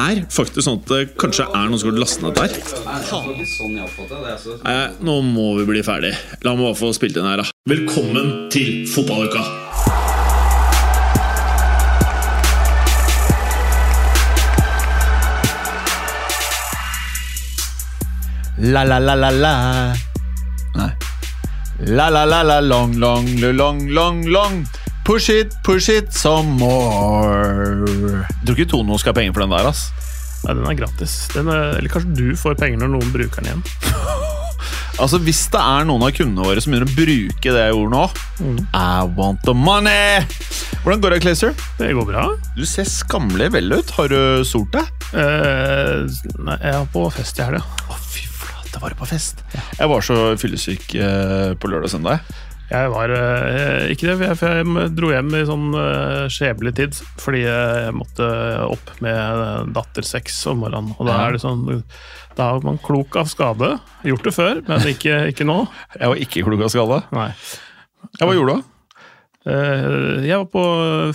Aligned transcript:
er 0.00 0.20
faktisk 0.32 0.64
sånn 0.64 0.80
at 0.80 0.90
det 0.90 1.00
kanskje 1.20 1.46
er 1.48 1.68
noen 1.70 1.80
som 1.80 1.90
har 1.90 1.98
lastet 2.00 2.22
ned 2.24 2.34
der. 2.38 2.50
Nei, 4.64 4.80
nå 5.06 5.16
må 5.26 5.46
vi 5.60 5.66
bli 5.68 5.82
ferdig. 5.86 6.14
La 6.46 6.54
meg 6.56 6.70
bare 6.70 6.78
få 6.78 6.92
spilt 6.96 7.18
inn 7.20 7.28
her, 7.28 7.42
da. 7.42 7.46
Velkommen 7.70 8.48
til 8.52 8.86
fotballuka! 8.90 9.42
La 18.60 18.82
la 18.84 18.98
la 19.00 19.14
la 19.16 19.30
la. 19.30 19.54
Nei. 20.76 20.90
La 21.96 22.10
Push 25.10 25.28
it, 25.34 25.54
push 25.66 25.88
it 25.90 26.12
some 26.14 26.52
more. 26.54 27.82
Jeg 27.82 28.44
tror 28.46 28.54
ikke 28.54 28.70
Tono 28.70 28.94
skal 29.00 29.10
ha 29.10 29.16
penger 29.18 29.32
for 29.34 29.42
den 29.42 29.50
der, 29.56 29.66
ass. 29.66 29.88
Nei, 30.44 30.54
den 30.54 30.68
er 30.70 30.76
gratis. 30.78 31.14
Den 31.34 31.50
er, 31.50 31.72
eller 31.80 31.90
kanskje 31.90 32.12
du 32.14 32.36
får 32.38 32.54
penger 32.60 32.78
når 32.84 32.92
noen 32.92 33.10
bruker 33.16 33.42
den 33.42 33.50
igjen. 33.50 33.64
Altså, 35.00 35.16
Hvis 35.24 35.46
det 35.48 35.58
er 35.58 35.86
noen 35.88 36.02
av 36.04 36.10
kundene 36.12 36.44
våre 36.44 36.60
som 36.60 36.74
begynner 36.74 36.90
å 36.90 36.94
bruke 36.94 37.52
det 37.54 37.62
gjorde 37.70 37.94
nå 37.94 38.02
I 38.76 39.06
want 39.16 39.40
the 39.46 39.54
money! 39.56 40.20
Hvordan 40.84 41.00
går 41.00 41.14
det, 41.14 41.20
Clayster? 41.24 41.54
Det 41.78 41.88
går 41.96 42.06
bra. 42.10 42.26
Du 42.54 42.62
ser 42.68 42.86
skammelig 42.88 43.48
vel 43.54 43.72
ut. 43.72 43.94
Har 43.96 44.12
du 44.12 44.44
solt 44.46 44.68
deg? 44.76 45.08
Eh, 45.16 46.04
nei, 46.44 46.58
jeg 46.60 46.76
er 46.76 46.86
på 46.92 47.06
fest 47.16 47.40
i 47.40 47.46
helga. 47.48 47.64
Å, 47.88 47.96
fy 48.12 48.26
flate, 48.28 48.84
var 48.84 48.92
du 48.92 49.00
på 49.00 49.08
fest? 49.08 49.40
Jeg 49.56 49.90
var 49.90 50.04
så 50.04 50.20
fyllesyk 50.40 50.94
eh, 51.00 51.50
på 51.56 51.72
lørdag 51.72 51.88
og 51.88 51.94
søndag. 51.96 52.30
Jeg 52.70 52.90
var 52.92 53.12
eh, 53.14 53.90
ikke 53.90 54.08
det, 54.08 54.30
for 54.38 54.54
jeg, 54.54 54.66
jeg 54.78 54.94
dro 54.94 55.10
hjem 55.10 55.32
i 55.34 55.42
sånn 55.48 55.68
skjebelig 55.74 56.34
skjebnelig 56.36 56.74
tid. 56.78 56.98
Fordi 57.20 57.44
jeg 57.44 57.94
måtte 57.98 58.30
opp 58.66 58.92
med 59.02 59.72
datter 59.76 60.06
seks 60.06 60.38
om 60.50 60.62
morgenen. 60.64 60.94
Og 60.98 61.10
da 61.10 61.18
er 61.26 61.34
det 61.36 61.42
sånn 61.42 61.64
Da 62.38 62.52
er 62.54 62.66
man 62.66 62.78
klok 62.82 63.18
av 63.20 63.30
skade. 63.30 63.74
Gjort 64.06 64.28
det 64.28 64.34
før, 64.36 64.62
men 64.68 64.86
ikke, 64.94 65.24
ikke 65.34 65.48
nå. 65.48 65.64
Jeg 65.98 66.12
var 66.14 66.22
ikke 66.26 66.46
klok 66.46 66.66
av 66.68 66.74
skade. 66.76 67.02
Nei. 67.16 67.30
Ja, 68.18 68.26
hva 68.26 68.34
gjorde 68.36 68.60
du? 68.60 68.68
Eh, 69.48 70.26
jeg 70.28 70.36
var 70.36 70.48
på 70.52 70.62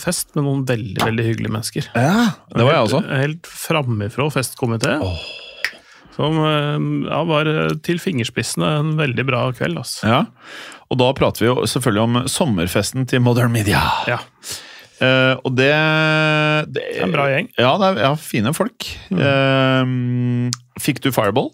fest 0.02 0.32
med 0.34 0.48
noen 0.48 0.64
veldig 0.66 1.04
veldig 1.04 1.26
hyggelige 1.28 1.54
mennesker. 1.54 1.90
Ja, 1.94 2.32
Det 2.50 2.64
var 2.66 2.74
jeg 2.74 2.88
også. 2.88 3.02
Helt, 3.06 3.20
helt 3.22 3.50
framifrå 3.66 4.30
festkomité. 4.34 4.96
Som 6.16 6.40
eh, 6.42 6.88
ja, 7.12 7.20
var 7.28 7.52
til 7.86 8.02
fingerspissene 8.02 8.72
en 8.80 8.96
veldig 8.98 9.28
bra 9.30 9.44
kveld. 9.54 9.78
Altså. 9.84 10.10
Ja, 10.10 10.24
Og 10.94 11.00
da 11.02 11.10
prater 11.18 11.46
vi 11.46 11.50
jo 11.50 11.66
selvfølgelig 11.70 12.04
om 12.04 12.22
sommerfesten 12.30 13.08
til 13.10 13.24
Modern 13.26 13.54
Media. 13.56 13.82
Ja. 14.10 14.22
Uh, 14.96 15.36
og 15.44 15.58
det, 15.58 15.72
det 16.72 16.84
er 16.94 17.04
en 17.04 17.14
bra 17.16 17.28
gjeng. 17.32 17.50
Ja, 17.60 17.74
det 17.82 17.90
er 17.90 18.02
ja, 18.06 18.12
fine 18.20 18.54
folk. 18.56 18.88
Eh, 19.12 19.90
fikk 20.82 21.02
du 21.04 21.10
Fireball? 21.16 21.50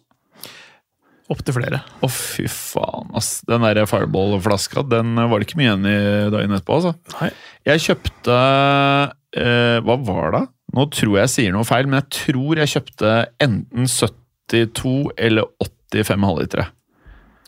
Opptil 1.32 1.56
flere. 1.56 1.80
Å, 2.04 2.10
fy 2.12 2.46
faen, 2.52 3.12
ass. 3.16 3.40
Den 3.48 3.64
der 3.64 3.86
Fireball-flaska, 3.88 4.84
den 4.92 5.16
var 5.16 5.40
det 5.40 5.48
ikke 5.48 5.62
mye 5.62 5.70
igjen 5.70 5.88
i 5.88 5.98
dagen 6.34 6.58
etterpå, 6.58 6.82
altså. 6.82 6.94
Nei. 7.22 7.32
Jeg 7.72 7.84
kjøpte 7.86 8.36
uh, 8.36 9.78
Hva 9.86 9.98
var 10.10 10.36
det? 10.36 10.42
Nå 10.76 10.88
tror 10.92 11.18
jeg 11.18 11.26
jeg 11.26 11.34
sier 11.36 11.56
noe 11.56 11.68
feil, 11.68 11.88
men 11.88 12.02
jeg 12.02 12.10
tror 12.18 12.62
jeg 12.62 12.74
kjøpte 12.76 13.14
enten 13.44 13.90
72 13.92 14.94
eller 15.18 15.50
85 15.96 16.28
halvlitere. 16.30 16.68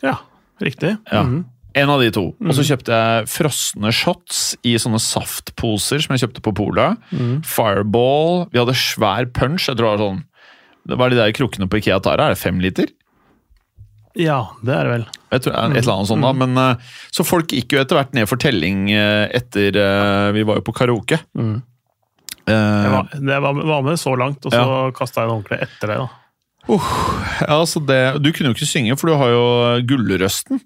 Ja, 0.04 0.18
riktig. 0.64 0.96
Ja. 1.12 1.22
Mhm. 1.24 1.44
En 1.74 1.90
av 1.90 2.02
de 2.02 2.10
to. 2.14 2.26
Og 2.38 2.54
så 2.54 2.62
kjøpte 2.68 2.94
jeg 2.94 3.30
frosne 3.32 3.90
shots 3.94 4.42
i 4.62 4.76
sånne 4.78 5.00
saftposer 5.02 6.04
som 6.04 6.14
jeg 6.14 6.22
kjøpte 6.22 6.44
på 6.46 6.54
Polet. 6.54 7.00
Fireball. 7.48 8.44
Vi 8.52 8.60
hadde 8.62 8.76
svær 8.78 9.26
punch. 9.34 9.66
Jeg 9.66 9.78
tror 9.80 9.88
det 9.88 9.92
var 9.96 10.04
sånn 10.04 10.22
Det 10.84 10.98
var 11.00 11.10
de 11.10 11.18
der 11.18 11.34
krukkene 11.34 11.66
på 11.66 11.80
Ikea 11.80 11.98
Tara. 12.04 12.28
Er 12.28 12.36
det 12.36 12.42
fem 12.42 12.60
liter? 12.62 12.92
ja, 14.14 14.38
det 14.62 14.70
er 14.70 14.86
det 14.86 14.90
vel. 14.92 15.04
Jeg 15.34 15.42
tror, 15.42 15.54
et 15.58 15.78
eller 15.80 15.96
annet 15.96 16.06
sånt 16.06 16.22
da, 16.22 16.32
men 16.38 16.58
eh, 16.60 16.90
Så 17.10 17.24
folk 17.26 17.50
gikk 17.50 17.74
jo 17.74 17.80
etter 17.80 17.98
hvert 17.98 18.12
ned 18.14 18.28
for 18.30 18.38
telling 18.38 18.84
eh, 18.94 19.24
etter 19.34 19.74
eh, 19.74 20.26
Vi 20.36 20.44
var 20.46 20.60
jo 20.60 20.66
på 20.68 20.74
karaoke. 20.76 21.18
Mm. 21.34 21.56
Jeg 22.44 22.90
var, 22.92 23.08
det 23.10 23.38
var, 23.40 23.82
med 23.82 23.96
så 23.98 24.12
langt, 24.20 24.44
og 24.44 24.52
så 24.52 24.60
Ja. 24.60 24.90
kasta 24.94 25.22
jeg 25.22 25.30
en 25.30 25.34
ordentlig 25.38 25.62
etter 25.64 25.90
det. 25.90 25.96
da. 26.02 26.08
Ja, 26.64 27.58
altså 27.58 27.80
det, 27.84 27.98
du 28.24 28.30
kunne 28.32 28.50
jo 28.50 28.54
ikke 28.54 28.68
synge, 28.68 28.94
for 28.96 29.10
du 29.10 29.14
har 29.20 29.32
jo 29.32 29.42
gullrøsten, 29.90 30.62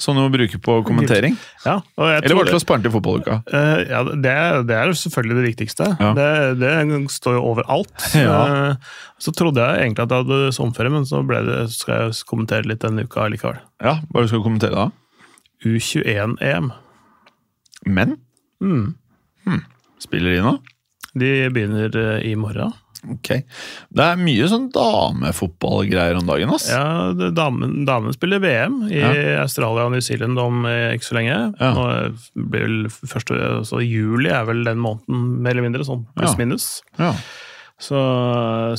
som 0.00 0.16
du 0.16 0.22
må 0.22 0.30
bruke 0.32 0.60
på 0.62 0.76
kommentering. 0.86 1.36
Ja, 1.66 1.80
Eller 2.00 2.38
var 2.38 2.48
det 2.48 2.54
til 2.54 2.60
å 2.60 2.62
spare 2.62 2.84
til 2.86 2.94
fotballuka? 2.94 3.40
Uh, 3.50 3.82
ja, 3.84 4.00
det, 4.08 4.36
det 4.70 4.78
er 4.78 4.88
jo 4.88 4.96
selvfølgelig 4.96 5.36
det 5.36 5.44
viktigste. 5.50 5.88
Ja. 6.00 6.12
Det, 6.16 6.28
det 6.62 6.72
står 7.12 7.36
jo 7.38 7.44
overalt. 7.52 7.92
Ja. 8.16 8.38
Uh, 8.48 8.94
Så 9.20 9.32
trodde 9.36 9.60
jeg 9.60 9.84
egentlig 9.84 10.06
at 10.06 10.12
jeg 10.12 10.24
hadde 10.24 10.52
sommerferie, 10.56 10.92
men 10.92 11.04
så 11.08 11.20
det, 11.28 11.58
skal 11.72 12.06
jeg 12.06 12.24
kommentere 12.28 12.68
litt 12.68 12.82
denne 12.84 13.04
uka 13.04 13.28
likevel. 13.32 13.60
Ja, 13.84 13.98
hva 14.12 14.24
du 14.24 14.30
skal 14.32 14.44
kommentere 14.44 14.76
da? 14.76 14.88
U21-EM. 15.64 16.72
Men? 17.86 18.16
Mm. 18.60 18.96
Spiller 20.02 20.36
de 20.36 20.42
nå? 20.44 20.56
De 21.16 21.30
begynner 21.52 21.96
eh, 21.96 22.26
i 22.28 22.34
morgen. 22.36 22.74
Ok. 23.12 23.28
Det 23.94 24.02
er 24.04 24.16
mye 24.18 24.48
sånn 24.50 24.68
damefotballgreier 24.74 26.18
om 26.18 26.26
dagen, 26.26 26.50
ass. 26.54 26.68
Ja, 26.72 27.12
Damen, 27.36 27.84
damen 27.86 28.12
spiller 28.16 28.40
VM 28.42 28.80
i 28.90 28.98
Ja. 29.00 29.42
Australia 29.44 29.84
og 29.86 29.92
New 29.92 30.00
Zealand 30.04 30.38
om 30.42 30.64
eh, 30.66 30.94
ikke 30.96 31.08
så 31.10 31.18
lenge. 31.18 31.38
Ja. 31.60 31.72
Nå 31.76 32.46
blir 32.50 32.66
vel 32.66 32.78
første, 32.90 33.38
så 33.68 33.80
Juli 33.84 34.30
er 34.30 34.44
vel 34.48 34.64
den 34.66 34.78
måneden, 34.82 35.26
mer 35.42 35.54
eller 35.56 35.68
mindre, 35.68 35.84
sånn 35.86 36.06
Ja. 36.16 36.22
pluss-minus. 36.22 36.82
Ja. 36.98 37.12
Så, 37.78 37.98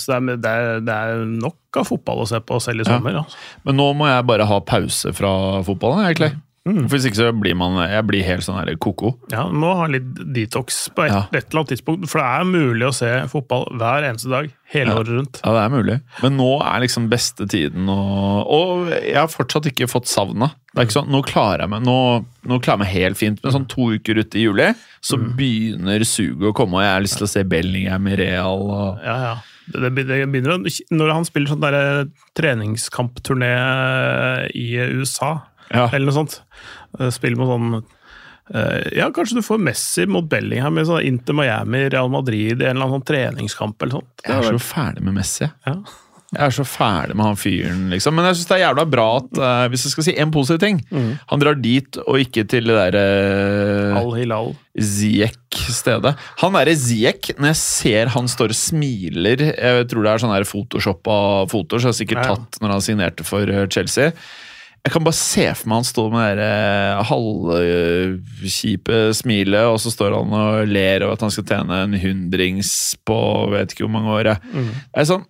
så 0.01 0.09
det, 0.09 0.17
er, 0.17 0.37
det, 0.41 0.49
er, 0.49 0.79
det 0.81 0.93
er 0.95 1.19
nok 1.29 1.77
av 1.77 1.85
fotball 1.85 2.23
å 2.23 2.27
se 2.27 2.39
på 2.41 2.57
selv 2.63 2.81
i 2.81 2.87
Ja. 2.89 2.95
sommer. 2.97 3.13
Ja. 3.19 3.23
Men 3.67 3.77
nå 3.77 3.91
må 3.95 4.07
jeg 4.09 4.25
bare 4.25 4.47
ha 4.49 4.59
pause 4.65 5.13
fra 5.13 5.61
fotballen, 5.67 6.05
egentlig. 6.07 6.33
Mm. 6.67 6.81
For 6.89 6.97
Hvis 6.97 7.05
ikke 7.07 7.19
så 7.21 7.27
blir 7.39 7.55
man 7.55 7.77
Jeg 7.87 8.03
blir 8.09 8.25
helt 8.27 8.43
sånn 8.43 8.57
her 8.59 8.73
koko. 8.75 9.13
Ja, 9.31 9.45
Må 9.47 9.69
ha 9.79 9.85
litt 9.87 10.09
detox 10.35 10.89
på 10.93 11.05
et, 11.05 11.11
Ja. 11.13 11.21
et 11.31 11.47
eller 11.47 11.61
annet 11.63 11.71
tidspunkt, 11.71 12.09
for 12.11 12.19
det 12.19 12.27
er 12.27 12.43
mulig 12.49 12.87
å 12.89 12.93
se 12.93 13.11
fotball 13.31 13.63
hver 13.79 14.03
eneste 14.09 14.29
dag, 14.29 14.49
hele 14.73 14.91
Ja. 14.91 14.97
året 14.99 15.07
rundt. 15.15 15.39
Ja, 15.45 15.53
det 15.55 15.63
er 15.63 15.75
mulig. 15.77 16.01
Men 16.21 16.35
nå 16.37 16.49
er 16.61 16.81
liksom 16.83 17.07
beste 17.09 17.47
tiden, 17.47 17.87
og, 17.87 18.47
og 18.51 18.89
jeg 18.91 19.15
har 19.15 19.27
fortsatt 19.31 19.69
ikke 19.71 19.87
fått 19.87 20.07
savna. 20.11 20.51
Det 20.75 20.81
er 20.83 20.85
ikke 20.89 20.99
sånn, 20.99 21.09
nå 21.09 21.23
klarer 21.25 21.63
jeg 21.63 21.69
meg 21.69 21.83
nå, 21.87 22.25
nå 22.45 22.59
klarer 22.61 22.77
jeg 22.77 22.85
meg 22.85 22.93
helt 22.93 23.17
fint, 23.17 23.39
men 23.43 23.53
sånn 23.55 23.67
to 23.71 23.91
uker 23.95 24.19
ute 24.19 24.35
i 24.37 24.43
juli, 24.43 24.73
så 25.01 25.17
begynner 25.17 26.03
suget 26.05 26.51
å 26.51 26.53
komme, 26.53 26.75
og 26.77 26.83
jeg 26.83 26.93
har 26.93 27.01
lyst 27.01 27.17
til 27.17 27.25
å 27.25 27.29
se 27.31 27.43
Bellingham 27.43 28.07
i 28.11 28.15
Real. 28.19 28.59
Og, 28.69 28.99
Ja, 29.03 29.17
ja. 29.23 29.35
Det, 29.69 29.89
begynner 29.93 30.63
Når 30.91 31.11
han 31.11 31.25
spiller 31.25 31.47
sånn 31.51 31.59
der 31.59 32.05
treningskampturné 32.39 33.51
i 34.55 34.77
USA, 34.95 35.41
ja. 35.73 35.87
eller 35.91 36.09
noe 36.09 36.15
sånt, 36.15 36.39
Spill 36.97 37.13
spiller 37.13 37.39
med 37.41 37.51
sånn 37.51 37.77
eh, 38.55 38.97
ja, 38.99 39.09
Kanskje 39.13 39.41
du 39.41 39.45
får 39.45 39.61
Messi 39.61 40.07
mot 40.09 40.27
Bellingham 40.31 40.79
i 40.79 40.87
sånn 40.87 41.05
Inter 41.05 41.35
Miami, 41.37 41.85
Real 41.93 42.11
Madrid 42.13 42.61
i 42.61 42.65
en 42.65 42.75
eller 42.77 42.87
annen 42.87 42.97
sånn 42.99 43.07
treningskamp 43.11 43.81
eller 43.83 43.99
sånt. 43.99 44.25
Jeg 44.25 44.37
er 44.37 44.51
så 44.55 44.67
ferdig 44.71 45.07
med 45.07 45.17
Messi. 45.19 45.49
ja. 45.67 45.79
Jeg 46.27 46.43
er 46.43 46.51
så 46.57 46.63
ferdig 46.67 47.15
med 47.15 47.23
han 47.23 47.37
fyren, 47.39 47.83
liksom. 47.87 48.15
Men 48.17 48.25
jeg 48.27 48.35
syns 48.35 48.49
det 48.49 48.55
er 48.57 48.63
jævla 48.65 48.83
bra 48.91 49.05
at 49.21 49.37
uh, 49.39 49.67
Hvis 49.71 49.85
jeg 49.85 49.93
skal 49.93 50.05
si 50.09 50.15
en 50.19 50.33
positiv 50.35 50.59
ting 50.59 50.81
Han 51.31 51.39
drar 51.39 51.55
dit 51.55 51.99
og 52.03 52.19
ikke 52.19 52.43
til 52.51 52.67
det 52.67 52.75
derre 52.75 53.03
Al 53.95 54.11
Hilal. 54.17 54.51
Ziek-stedet. 54.75 56.11
Han 56.43 56.57
derre 56.59 56.73
Ziek, 56.77 57.31
når 57.39 57.53
jeg 57.53 57.59
ser 57.61 58.11
han 58.17 58.27
står 58.27 58.51
og 58.51 58.59
smiler 58.59 59.45
Jeg 59.53 59.87
tror 59.87 60.03
det 60.03 60.11
er 60.11 60.25
sånn 60.25 60.35
photoshoppa 60.51 61.17
fotoer, 61.47 61.79
så 61.79 61.87
jeg 61.87 61.93
har 61.93 61.99
sikkert 62.01 62.21
Ja, 62.21 62.27
ja. 62.27 62.35
tatt 62.35 62.59
når 62.61 62.75
han 62.75 62.85
signerte 62.89 63.27
for 63.27 63.53
eh, 63.53 63.63
Chelsea. 63.71 64.11
Jeg 64.87 64.93
kan 64.93 65.03
bare 65.03 65.19
se 65.19 65.43
for 65.51 65.67
meg 65.67 65.81
han 65.81 65.87
står 65.89 66.11
med 66.13 66.37
det 66.39 66.45
eh, 66.47 66.99
halvkjipe 67.09 68.99
smilet, 69.19 69.67
og 69.67 69.81
så 69.83 69.91
står 69.91 70.15
han 70.15 70.35
og 70.37 70.69
ler 70.71 71.03
over 71.03 71.17
at 71.17 71.25
han 71.25 71.33
skal 71.35 71.43
tjene 71.49 71.81
en 71.83 71.97
hundrings 71.99 72.71
på 73.03 73.17
vet 73.51 73.75
ikke 73.75 73.83
hvor 73.83 73.91
mange 73.97 74.13
år. 74.15 74.29
Mm. 74.47 74.69
Det, 74.95 75.05
sånn, 75.09 75.25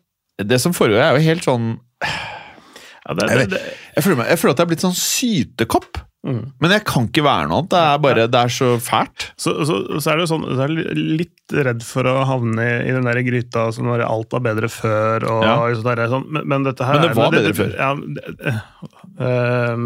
det 0.53 0.59
som 0.61 0.77
foregår, 0.77 1.01
er 1.01 1.17
jo 1.17 1.25
helt 1.31 1.47
sånn 1.47 1.71
Ja, 2.05 3.15
det, 3.17 3.31
Jeg 3.31 3.49
det, 3.55 3.63
Jeg, 3.63 3.79
jeg 3.95 4.05
føler, 4.05 4.19
meg, 4.21 4.29
jeg 4.29 4.43
føler 4.43 4.53
at 4.53 4.61
jeg 4.61 4.67
er 4.67 4.71
blitt 4.75 4.85
sånn 4.85 4.99
sytekopp. 5.01 6.03
Men 6.27 6.71
jeg 6.73 6.81
kan 6.83 7.05
ikke 7.07 7.23
være 7.23 7.47
noe 7.47 7.61
annet. 7.61 7.69
Det 7.71 7.79
er 7.79 7.99
bare, 8.03 8.23
det 8.33 8.39
er 8.41 8.51
så 8.51 8.67
fælt. 8.83 9.27
Så, 9.39 9.53
så, 9.69 9.75
så 10.01 10.09
er 10.11 10.17
det 10.17 10.25
jo 10.25 10.29
sånn, 10.33 10.43
så 10.57 10.63
er 10.65 10.73
jeg 10.73 10.97
litt 11.21 11.53
redd 11.55 11.85
for 11.87 12.09
å 12.09 12.15
havne 12.27 12.65
i, 12.65 12.73
i 12.89 12.95
den 12.95 13.05
der 13.07 13.21
gryta 13.23 13.67
som 13.71 13.87
når 13.87 14.03
alt 14.03 14.33
var 14.35 14.43
bedre 14.49 14.67
før. 14.73 15.23
og 15.29 15.45
Ja. 15.45 15.53
sånt 15.77 15.87
der, 15.87 16.09
sånn. 16.11 16.25
men, 16.35 16.47
men 16.51 16.65
dette 16.67 16.83
her 16.89 16.97
Men 16.97 17.05
det 17.07 17.13
var 17.15 17.31
bedre 17.31 17.53
det- 17.53 17.59
før. 17.61 17.71
Ja, 17.77 17.93
det, 17.95 18.55
øh, 19.23 19.85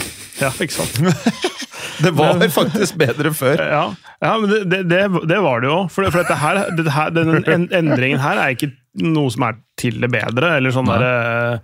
ja, 0.42 0.52
ikke 0.64 0.78
sant? 0.78 1.02
Det 2.02 2.10
var 2.16 2.40
faktisk 2.50 2.96
bedre 2.98 3.30
før. 3.36 3.60
Ja, 3.76 3.82
ja 4.22 4.30
men 4.40 4.50
det, 4.70 4.80
det, 4.88 5.38
var 5.44 5.60
det 5.62 5.68
jo. 5.68 5.80
For, 5.92 6.08
for 6.10 6.22
dette 6.22 6.38
her, 6.40 6.62
dette 6.78 6.94
her, 6.94 7.10
denne 7.14 7.42
endringen 7.74 8.22
her 8.22 8.40
er 8.42 8.54
ikke 8.56 8.72
noe 9.02 9.30
som 9.34 9.44
er 9.50 9.58
til 9.80 10.00
det 10.02 10.08
bedre, 10.12 10.56
eller 10.56 10.72
sånn 10.74 10.88
Nei. 10.88 11.58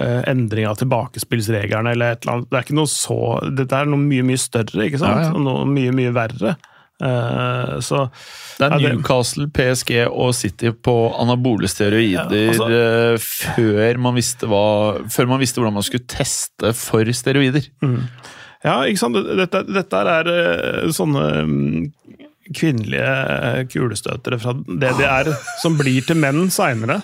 Eh, 0.00 0.20
endring 0.30 0.68
av 0.68 0.78
tilbakespillsreglene 0.80 1.94
eller 1.94 2.16
et 2.16 2.24
eller 2.24 2.38
annet. 2.38 2.50
Det 2.50 2.58
er 2.58 2.66
ikke 2.66 2.78
noe 2.80 2.90
så 2.90 3.20
Dette 3.52 3.78
er 3.78 3.88
noe 3.90 4.02
mye, 4.02 4.26
mye 4.26 4.40
større, 4.40 4.86
ikke 4.86 5.00
sant? 5.02 5.24
Ja, 5.26 5.32
ja. 5.32 5.46
Noe 5.48 5.66
mye, 5.68 5.94
mye 5.96 6.14
verre. 6.16 6.56
Uh, 7.02 7.80
så 7.82 8.04
Det 8.60 8.68
er 8.68 8.78
Newcastle, 8.78 9.48
PSG 9.50 10.04
og 10.06 10.36
City 10.38 10.70
på 10.70 10.92
anabole 11.18 11.66
steroider 11.66 12.30
Ja, 12.30 12.52
altså- 12.52 12.68
uh, 12.70 13.56
før, 13.56 13.98
man 13.98 14.14
visste 14.14 14.46
hva, 14.46 15.00
før 15.10 15.32
man 15.32 15.42
visste 15.42 15.58
hvordan 15.58 15.80
man 15.80 15.86
skulle 15.86 16.06
teste 16.06 16.70
for 16.78 17.08
steroider. 17.10 17.66
Ja, 18.62 18.76
ikke 18.86 19.02
sant? 19.02 19.18
Dette, 19.18 19.64
dette 19.66 20.04
er 20.12 20.30
sånne 20.94 21.24
um, 21.42 21.90
kvinnelige 22.54 23.66
kulestøtere 23.72 24.38
fra 24.38 24.54
DDR 24.54 25.32
som 25.62 25.74
blir 25.80 26.06
til 26.06 26.20
menn 26.22 26.46
seinere. 26.54 27.00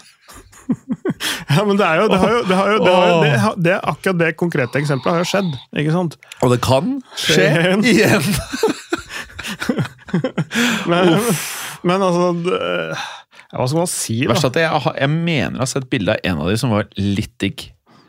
ja, 1.54 1.64
men 1.64 1.78
det 1.78 1.86
er 1.86 2.02
jo 2.02 2.08
det, 2.12 2.18
har 2.22 2.32
jo, 2.34 2.40
det, 2.46 2.56
har 2.58 2.70
jo, 2.72 2.78
det, 2.82 2.92
har 2.94 3.08
jo, 3.08 3.20
det, 3.22 3.64
det 3.66 3.76
Akkurat 3.92 4.18
det 4.20 4.32
konkrete 4.40 4.80
eksempelet 4.80 5.16
har 5.16 5.24
jo 5.24 5.30
skjedd, 5.32 5.50
ikke 5.82 5.94
sant? 5.94 6.18
Og 6.44 6.52
det 6.54 6.60
kan 6.64 6.98
skje 7.18 7.48
Skje 7.48 7.78
igjen! 7.94 8.26
Men, 10.88 11.18
men 11.86 12.02
altså 12.04 12.30
Hva 12.34 13.66
skal 13.68 13.80
man 13.80 13.90
si, 13.90 14.20
da? 14.22 14.32
Verst 14.32 14.48
at 14.50 14.56
jeg, 14.60 14.92
jeg 14.98 15.10
mener 15.12 15.56
jeg 15.56 15.62
har 15.62 15.70
sett 15.70 15.88
bilde 15.92 16.16
av 16.16 16.30
en 16.30 16.40
av 16.44 16.50
de 16.52 16.56
som 16.60 16.72
var 16.72 16.88
litt 17.00 17.34
digg. 17.40 17.68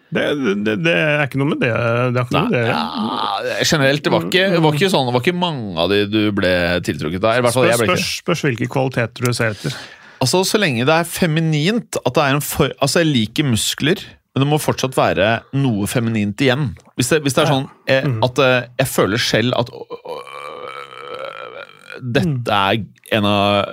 Det, 0.10 0.24
det, 0.66 0.74
det 0.82 0.96
er 0.98 1.22
ikke 1.28 1.38
noe 1.38 1.52
med 1.52 1.60
det. 1.62 1.70
Det 1.70 2.24
er 2.24 2.32
noe 2.34 2.42
med 2.48 2.56
det. 2.56 2.64
Ja, 2.66 3.60
generelt, 3.62 4.04
det 4.04 4.14
var, 4.14 4.26
ikke, 4.26 4.48
det 4.56 4.62
var 4.66 4.78
ikke 4.80 4.90
sånn, 4.92 5.06
det 5.08 5.16
var 5.16 5.24
ikke 5.24 5.38
mange 5.38 5.78
av 5.84 5.94
de 5.94 6.00
du 6.10 6.20
ble 6.36 6.52
tiltrukket 6.88 7.28
av. 7.30 7.50
Spørs, 7.54 7.84
spørs, 7.84 8.08
spørs 8.24 8.46
hvilke 8.48 8.70
kvaliteter 8.74 9.30
du 9.30 9.38
ser 9.38 9.54
etter. 9.54 9.78
Altså, 10.20 10.44
Så 10.44 10.60
lenge 10.60 10.86
det 10.88 10.94
er 10.94 11.04
feminint 11.08 11.98
at 12.06 12.16
det 12.16 12.24
er 12.24 12.36
en 12.36 12.42
for, 12.44 12.72
Altså, 12.82 13.00
Jeg 13.04 13.12
liker 13.14 13.44
muskler, 13.48 14.02
men 14.34 14.44
det 14.44 14.48
må 14.50 14.60
fortsatt 14.62 14.98
være 14.98 15.30
noe 15.58 15.88
feminint 15.90 16.42
igjen. 16.42 16.76
Hvis 17.00 17.10
det, 17.12 17.22
hvis 17.26 17.34
det 17.38 17.44
er 17.44 17.50
sånn 17.54 17.68
jeg, 17.90 18.12
at 18.24 18.42
eh, 18.44 18.68
jeg 18.82 18.88
føler 18.92 19.18
selv 19.24 19.56
at 19.58 19.72
øh, 19.74 19.80
øh, 20.14 21.98
dette 22.20 22.52
er 22.52 22.84
en 23.18 23.26
av 23.26 23.66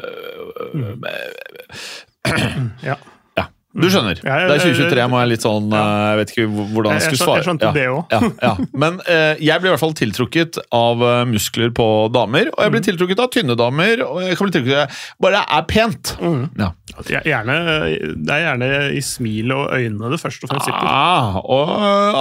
Ja. 2.82 2.96
Ja, 2.96 2.96
du 3.76 3.86
skjønner. 3.92 4.20
Ja, 4.24 4.38
jeg, 4.40 4.48
Det 4.48 4.56
er 4.56 4.64
2023, 4.64 5.00
jeg 5.02 5.10
må 5.12 5.20
jeg 5.20 5.30
litt 5.34 5.44
sånn 5.46 5.66
ja. 5.74 5.82
eh, 5.82 6.06
Jeg 6.12 6.18
vet 6.22 6.32
ikke 6.34 6.46
hvordan 6.74 6.92
jeg 6.96 7.04
skulle 7.06 7.20
svare. 7.22 7.36
jeg 7.42 7.46
skjønte 7.48 7.66
ja. 7.68 7.72
det 7.76 7.86
også. 7.92 8.30
Ja. 8.46 8.52
Men 8.84 8.98
eh, 9.06 9.42
jeg 9.44 9.60
blir 9.62 9.70
i 9.70 9.74
hvert 9.74 9.84
fall 9.84 9.94
tiltrukket 10.00 10.58
av 10.76 11.02
eh, 11.04 11.22
muskler 11.30 11.70
på 11.76 11.88
damer, 12.14 12.50
og 12.54 12.60
jeg 12.64 12.66
Mm. 12.66 12.74
blir 12.76 12.84
tiltrukket 12.88 13.20
av 13.22 13.30
tynne 13.34 13.54
damer, 13.58 14.02
og 14.06 14.22
jeg 14.24 14.36
kan 14.38 14.48
bli 14.48 14.56
tiltrukket 14.58 14.98
Bare 15.22 15.38
det 15.38 15.44
er 15.58 15.66
pent! 15.70 16.14
Mm. 16.20 16.72
Gjerne, 17.06 17.54
det 18.24 18.32
er 18.32 18.40
gjerne 18.46 18.68
i 18.96 19.00
smilet 19.04 19.52
og 19.56 19.72
øynene 19.76 20.08
det 20.12 20.18
først 20.22 20.44
og 20.46 20.50
fremst 20.50 20.68
sitter. 20.68 20.86
Ah, 20.88 21.36
og 21.42 21.72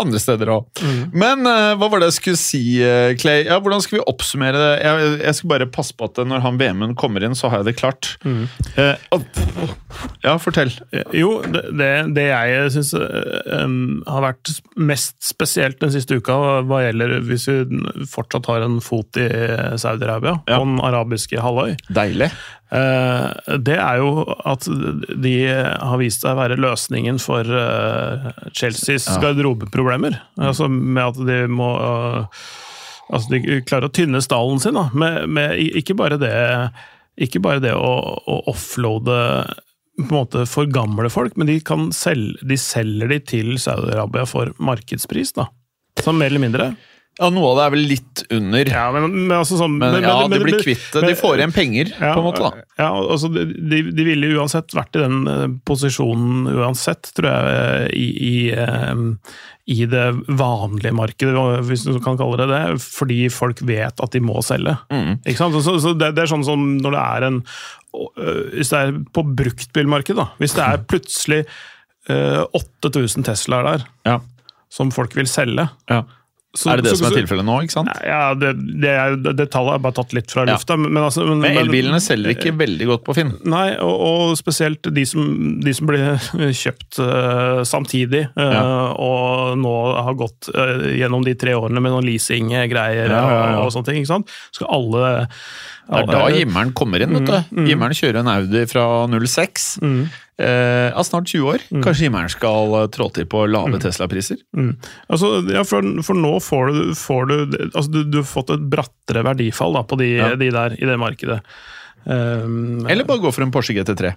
andre 0.01 0.19
steder 0.19 0.49
òg. 0.51 0.65
Mm. 0.83 0.99
Men 1.15 1.45
eh, 1.47 1.71
hva 1.79 1.87
var 1.93 2.01
det 2.03 2.09
jeg 2.11 2.17
skulle 2.19 2.41
si, 2.41 2.61
eh, 2.83 3.13
Clay? 3.21 3.45
Ja, 3.47 3.59
hvordan 3.63 3.83
skal 3.85 3.99
vi 3.99 4.03
oppsummere 4.11 4.59
det? 4.59 4.71
Jeg, 4.83 5.11
jeg 5.23 5.37
skal 5.39 5.51
bare 5.53 5.69
passe 5.71 5.95
på 5.95 6.09
at 6.09 6.19
når 6.27 6.43
han 6.43 6.59
VM-en 6.59 6.95
kommer 6.99 7.23
inn, 7.23 7.37
så 7.37 7.49
har 7.53 7.61
jeg 7.63 7.69
det 7.71 7.75
klart. 7.79 8.15
Mm. 8.25 8.43
Eh, 8.75 8.95
ja, 10.25 10.35
fortell. 10.41 10.73
Jo, 11.15 11.37
det, 11.53 11.91
det, 12.15 12.25
jeg 12.31 12.71
syns 12.73 12.91
har 12.95 14.23
vært 14.25 14.51
mest 14.77 15.15
spesielt 15.25 15.79
den 15.81 15.93
siste 15.93 16.17
uka, 16.19 16.35
hva 16.67 16.81
gjelder 16.85 17.17
hvis 17.27 17.47
vi 17.49 17.81
fortsatt 18.11 18.49
har 18.51 18.65
en 18.65 18.79
fot 18.83 19.19
i 19.21 19.27
Saudi-Arabia, 19.81 20.39
Ja. 20.47 20.59
på 20.59 20.65
den 20.67 20.79
arabiske 20.85 21.41
halvøy, 21.43 21.75
Deilig. 21.93 22.31
Uh, 22.73 23.29
det 23.61 23.77
er 23.77 23.99
jo 24.01 24.23
at 24.43 24.65
de 25.21 25.35
har 25.53 25.99
vist 26.01 26.25
seg 26.25 26.33
å 26.33 26.39
være 26.41 26.57
løsningen 26.59 27.19
for 27.21 27.45
uh, 27.45 28.31
Chelseas 28.57 29.05
Ja. 29.13 29.19
garderobeproblemer. 29.21 30.17
Altså 30.41 30.67
med 30.67 31.03
at 31.05 31.21
de 31.29 31.43
må 31.51 31.71
uh, 31.77 32.25
Altså 33.13 33.35
de 33.35 33.59
klarer 33.61 33.85
å 33.85 33.93
tynne 33.93 34.17
stallen 34.25 34.57
sin, 34.59 34.73
da. 34.73 34.87
Med, 34.97 35.27
med 35.29 35.59
ikke 35.77 35.93
bare 35.93 36.17
det 36.17 36.31
ikke 37.21 37.39
bare 37.39 37.61
det 37.63 37.75
å, 37.77 37.91
å 38.25 38.37
offloade 38.49 39.17
på 39.99 40.07
en 40.09 40.15
måte 40.17 40.43
for 40.49 40.67
gamle 40.67 41.09
folk, 41.13 41.37
men 41.39 41.47
de, 41.47 41.59
kan 41.63 41.87
selge, 41.95 42.39
de 42.47 42.57
selger 42.59 43.07
de 43.13 43.19
til 43.31 43.53
Saudi-Arabia 43.61 44.25
for 44.27 44.51
markedspris, 44.59 45.31
da. 45.37 45.47
Sånn 46.03 46.17
mer 46.19 46.33
eller 46.33 46.43
mindre. 46.43 46.73
Ja, 47.15 47.29
Noe 47.31 47.53
av 47.53 47.55
det 47.55 47.63
er 47.63 47.71
vel 47.71 47.85
litt 47.87 48.21
under. 48.35 48.67
Ja, 48.67 48.89
men, 48.91 49.05
men 49.13 49.31
altså 49.37 49.55
sånn 49.55 49.77
Men, 49.79 49.93
men- 49.95 50.03
ja, 50.03 50.27
men- 50.27 50.41
blir 50.43 50.59
kvitt 50.59 50.89
det. 50.91 50.99
De 51.07 51.13
får 51.15 51.37
igjen 51.39 51.53
penger, 51.55 51.93
på 51.95 52.09
en 52.19 52.25
måte. 52.25 52.43
da. 52.43 52.65
Ja, 52.81 52.89
altså 52.91 53.29
de, 53.31 53.79
de 53.87 54.03
ville 54.03 54.33
uansett 54.35 54.75
vært 54.75 54.99
i 54.99 55.03
den 55.05 55.21
eh, 55.31 55.45
posisjonen 55.63 56.49
uansett, 56.51 57.13
tror 57.15 57.29
jeg, 57.31 57.93
i, 57.95 58.09
i, 58.19 58.35
eh, 58.51 59.05
i 59.71 59.85
det 59.95 60.03
vanlige 60.27 60.91
markedet, 60.93 61.63
hvis 61.69 61.87
du 61.87 62.01
kan 62.03 62.19
kalle 62.19 62.35
det 62.43 62.49
det, 62.51 62.61
fordi 62.83 63.21
folk 63.31 63.63
vet 63.63 64.03
at 64.03 64.11
de 64.11 64.19
må 64.19 64.43
selge. 64.43 64.75
Mm. 64.91 65.15
Ikke 65.23 65.39
sant? 65.39 65.55
Så, 65.63 65.79
så 65.79 65.95
det, 65.95 66.11
det 66.19 66.25
er 66.27 66.33
sånn 66.35 66.43
som 66.43 66.67
når 66.83 66.97
det 66.99 67.05
er 67.15 67.29
en 67.31 67.39
Hvis 68.53 68.69
det 68.73 68.79
er 68.79 68.97
på 69.13 69.23
bruktbilmarkedet, 69.37 70.17
da. 70.21 70.25
Hvis 70.41 70.55
det 70.57 70.63
er 70.65 70.83
plutselig 70.91 71.41
øh, 72.09 72.43
8000 72.53 73.25
Teslaer 73.27 73.63
der 73.71 73.85
Ja. 74.05 74.17
som 74.71 74.91
folk 74.91 75.15
vil 75.15 75.27
selge 75.27 75.67
Ja. 75.89 76.01
Så- 76.55 76.71
Er 76.71 76.77
det 76.79 76.85
det 76.85 76.91
så- 76.95 77.03
som 77.03 77.11
er 77.11 77.15
tilfellet 77.19 77.45
nå? 77.45 77.55
ikke 77.65 77.75
sant? 77.75 77.89
Ja, 78.03 78.33
det, 78.33 78.53
det, 78.81 78.89
er, 78.89 79.15
det, 79.35 79.49
tallet 79.51 79.75
er 79.75 79.83
bare 79.83 79.93
tatt 79.97 80.13
litt 80.15 80.31
fra 80.31 80.45
Ja. 80.47 80.53
lufta. 80.55 80.77
Men, 80.79 81.03
altså, 81.03 81.25
men, 81.27 81.41
Men 81.43 81.57
elbilene 81.65 81.99
selger 81.99 82.31
ikke 82.33 82.55
veldig 82.57 82.87
godt 82.87 83.03
på 83.03 83.15
Finn. 83.17 83.33
Nei, 83.45 83.75
og, 83.77 83.95
og 84.31 84.37
spesielt 84.39 84.81
de 84.93 85.03
som, 85.05 85.59
de 85.59 85.73
som 85.73 85.87
blir 85.87 86.15
kjøpt 86.63 86.99
uh, 87.03 87.61
samtidig, 87.67 88.25
uh, 88.37 88.53
Ja. 88.55 88.63
og 88.95 89.57
nå 89.59 89.75
har 90.03 90.13
gått 90.15 90.49
uh, 90.55 90.87
gjennom 90.95 91.23
de 91.27 91.35
tre 91.35 91.51
årene 91.59 91.81
med 91.83 91.91
noen 91.91 92.05
leasing-greier 92.07 93.09
Ja, 93.09 93.21
ja, 93.21 93.29
ja. 93.51 93.57
og, 93.59 93.65
og 93.67 93.71
sånne 93.75 93.85
ting. 93.91 94.01
ikke 94.03 94.13
sant? 94.15 94.29
Skal 94.55 94.67
alle 94.71 95.27
Det 95.85 95.99
er 96.01 96.05
da 96.09 96.29
Jimmeren 96.33 96.71
kommer 96.73 97.01
inn. 97.03 97.13
vet 97.13 97.27
du. 97.29 97.65
Jimmeren 97.69 97.93
kjører 97.93 98.23
en 98.23 98.31
Audi 98.31 98.63
fra 98.71 98.85
06. 99.11 99.79
Mm. 99.83 100.05
Eh, 100.35 100.91
av 100.97 101.03
snart 101.07 101.29
20 101.31 101.47
år. 101.47 101.61
Kanskje 101.83 102.09
himmelen 102.09 102.31
skal 102.31 102.73
eh, 102.81 102.87
trå 102.91 103.07
til 103.15 103.23
på 103.31 103.45
lave 103.47 103.79
Tesla-priser? 103.79 104.41
Mm. 104.57 104.73
Altså, 105.07 105.29
ja, 105.47 105.61
for, 105.63 105.85
for 106.03 106.19
nå 106.19 106.33
får 106.43 106.73
du, 106.75 106.81
får 106.99 107.29
du 107.29 107.35
altså 107.69 107.87
du, 107.93 108.01
du 108.11 108.17
har 108.19 108.27
fått 108.27 108.51
et 108.51 108.65
brattere 108.73 109.23
verdifall 109.23 109.77
da, 109.77 109.85
på 109.87 109.95
de, 110.01 110.09
Ja. 110.17 110.33
de 110.35 110.49
der 110.51 110.75
i 110.75 110.89
det 110.89 110.97
markedet. 110.99 111.39
Um, 112.03 112.83
Eller 112.91 113.07
bare 113.07 113.23
gå 113.23 113.31
for 113.31 113.45
en 113.47 113.53
Porsche 113.55 113.77
GT3. 113.77 114.11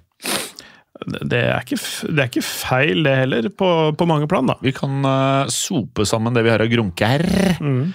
det, 1.23 1.39
er 1.39 1.63
ikke, 1.63 1.79
det 2.11 2.19
er 2.25 2.27
ikke 2.33 2.43
feil, 2.45 3.05
det 3.07 3.15
heller, 3.23 3.49
på, 3.55 3.71
på 3.95 4.09
mange 4.11 4.27
plan. 4.29 4.51
da. 4.51 4.59
Vi 4.65 4.75
kan 4.75 4.99
uh, 5.07 5.47
sope 5.55 6.03
sammen 6.09 6.35
det 6.35 6.43
vi 6.49 6.51
har 6.51 6.67
av 6.67 6.73
grunker. 6.75 7.25
Mm. 7.63 7.95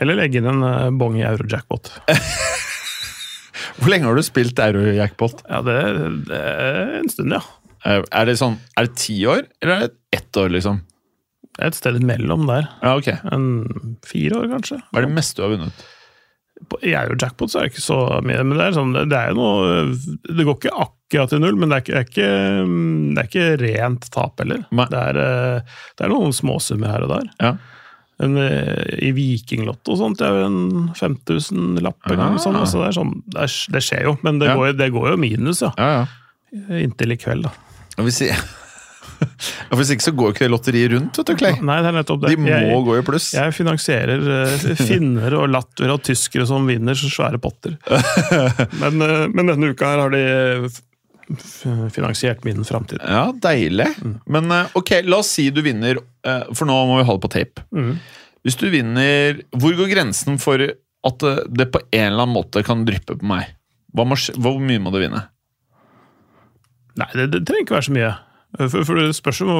Eller 0.00 0.16
legge 0.22 0.40
inn 0.40 0.48
en 0.48 0.64
uh, 0.64 0.88
bong 0.96 1.20
i 1.20 1.26
eurojackpot. 1.28 1.92
Hvor 3.78 3.92
lenge 3.92 4.08
har 4.08 4.18
du 4.18 4.24
spilt 4.26 4.58
Eurojackpot? 4.58 5.44
Ja, 5.46 5.60
det, 5.62 5.76
det 6.26 6.38
er 6.38 6.96
en 6.98 7.10
stund, 7.12 7.34
ja. 7.34 7.40
Eh, 7.84 8.02
Er 8.12 8.24
det 8.26 8.38
sånn, 8.40 8.56
er 8.76 8.88
det 8.88 8.96
ti 8.98 9.20
år, 9.26 9.44
eller 9.62 9.74
er 9.74 9.86
det 9.88 9.94
ett 10.18 10.36
år, 10.40 10.50
liksom? 10.56 10.80
Det 11.58 11.64
er 11.64 11.70
et 11.72 11.74
sted 11.78 11.96
imellom 11.98 12.46
der. 12.46 12.68
Ja, 12.82 12.96
ok. 12.98 13.08
En 13.32 13.98
fire 14.06 14.38
år, 14.42 14.48
kanskje. 14.52 14.80
Hva 14.92 15.00
er 15.02 15.06
det 15.08 15.14
meste 15.16 15.40
du 15.40 15.42
har 15.46 15.54
vunnet? 15.56 15.86
Jeg 16.82 16.94
er 16.98 17.06
jo 17.12 17.16
jackpot, 17.22 17.50
så 17.52 17.60
er 17.60 17.66
det 17.68 17.72
ikke 17.76 17.84
så 17.86 17.96
mye, 18.26 18.42
men 18.42 18.58
det 18.58 18.64
er, 18.66 18.72
sånn, 18.74 18.92
det 19.10 19.14
er 19.14 19.28
jo 19.30 19.36
noe 19.38 19.66
Det 20.26 20.42
går 20.46 20.56
ikke 20.58 20.72
akkurat 20.74 21.30
til 21.30 21.42
null, 21.44 21.54
men 21.58 21.70
det 21.70 21.76
er 21.86 22.02
ikke, 22.02 22.30
det 23.14 23.22
er 23.22 23.28
ikke, 23.28 23.44
rent 23.62 24.08
tap 24.10 24.42
heller. 24.42 24.64
Det 24.74 24.98
er, 25.02 25.20
eh, 25.22 25.76
det 25.98 26.06
er 26.06 26.10
noen 26.10 26.34
småsummer 26.34 26.90
her 26.90 27.06
og 27.06 27.12
der. 27.14 27.28
Ja. 27.42 27.52
Men 28.18 28.34
eh, 28.42 28.98
I 29.06 29.12
Vikinglotto 29.14 29.94
og 29.94 30.00
sånt, 30.00 30.18
det 30.18 30.26
er 30.26 30.40
jo 30.40 30.48
en 30.48 30.90
5000 30.98 31.78
lapp 31.86 32.10
en 32.10 32.18
gang. 32.18 32.34
Ah. 32.34 32.42
Sånn, 32.42 32.58
altså 32.58 32.82
det, 32.82 32.90
sånn, 32.98 33.14
det, 33.30 33.46
er, 33.46 33.84
skjer 33.86 34.08
jo, 34.10 34.16
men 34.26 34.42
det, 34.42 34.50
Ja. 34.50 34.56
går, 34.58 34.74
det 34.78 34.90
går 34.94 35.12
jo 35.12 35.16
minus, 35.22 35.62
ja. 35.62 35.70
Ja, 35.78 35.90
ja. 36.00 36.78
Inntil 36.82 37.14
i 37.14 37.18
kveld, 37.22 37.46
da. 37.46 37.54
Hvis, 38.06 38.20
hvis 39.78 39.90
ikke 39.94 40.04
så 40.06 40.12
går 40.14 40.34
ikke 40.34 40.44
det 40.46 40.50
lotteriet 40.52 40.92
rundt, 40.94 41.18
vet 41.18 41.30
du, 41.30 41.34
Clay. 41.40 41.56
Nei, 41.64 41.78
det 41.82 41.90
er 41.90 41.96
nettopp 41.98 42.20
det. 42.22 42.32
De 42.34 42.40
må 42.42 42.50
jeg, 42.52 42.82
gå 42.86 42.96
i 42.98 43.04
pluss. 43.06 43.30
jeg 43.34 43.54
finansierer 43.56 44.28
eh, 44.36 44.68
finner 44.90 45.34
og 45.40 45.48
lattere 45.54 45.96
og 45.96 46.04
tyskere 46.06 46.46
som 46.48 46.68
vinner 46.68 46.98
så 46.98 47.10
svære 47.12 47.40
potter. 47.42 47.74
Men, 48.82 49.02
eh, 49.02 49.24
men 49.34 49.50
denne 49.54 49.72
uka 49.74 49.90
her 49.94 50.04
har 50.04 50.14
de 50.14 50.22
f- 50.68 51.90
finansiert 51.94 52.44
min 52.46 52.62
framtid. 52.64 53.02
Ja, 53.04 53.26
deilig. 53.42 53.88
Mm. 54.04 54.14
Men 54.38 54.52
eh, 54.54 54.70
ok, 54.78 54.94
la 55.08 55.18
oss 55.24 55.34
si 55.38 55.48
du 55.54 55.60
vinner, 55.66 55.98
eh, 56.26 56.44
for 56.54 56.68
nå 56.70 56.78
må 56.88 57.00
vi 57.02 57.08
ha 57.10 57.18
det 57.18 57.24
på 57.26 57.32
tape. 57.34 57.66
Mm. 57.74 57.96
Hvis 58.46 58.54
du 58.60 58.68
vinner 58.70 59.40
Hvor 59.58 59.74
går 59.76 59.90
grensen 59.90 60.38
for 60.40 60.62
at 60.62 61.24
det- 61.50 61.66
på 61.74 61.80
en 61.90 62.06
eller 62.12 62.22
annen 62.22 62.36
måte 62.38 62.62
kan 62.64 62.84
dryppe 62.86 63.18
på 63.18 63.26
meg? 63.28 63.50
Må, 63.98 64.14
hvor 64.38 64.58
mye 64.62 64.78
må 64.84 64.92
du 64.94 64.98
vinne? 65.02 65.24
Nei, 66.98 67.08
det, 67.14 67.30
det 67.34 67.44
trenger 67.46 67.66
ikke 67.66 67.78
være 67.78 67.88
så 67.88 67.94
mye. 67.96 68.12
For, 68.56 68.84
for 68.88 68.96
Det 68.96 69.16
spørs 69.16 69.42
jo 69.42 69.56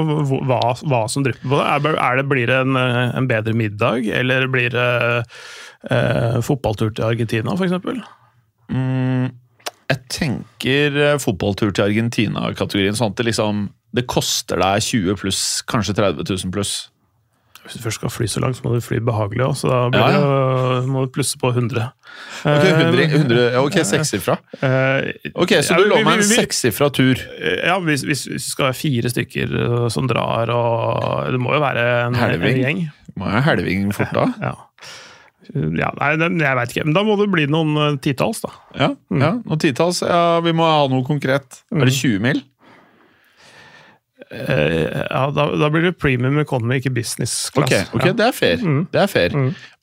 hva, 0.48 0.60
hva, 0.88 1.02
som 1.12 1.24
drypper 1.26 1.44
på 1.44 1.58
det. 1.58 1.66
Er, 1.66 1.98
er 2.02 2.20
det. 2.20 2.28
Blir 2.30 2.50
det 2.50 2.60
en, 2.64 2.78
en 2.78 3.28
bedre 3.30 3.54
middag, 3.56 4.08
eller 4.20 4.48
blir 4.50 4.72
det 4.74 4.88
eh, 5.92 6.38
fotballtur 6.44 6.94
til 6.96 7.04
Argentina, 7.10 7.54
f.eks.? 7.54 7.76
Mm, 8.72 9.28
jeg 9.88 10.00
tenker 10.12 10.98
eh, 11.04 11.18
fotballtur 11.20 11.72
til 11.72 11.86
Argentina-kategorien. 11.86 12.96
Sånn 12.96 13.14
at 13.14 13.20
det 13.20 13.30
liksom 13.30 13.68
Det 13.96 14.04
koster 14.04 14.60
deg 14.60 14.84
20 14.84 15.16
pluss, 15.16 15.42
kanskje 15.68 15.96
30 15.96 16.26
000 16.28 16.52
pluss. 16.52 16.90
Hvis 17.68 17.76
du 17.76 17.82
først 17.84 17.98
skal 18.00 18.08
fly 18.14 18.26
så 18.32 18.40
langt, 18.40 18.56
så 18.56 18.64
må 18.64 18.70
du 18.72 18.80
fly 18.80 18.96
behagelig 19.04 19.42
òg, 19.44 19.54
så 19.60 19.68
da 19.68 19.78
blir 19.92 20.00
Ja, 20.00 20.10
ja. 20.16 20.78
det, 20.80 20.88
må 20.88 21.02
du 21.04 21.10
plusse 21.12 21.36
på 21.36 21.50
100. 21.52 21.82
Ok, 22.48 22.64
100, 22.64 23.02
Eh, 23.04 23.16
100 23.18 23.42
ja, 23.52 23.60
ok, 23.60 23.76
sekssifra. 23.84 24.38
eh, 24.64 25.10
Ok, 25.36 25.52
Så 25.62 25.76
du 25.76 25.84
lover 25.90 26.06
meg 26.06 26.22
en 26.22 26.30
sekssifra 26.30 26.88
tur? 26.96 27.20
Ja, 27.60 27.76
hvis, 27.84 28.06
hvis, 28.08 28.24
det 28.32 28.40
skal 28.40 28.70
være 28.70 28.78
fire 28.80 29.12
stykker 29.12 29.52
eh, 29.52 29.88
som 29.92 30.08
drar, 30.08 30.48
og 30.48 31.28
det 31.30 31.40
må 31.44 31.52
jo 31.54 31.60
være 31.60 31.84
en, 32.06 32.16
en 32.16 32.22
Helving. 32.22 32.62
gjeng. 32.64 32.82
Må 33.20 33.28
jo 33.36 33.44
helving 33.50 33.92
fort 33.92 34.16
da? 34.16 34.26
Ja. 34.40 34.54
Ja, 35.54 35.88
nei, 35.96 36.10
jeg 36.44 36.56
veit 36.58 36.72
ikke. 36.74 36.84
Men 36.84 36.94
da 36.96 37.02
må 37.06 37.14
det 37.20 37.28
bli 37.32 37.46
noen 37.48 37.76
eh, 37.80 37.94
titalls, 38.04 38.42
da. 38.44 38.50
Ja, 38.76 38.88
ja 39.16 39.30
noen 39.40 39.60
titalls. 39.62 40.02
Ja, 40.04 40.40
vi 40.44 40.52
må 40.56 40.66
ha 40.68 40.82
noe 40.92 41.04
konkret. 41.06 41.62
Er 41.72 41.88
det 41.88 41.94
20 41.96 42.20
mil? 42.24 42.42
Eh, 44.30 45.06
ja, 45.10 45.22
da, 45.32 45.46
da 45.56 45.68
blir 45.72 45.86
det 45.88 45.94
premium 45.98 46.38
economy, 46.42 46.80
ikke 46.82 46.92
business 46.94 47.50
class. 47.54 47.72
Ok, 47.88 47.94
okay 47.96 48.12
ja. 48.12 48.16
det 48.18 48.26
er 48.26 48.34
fair. 48.36 48.64
Mm. 48.64 48.82
Det 48.92 49.00
er 49.02 49.12
fair. 49.12 49.36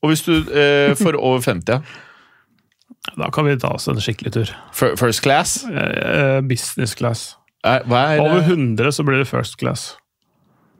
Og 0.03 0.11
hvis 0.11 0.25
du 0.27 0.35
eh, 0.37 0.93
får 0.99 1.17
over 1.17 1.41
50, 1.41 1.77
ja. 1.77 1.81
Da 3.19 3.29
kan 3.29 3.45
vi 3.45 3.53
ta 3.61 3.69
oss 3.75 3.85
en 3.87 3.99
skikkelig 4.01 4.31
tur. 4.33 4.51
First 4.73 5.21
class? 5.21 5.59
Eh, 5.69 6.39
business 6.41 6.95
class. 6.97 7.35
Er, 7.65 7.83
hva 7.89 8.01
er 8.15 8.21
Over 8.23 8.41
eh, 8.41 8.49
100 8.49 8.95
så 8.97 9.05
blir 9.05 9.21
det 9.21 9.27
first 9.29 9.59
class. 9.61 9.91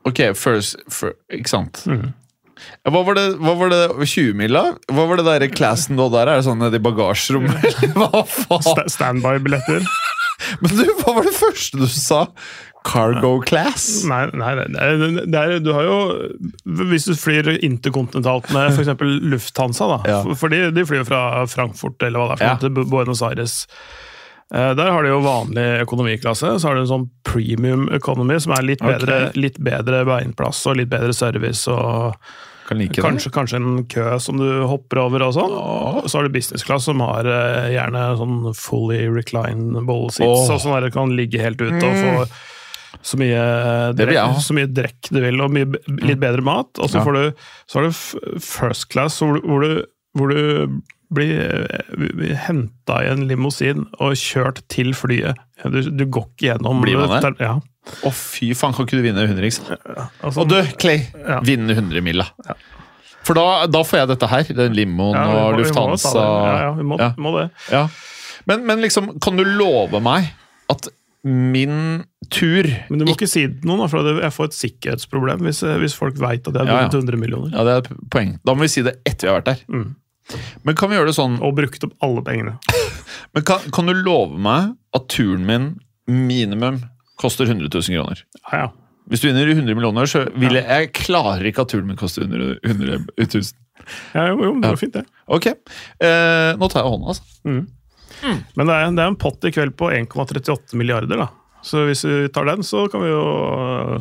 Ok, 0.05 0.21
first, 0.37 0.77
fir- 0.89 1.13
Ikke 1.33 1.49
sant? 1.49 1.83
Mm. 1.89 2.13
Hva 2.87 3.01
var 3.03 3.17
det, 3.17 3.25
hva 3.41 3.53
var 3.59 3.71
det 3.73 3.81
20-mila? 3.99 4.63
Hva 4.89 5.07
var 5.09 5.19
det 5.19 5.25
der 5.27 5.47
classen 5.53 5.99
da 5.99 6.07
der? 6.13 6.31
Er 6.31 6.39
det 6.41 6.47
sånn 6.47 6.61
nede 6.61 6.79
i 6.79 6.83
bagasjerommet? 6.85 7.65
eller 7.83 7.95
Hva 7.97 8.21
faen? 8.29 8.89
Standby-billetter. 8.93 9.85
Men 10.61 10.77
du, 10.77 10.85
hva 11.01 11.17
var 11.17 11.27
det 11.27 11.35
første 11.35 11.81
du 11.81 11.87
sa? 11.91 12.25
Cargo 12.85 13.39
class? 13.41 14.03
Nei, 14.05 14.23
nei 14.37 14.53
nei 14.69 14.87
det 15.25 15.35
er, 15.41 15.59
du 15.65 15.71
har 15.73 15.83
jo 15.87 15.97
Hvis 16.91 17.07
du 17.09 17.15
flyr 17.17 17.49
interkontinentalt 17.65 18.51
med 18.53 18.71
f.eks. 18.77 18.93
Lufthansa, 19.25 19.87
da, 19.95 19.99
Ja. 20.11 20.21
for 20.37 20.53
de, 20.53 20.69
de 20.75 20.85
flyr 20.85 21.01
jo 21.03 21.07
fra 21.09 21.23
Frankfurt 21.49 22.01
eller 22.05 22.19
hva 22.21 22.35
det 22.35 22.41
er, 22.45 22.53
Ja. 22.53 22.55
til 22.61 22.69
Buenos 22.85 23.21
Aires. 23.25 23.65
Eh, 24.53 24.73
Der 24.77 24.91
har 24.93 25.01
de 25.01 25.09
jo 25.09 25.21
vanlig 25.25 25.67
økonomiklasse, 25.81 26.59
så 26.61 26.67
har 26.69 26.75
du 26.77 26.81
en 26.85 26.91
sånn 26.93 27.09
premium 27.25 27.87
economy 27.91 28.37
som 28.39 28.53
er 28.53 28.61
litt 28.67 28.79
bedre, 28.85 29.31
litt 29.35 29.57
bedre 29.59 30.03
beinplass 30.05 30.61
og 30.69 30.77
litt 30.77 30.89
bedre 30.89 31.13
service. 31.17 31.67
og 31.67 32.13
like 32.71 32.97
Kanskje, 33.01 33.29
kanskje 33.29 33.55
en 33.59 33.83
kø 33.85 34.17
som 34.19 34.37
du 34.37 34.65
hopper 34.65 34.97
over 35.03 35.21
og 35.21 35.33
sånn. 35.35 35.51
Og 35.53 36.05
så 36.09 36.17
har 36.17 36.23
du 36.25 36.33
business 36.33 36.63
class 36.65 36.85
som 36.85 36.99
har 36.99 37.25
eh, 37.25 37.73
gjerne 37.75 38.05
sånn 38.17 38.55
fully 38.57 39.03
reclinable 39.09 40.09
seats, 40.11 40.47
Oh. 40.49 40.53
og 40.55 40.61
sånn 40.61 40.73
der 40.79 40.89
du 40.89 40.91
kan 40.95 41.09
ligge 41.15 41.41
helt 41.41 41.61
ute 41.61 41.81
og 41.81 41.93
få 41.93 42.27
så 43.05 43.19
mye, 43.21 43.41
drekk, 43.99 44.39
så 44.41 44.55
mye 44.57 44.69
drekk 44.73 45.11
du 45.13 45.19
vil, 45.21 45.37
og 45.45 45.51
mye, 45.53 45.67
litt 46.01 46.17
bedre 46.23 46.41
mat. 46.45 46.71
Og 46.81 46.89
så, 46.89 46.97
Ja. 46.99 47.03
får 47.05 47.13
du, 47.19 47.45
så 47.69 47.79
har 47.79 47.87
du 47.91 48.39
first 48.41 48.89
class, 48.89 49.19
hvor 49.21 49.37
du, 49.37 49.45
hvor 49.45 49.61
du, 49.63 49.83
hvor 50.17 50.31
du 50.33 50.81
blir 51.13 52.33
henta 52.47 52.97
i 53.05 53.11
en 53.13 53.27
limousin 53.29 53.85
og 54.01 54.15
kjørt 54.17 54.63
til 54.73 54.89
flyet. 54.97 55.37
Du, 55.63 55.77
du 55.93 56.05
går 56.11 56.25
ikke 56.31 56.47
gjennom 56.49 56.81
Blir 56.83 56.97
man 56.99 57.21
det? 57.21 57.35
Ja. 57.45 57.59
Å, 58.05 58.09
fy 58.11 58.49
faen, 58.57 58.73
kan 58.73 58.87
ikke 58.87 58.97
du 58.97 59.03
vinne 59.05 59.21
100, 59.27 59.45
ikke 59.45 59.59
sant? 59.59 59.85
Altså, 60.25 60.41
Og 60.41 60.49
du, 60.49 60.57
Clay, 60.81 61.03
Ja. 61.21 61.37
Vinne 61.45 61.75
100 61.77 62.01
milla. 62.01 62.25
For 63.25 63.37
da, 63.37 63.65
da 63.69 63.83
får 63.85 64.01
jeg 64.01 64.09
dette 64.15 64.27
her. 64.29 64.49
Den 64.57 64.73
limoen 64.77 65.13
ja, 65.17 65.27
må- 65.29 65.45
og 65.45 65.59
Lufthansa. 65.61 66.11
Ja, 66.17 66.57
ja, 66.65 66.73
vi 66.77 66.83
må, 66.89 66.97
Ja. 67.01 67.11
må 67.21 67.31
det. 67.37 67.45
Ja. 67.71 67.85
Men, 68.49 68.65
men 68.65 68.81
liksom, 68.81 69.13
kan 69.21 69.37
du 69.37 69.43
love 69.45 70.01
meg 70.01 70.31
at 70.69 70.89
min 71.25 72.03
tur 72.31 72.67
Men 72.89 72.99
du 73.01 73.05
må 73.07 73.13
ikke 73.15 73.27
si 73.29 73.45
det 73.47 73.59
til 73.61 73.69
noen, 73.69 73.89
for 73.91 74.07
jeg 74.21 74.33
får 74.35 74.49
et 74.49 74.57
sikkerhetsproblem 74.57 75.43
hvis, 75.47 75.59
hvis 75.83 75.95
folk 75.97 76.17
veit 76.21 76.47
at 76.47 76.53
jeg 76.53 76.61
har 76.61 76.67
Ja, 76.69 76.79
ja. 76.79 76.87
vunnet 76.89 76.97
100 77.01 77.21
millioner. 77.21 77.51
Ja, 77.55 77.63
det 77.67 77.73
er 77.75 77.83
et 77.83 78.09
poeng. 78.13 78.33
Da 78.45 78.55
må 78.55 78.65
vi 78.65 78.71
si 78.73 78.83
det 78.85 78.95
etter 79.05 79.27
vi 79.27 79.31
har 79.33 79.39
vært 79.41 79.51
der. 79.53 79.61
Mm. 79.71 79.95
Men 80.65 80.75
kan 80.79 80.89
vi 80.89 80.95
gjøre 80.97 81.11
det 81.11 81.17
sånn 81.19 81.35
Og 81.45 81.51
brukt 81.57 81.83
opp 81.85 81.91
alle 82.05 82.23
pengene. 82.25 82.55
Men 83.37 83.43
kan, 83.45 83.65
kan 83.75 83.85
du 83.85 83.93
love 83.99 84.39
meg 84.41 84.71
at 84.97 85.05
turen 85.13 85.43
min 85.45 85.67
minimum 86.09 86.81
koster 87.21 87.45
100 87.49 87.69
000 87.69 87.93
kroner? 87.99 88.23
Ja, 88.51 88.63
ja. 88.65 88.71
Hvis 89.05 89.21
du 89.21 89.27
vinner 89.29 89.45
100 89.53 89.75
millioner, 89.77 90.07
så 90.09 90.23
vil 90.33 90.57
jeg 90.57 90.65
Jeg 90.65 90.91
klarer 90.97 91.45
ikke 91.45 91.61
at 91.67 91.69
turen 91.75 91.85
min 91.91 91.99
koster 91.99 92.25
100, 92.25 92.55
100 92.65 93.03
000. 93.21 93.43
ja 94.15 94.23
jo, 94.31 94.39
jo, 94.47 94.53
det 94.63 94.71
var 94.71 94.79
fint, 94.81 94.95
det. 94.97 95.03
Ok. 95.29 95.45
Eh, 96.01 96.51
nå 96.57 96.69
tar 96.73 96.81
jeg 96.81 96.89
hånda, 96.89 97.13
altså. 97.13 97.23
Men 97.45 98.65
det 98.65 98.73
er, 98.79 98.89
det 98.95 99.03
er 99.03 99.11
en 99.11 99.17
pott 99.21 99.45
i 99.45 99.51
kveld 99.53 99.75
på 99.77 99.91
1,38 99.93 100.73
milliarder, 100.79 101.21
da. 101.21 101.27
Så 101.65 101.85
hvis 101.89 102.05
vi 102.05 102.17
tar 102.33 102.45
den, 102.49 102.65
så 102.65 102.85
kan 102.91 103.01
vi 103.01 103.09
jo 103.09 103.21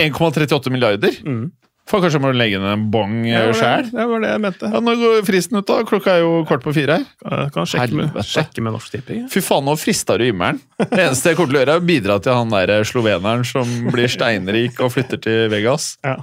1,38 0.04 0.72
milliarder? 0.74 1.16
Mm. 1.24 1.46
For 1.84 2.00
kanskje 2.00 2.16
må 2.22 2.30
du 2.32 2.38
legge 2.40 2.56
ned 2.60 2.70
en 2.72 2.84
bong 2.92 3.18
var 3.28 3.50
sjæl? 3.58 3.90
det, 3.92 4.04
var 4.08 4.22
det 4.24 4.28
jeg 4.30 4.40
mente. 4.40 4.68
Ja, 4.72 4.80
når 4.80 5.00
går 5.02 5.26
fristen 5.28 5.58
ut, 5.58 5.66
da? 5.68 5.82
Klokka 5.84 6.14
er 6.14 6.22
jo 6.22 6.38
kvart 6.48 6.64
på 6.64 6.72
fire. 6.76 6.96
Jeg 7.20 7.50
kan 7.52 7.68
sjekke 7.68 7.98
med, 7.98 8.16
sjekke 8.24 8.64
med 8.64 8.72
Norsk 8.72 8.94
Tipping. 8.94 9.26
Fy 9.32 9.42
faen, 9.44 9.66
nå 9.68 9.74
frista 9.76 10.16
du 10.20 10.24
himmelen. 10.24 10.62
Det 10.80 11.02
eneste 11.02 11.34
jeg 11.34 11.38
kommer 11.40 11.52
til 11.52 11.58
å 11.58 11.62
gjøre, 11.62 11.76
er 11.76 11.82
å 11.82 11.86
bidra 11.92 12.16
til 12.24 12.38
han 12.38 12.54
der 12.56 12.88
sloveneren 12.88 13.44
som 13.48 13.68
blir 13.92 14.08
steinrik 14.12 14.80
og 14.80 14.94
flytter 14.96 15.20
til 15.28 15.52
Vegas. 15.52 15.90
Ja. 16.06 16.16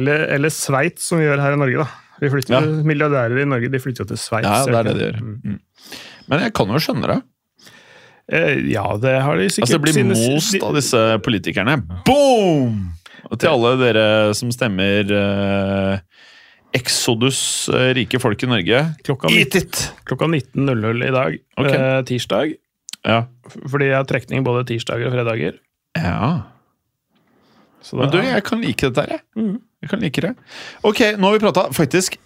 Eller, 0.00 0.26
eller 0.34 0.54
Sveits, 0.54 1.06
som 1.06 1.22
vi 1.22 1.28
gjør 1.28 1.42
her 1.44 1.54
i 1.54 1.62
Norge, 1.62 1.86
da. 1.86 2.16
Vi 2.20 2.34
flytter, 2.34 2.58
Ja. 2.58 2.86
Milliardærer 2.90 3.44
i 3.44 3.48
Norge 3.48 3.70
de 3.70 3.78
flytter 3.80 4.04
jo 4.04 4.10
til 4.10 4.18
Sveits. 4.18 4.50
Ja, 4.50 4.64
det 4.66 4.80
er 4.80 4.90
det 4.90 4.98
de 4.98 5.06
gjør. 5.06 5.22
Mm. 5.22 5.60
Men 6.34 6.48
jeg 6.48 6.54
kan 6.58 6.74
jo 6.74 6.82
skjønne 6.82 7.14
det. 7.14 7.22
Eh, 8.30 8.60
Ja, 8.70 8.84
det 9.02 9.16
har 9.24 9.36
de 9.40 9.48
sikkert. 9.50 9.66
Altså, 9.68 9.78
det 9.78 9.94
blir 9.94 10.06
most 10.10 10.62
av 10.62 10.74
disse 10.78 11.00
politikerne. 11.26 11.78
Boom! 12.06 12.92
Og 13.30 13.38
til 13.38 13.50
alle 13.52 13.72
dere 13.78 14.04
som 14.34 14.50
stemmer 14.54 15.10
eh, 15.14 15.98
Exodus, 16.74 17.40
eh, 17.74 17.90
rike 17.98 18.18
folk 18.22 18.42
i 18.42 18.48
Norge. 18.50 18.80
Klokka, 19.06 19.30
Eat 19.34 19.54
it! 19.58 19.80
klokka 20.06 20.26
19.00 20.30 21.06
i 21.08 21.10
dag, 21.14 21.36
okay. 21.58 21.74
eh, 21.76 21.98
tirsdag. 22.06 22.54
Ja. 23.06 23.24
Fordi 23.50 23.86
jeg 23.90 23.96
har 23.96 24.06
trekning 24.08 24.44
både 24.46 24.64
tirsdager 24.68 25.08
og 25.10 25.14
fredager. 25.18 25.58
ja. 25.98 26.30
Så 27.80 27.96
da, 27.96 28.02
Men 28.04 28.10
du, 28.12 28.18
jeg 28.28 28.42
kan 28.44 28.60
like 28.60 28.88
dette 28.90 29.00
her, 29.00 29.12
jeg. 29.16 29.22
Mm. 29.40 29.54
Jeg 29.80 29.88
kan 29.88 30.02
like 30.04 30.20
det. 30.20 30.30
Ok, 30.84 30.98
nå 31.16 31.30
har 31.30 31.32
vi 31.38 31.40
prata 31.40 31.62
faktisk 31.72 32.18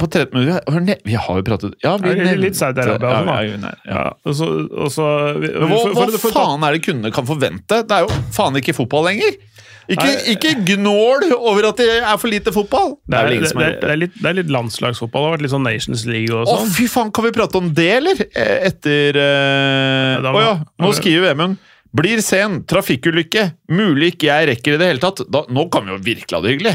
på 0.00 0.08
13 0.10 0.34
minutter. 0.34 0.60
Vi 0.66 0.72
har 0.74 0.80
ne- 0.80 1.00
Vi 1.04 1.14
har 1.14 1.36
jo 1.38 1.42
pratet 1.46 1.74
Ja, 1.84 1.96
vi 1.96 2.08
Ja, 2.16 2.34
litt- 2.34 2.56
Saudi-Arabia 2.58 3.10
Ja, 3.10 3.20
også, 3.20 3.26
da. 3.26 3.42
ja, 3.42 3.56
nei, 3.56 3.74
ja. 3.86 3.94
ja, 3.94 4.12
og 4.24 4.34
så, 4.34 4.48
og 4.70 4.90
så 4.90 5.38
vi- 5.40 5.52
hva, 5.54 5.80
hva 5.94 6.32
faen 6.34 6.64
er 6.66 6.72
det 6.78 6.82
kundene 6.86 7.12
kan 7.14 7.26
forvente? 7.26 7.82
Det 7.86 7.90
er 7.92 8.06
jo 8.08 8.08
faen 8.34 8.56
ikke 8.58 8.74
fotball 8.74 9.04
lenger! 9.10 9.36
Ikke, 9.84 10.12
ikke 10.32 10.50
gnål 10.64 11.26
over 11.36 11.66
at 11.68 11.76
det 11.76 11.88
er 12.02 12.16
for 12.16 12.28
lite 12.32 12.50
fotball! 12.56 12.94
Det 13.06 13.18
er, 13.18 13.28
det, 13.28 13.40
det, 13.52 13.80
det, 13.82 13.90
er 13.90 13.96
litt, 14.00 14.14
det 14.16 14.30
er 14.30 14.36
litt 14.38 14.48
landslagsfotball. 14.48 15.20
Det 15.20 15.28
har 15.28 15.36
vært 15.36 15.42
litt 15.44 15.52
sånn 15.52 15.66
Nations 15.68 16.06
League 16.08 16.32
og 16.34 16.46
Å, 16.48 16.54
sånn. 16.56 16.70
fy 16.72 16.86
faen, 16.88 17.10
kan 17.12 17.24
vi 17.26 17.32
prate 17.36 17.60
om 17.60 17.68
det, 17.76 17.90
eller? 18.00 18.22
Eh, 18.34 18.66
Etter 18.70 19.18
Å 19.20 20.24
Ja, 20.24 20.32
oh, 20.32 20.40
ja, 20.40 20.54
nå 20.80 20.92
skriver 20.96 21.28
Vemund. 21.34 21.58
Blir 21.94 22.18
sen, 22.26 22.64
trafikkulykke, 22.66 23.44
mulig 23.70 24.08
ikke 24.16 24.26
jeg 24.26 24.48
rekker 24.50 24.74
i 24.74 24.78
det 24.80 24.86
hele 24.90 25.02
tatt. 25.04 25.20
Da, 25.30 25.44
nå 25.54 25.62
kan 25.70 25.84
vi 25.86 25.92
jo 25.94 25.98
virkelig 26.02 26.34
ha 26.34 26.40
det 26.42 26.54
hyggelig! 26.56 26.72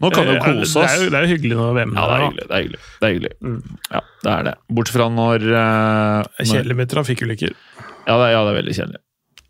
Nå 0.00 0.10
kan 0.14 0.24
vi 0.24 0.32
jo 0.32 0.38
Eh, 0.38 0.46
kose 0.46 0.72
Det 0.78 0.84
oss. 0.86 0.94
er 0.94 1.02
jo, 1.04 1.10
det 1.12 1.18
er 1.18 1.26
jo 1.26 1.32
hyggelig 1.34 1.58
når 1.58 1.74
VM 1.76 1.92
Ja, 1.98 2.06
det 2.08 2.14
er 2.16 2.22
hyggelig. 2.24 2.46
Det 2.48 2.56
er 2.56 2.62
hyggelig. 2.62 2.80
Det 3.02 3.04
er 3.08 3.12
hyggelig. 3.12 3.32
Ja, 3.92 4.00
det 4.24 4.32
er 4.38 4.42
det. 4.48 4.54
Bortsett 4.72 4.96
fra 4.96 5.08
når, 5.12 5.44
uh, 5.52 6.24
når 6.40 6.50
Kjedelig 6.54 6.76
med 6.80 6.88
trafikkulykker. 6.94 7.52
ja, 8.08 8.16
det, 8.22 8.30
ja, 8.32 8.40
det 8.48 8.54
er 8.54 8.58
veldig 8.62 8.76
kjedelig. 8.80 9.02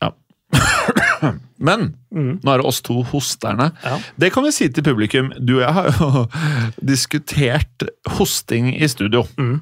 Ja. 0.03 0.11
Men 1.63 1.93
Mm. 2.13 2.41
nå 2.45 2.51
er 2.53 2.59
det 2.61 2.67
oss 2.69 2.83
to 2.85 2.99
hosterne. 3.09 3.71
Ja. 3.87 3.95
Det 4.21 4.29
kan 4.35 4.45
vi 4.45 4.51
si 4.53 4.67
til 4.69 4.85
publikum. 4.85 5.31
Du 5.41 5.55
og 5.55 5.63
jeg 5.63 5.73
har 5.73 5.87
jo 5.97 6.27
diskutert 6.93 7.87
hosting 8.19 8.75
i 8.77 8.89
studio. 8.91 9.23
Mm. 9.39 9.61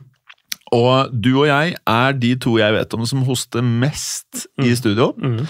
Og 0.76 1.10
du 1.10 1.32
og 1.32 1.48
jeg 1.48 1.74
er 1.74 2.18
de 2.18 2.34
to 2.38 2.54
jeg 2.60 2.74
vet 2.76 2.94
om 2.94 3.06
som 3.08 3.24
hoster 3.26 3.64
mest 3.66 4.46
i 4.62 4.70
studio. 4.78 5.10
Mm. 5.18 5.42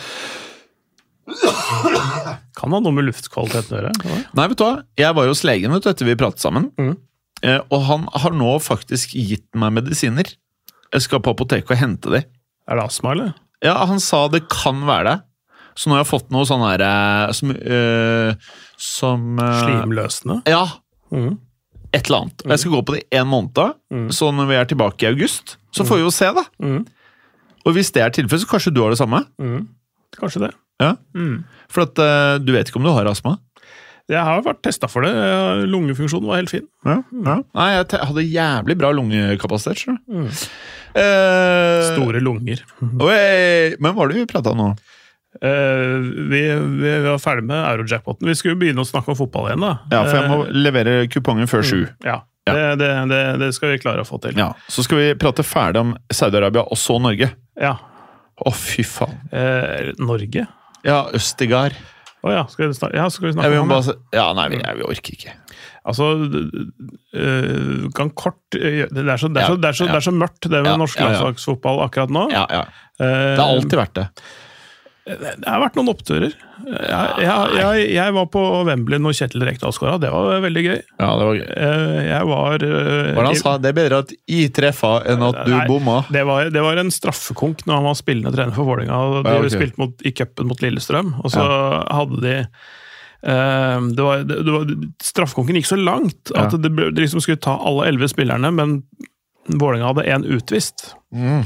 Kan 2.57 2.75
ha 2.75 2.81
noe 2.81 2.95
med 2.95 3.07
luftkvaliteten 3.11 3.77
å 3.77 3.81
gjøre. 3.81 3.93
Nei, 4.37 4.47
vet 4.51 4.59
du 4.59 4.65
hva? 4.65 4.75
Jeg 4.99 5.17
var 5.17 5.29
jo 5.29 5.35
hos 5.35 5.45
legen 5.47 5.77
vet 5.77 5.87
du, 5.87 5.91
etter 5.93 6.09
vi 6.09 6.19
pratet 6.19 6.43
sammen. 6.43 6.71
Mm. 6.81 6.95
Eh, 7.47 7.61
og 7.73 7.85
han 7.89 8.07
har 8.23 8.37
nå 8.37 8.55
faktisk 8.65 9.15
gitt 9.17 9.49
meg 9.59 9.77
medisiner. 9.79 10.29
Jeg 10.91 11.07
skal 11.07 11.23
på 11.25 11.35
apoteket 11.37 11.73
og 11.73 11.81
hente 11.81 12.13
de. 12.13 12.25
Er 12.71 12.79
det 12.81 12.87
astma, 12.89 13.15
eller? 13.15 13.35
Ja, 13.65 13.77
han 13.89 14.01
sa 14.03 14.25
det 14.33 14.47
kan 14.53 14.83
være 14.89 15.07
det. 15.11 15.19
Så 15.79 15.89
nå 15.89 15.97
har 15.97 16.03
jeg 16.03 16.11
fått 16.11 16.33
noe 16.35 16.49
sånn 16.49 16.65
her 16.65 16.83
eh, 16.85 17.31
som, 17.37 17.53
øh, 17.55 18.51
som 18.81 19.39
øh, 19.41 19.61
Slimløsende? 19.63 20.41
Ja. 20.51 20.65
Mm. 21.15 21.39
Et 21.93 22.07
eller 22.07 22.23
annet. 22.25 22.45
Og 22.47 22.51
jeg 22.55 22.63
skal 22.63 22.73
gå 22.77 22.81
på 22.87 22.95
det 22.97 23.03
i 23.11 23.19
en 23.21 23.27
måned, 23.31 23.75
så 24.15 24.31
når 24.35 24.47
vi 24.51 24.55
er 24.61 24.65
tilbake 24.71 25.03
i 25.07 25.11
august, 25.11 25.57
så 25.75 25.85
får 25.87 26.01
vi 26.01 26.05
jo 26.07 26.11
se, 26.15 26.29
da. 26.37 26.45
Mm. 26.63 26.85
Og 27.67 27.75
hvis 27.77 27.91
det 27.93 28.03
er 28.03 28.11
tilfellet, 28.15 28.45
så 28.47 28.51
kanskje 28.51 28.73
du 28.75 28.81
har 28.85 28.91
det 28.95 28.99
samme? 29.01 29.25
Kanskje 30.17 30.47
det. 30.47 30.53
Ja. 30.81 30.95
For 31.71 31.85
at 31.85 31.99
uh, 32.01 32.39
du 32.43 32.53
vet 32.55 32.71
ikke 32.71 32.81
om 32.81 32.87
du 32.89 32.93
har 32.95 33.07
astma? 33.11 33.37
Jeg 34.11 34.19
har 34.27 34.41
vært 34.43 34.63
testa 34.67 34.89
for 34.91 35.05
det. 35.07 35.11
Lungefunksjonen 35.71 36.27
var 36.27 36.41
helt 36.41 36.51
fin. 36.51 36.65
Nei, 36.87 37.69
jeg 37.77 38.01
hadde 38.09 38.25
jævlig 38.27 38.79
bra 38.81 38.91
lungekapasitet, 38.97 39.99
Mm. 40.11 40.27
Eh, 40.91 41.85
Store 41.95 42.19
lunger. 42.19 42.65
men 42.81 43.79
hva 43.79 43.93
var 43.95 44.09
det 44.11 44.17
vi 44.17 44.27
prata 44.27 44.51
om 44.51 44.59
nå? 44.59 44.71
Eh, 45.41 45.95
vi, 46.31 46.41
vi 46.83 46.95
var 47.07 47.21
ferdig 47.23 47.47
med 47.49 47.61
Eurojackpoten. 47.65 48.29
Vi 48.29 48.35
skulle 48.37 48.59
begynne 48.61 48.85
å 48.85 48.89
snakke 48.89 49.13
om 49.15 49.17
fotball 49.19 49.49
igjen, 49.51 49.63
da. 49.65 49.73
Ja, 49.93 50.03
for 50.05 50.19
jeg 50.19 50.33
må 50.33 50.41
levere 50.53 50.97
kupongen 51.13 51.49
før 51.51 51.65
sju. 51.65 51.79
Eh, 51.87 52.11
ja. 52.11 52.19
Ja. 52.49 52.55
Det, 52.57 52.63
det, 52.81 52.89
det, 53.13 53.21
det 53.43 53.49
skal 53.55 53.75
vi 53.75 53.79
klare 53.83 54.03
å 54.03 54.09
få 54.09 54.19
til. 54.25 54.33
Ja, 54.41 54.51
Så 54.73 54.83
skal 54.87 54.99
vi 54.99 55.11
prate 55.21 55.45
ferdig 55.47 55.83
om 55.85 55.93
Saudi-Arabia, 56.13 56.65
og 56.73 56.79
så 56.81 56.97
Norge. 57.03 57.29
Ja. 57.61 57.75
Å, 58.41 58.53
fy 58.57 58.83
faen. 58.89 59.19
Eh, 59.37 59.91
Norge? 60.01 60.47
Ja, 60.87 61.03
Østigard. 61.15 61.77
Å 62.25 62.33
ja, 62.33 62.45
skal 62.53 62.69
vi 62.69 62.77
snakke, 62.77 62.97
ja, 63.01 63.07
skal 63.13 63.29
vi 63.31 63.35
snakke 63.37 63.61
om 63.61 63.71
det? 63.73 63.95
Ja, 64.17 64.27
nei, 64.37 64.49
vi, 64.53 64.61
vi 64.81 64.85
orker 64.89 65.15
ikke. 65.17 65.37
Altså, 65.89 66.11
øh, 67.17 67.87
kan 67.97 68.11
kort 68.13 68.37
Det 68.53 68.61
er 68.85 69.17
så, 69.17 69.31
det 69.33 69.41
er 69.41 69.49
så, 69.49 69.57
det 69.57 69.71
er 69.71 69.77
så, 69.79 69.87
det 69.89 69.97
er 69.97 70.05
så 70.05 70.13
mørkt, 70.13 70.43
det 70.45 70.61
med 70.61 70.69
Ja, 70.75 70.77
norsk 70.81 71.01
landslagsfotball 71.01 71.81
akkurat 71.87 72.13
nå. 72.13 72.27
Ja, 72.35 72.45
ja. 72.53 72.65
Eh, 73.01 73.37
Det 73.37 73.41
har 73.41 73.55
alltid 73.55 73.79
vært 73.81 73.95
det. 73.97 74.07
Det 75.07 75.47
har 75.49 75.61
vært 75.63 75.77
noen 75.79 75.89
oppturer. 75.91 76.35
Jeg, 76.61 77.23
jeg, 77.25 77.55
jeg, 77.57 77.85
jeg 77.97 78.13
var 78.15 78.27
på 78.31 78.41
Wembley 78.69 79.01
når 79.01 79.15
Kjetil 79.17 79.43
Rekdal 79.49 79.73
skåra, 79.75 79.95
det 79.99 80.11
var 80.13 80.43
veldig 80.45 80.63
gøy. 80.67 80.77
Ja, 81.01 81.09
det 81.19 81.27
var 81.31 81.39
gøy. 81.39 81.47
Eh, 81.57 82.01
Jeg 82.11 82.29
var 82.29 82.59
Hvordan 82.61 83.17
Hva 83.17 83.25
han 83.31 83.39
sa? 83.41 83.55
Det 83.65 83.71
er 83.73 83.79
bedre 83.81 84.01
at 84.05 84.13
jeg 84.29 84.53
treffa 84.55 84.91
enn 85.11 85.25
at 85.31 85.41
du 85.49 85.55
Nei, 85.55 85.63
bomma. 85.71 85.97
Det 86.13 86.23
var, 86.29 86.51
det 86.53 86.63
var 86.63 86.83
en 86.83 86.93
straffekonk 86.95 87.65
når 87.67 87.81
han 87.81 87.89
var 87.89 87.99
spillende 87.99 88.35
trener 88.37 88.55
for 88.55 88.69
Vålerenga. 88.69 89.01
De 89.25 89.33
Ja, 89.33 89.39
okay. 89.41 89.55
spilte 89.57 89.81
mot, 89.83 90.05
i 90.07 90.13
cupen 90.21 90.51
mot 90.53 90.63
Lillestrøm, 90.63 91.15
og 91.25 91.33
så 91.33 91.47
hadde 91.91 92.21
de 92.27 92.37
eh, 93.25 93.81
det 93.97 94.03
var, 94.11 94.23
det, 94.29 94.43
det 94.47 94.55
var, 94.59 94.75
Straffekonken 95.03 95.59
gikk 95.59 95.71
så 95.73 95.81
langt 95.81 96.31
at 96.37 96.53
Ja. 96.53 96.59
det, 96.61 96.71
ble- 96.77 96.93
de 96.95 97.03
liksom 97.07 97.25
skulle 97.25 97.41
ta 97.41 97.57
alle 97.59 97.89
elleve 97.91 98.09
spillerne, 98.13 98.53
men 98.55 98.83
Vålerenga 99.51 99.89
hadde 99.95 100.05
én 100.13 100.29
utvist. 100.37 100.93
Mm. 101.17 101.43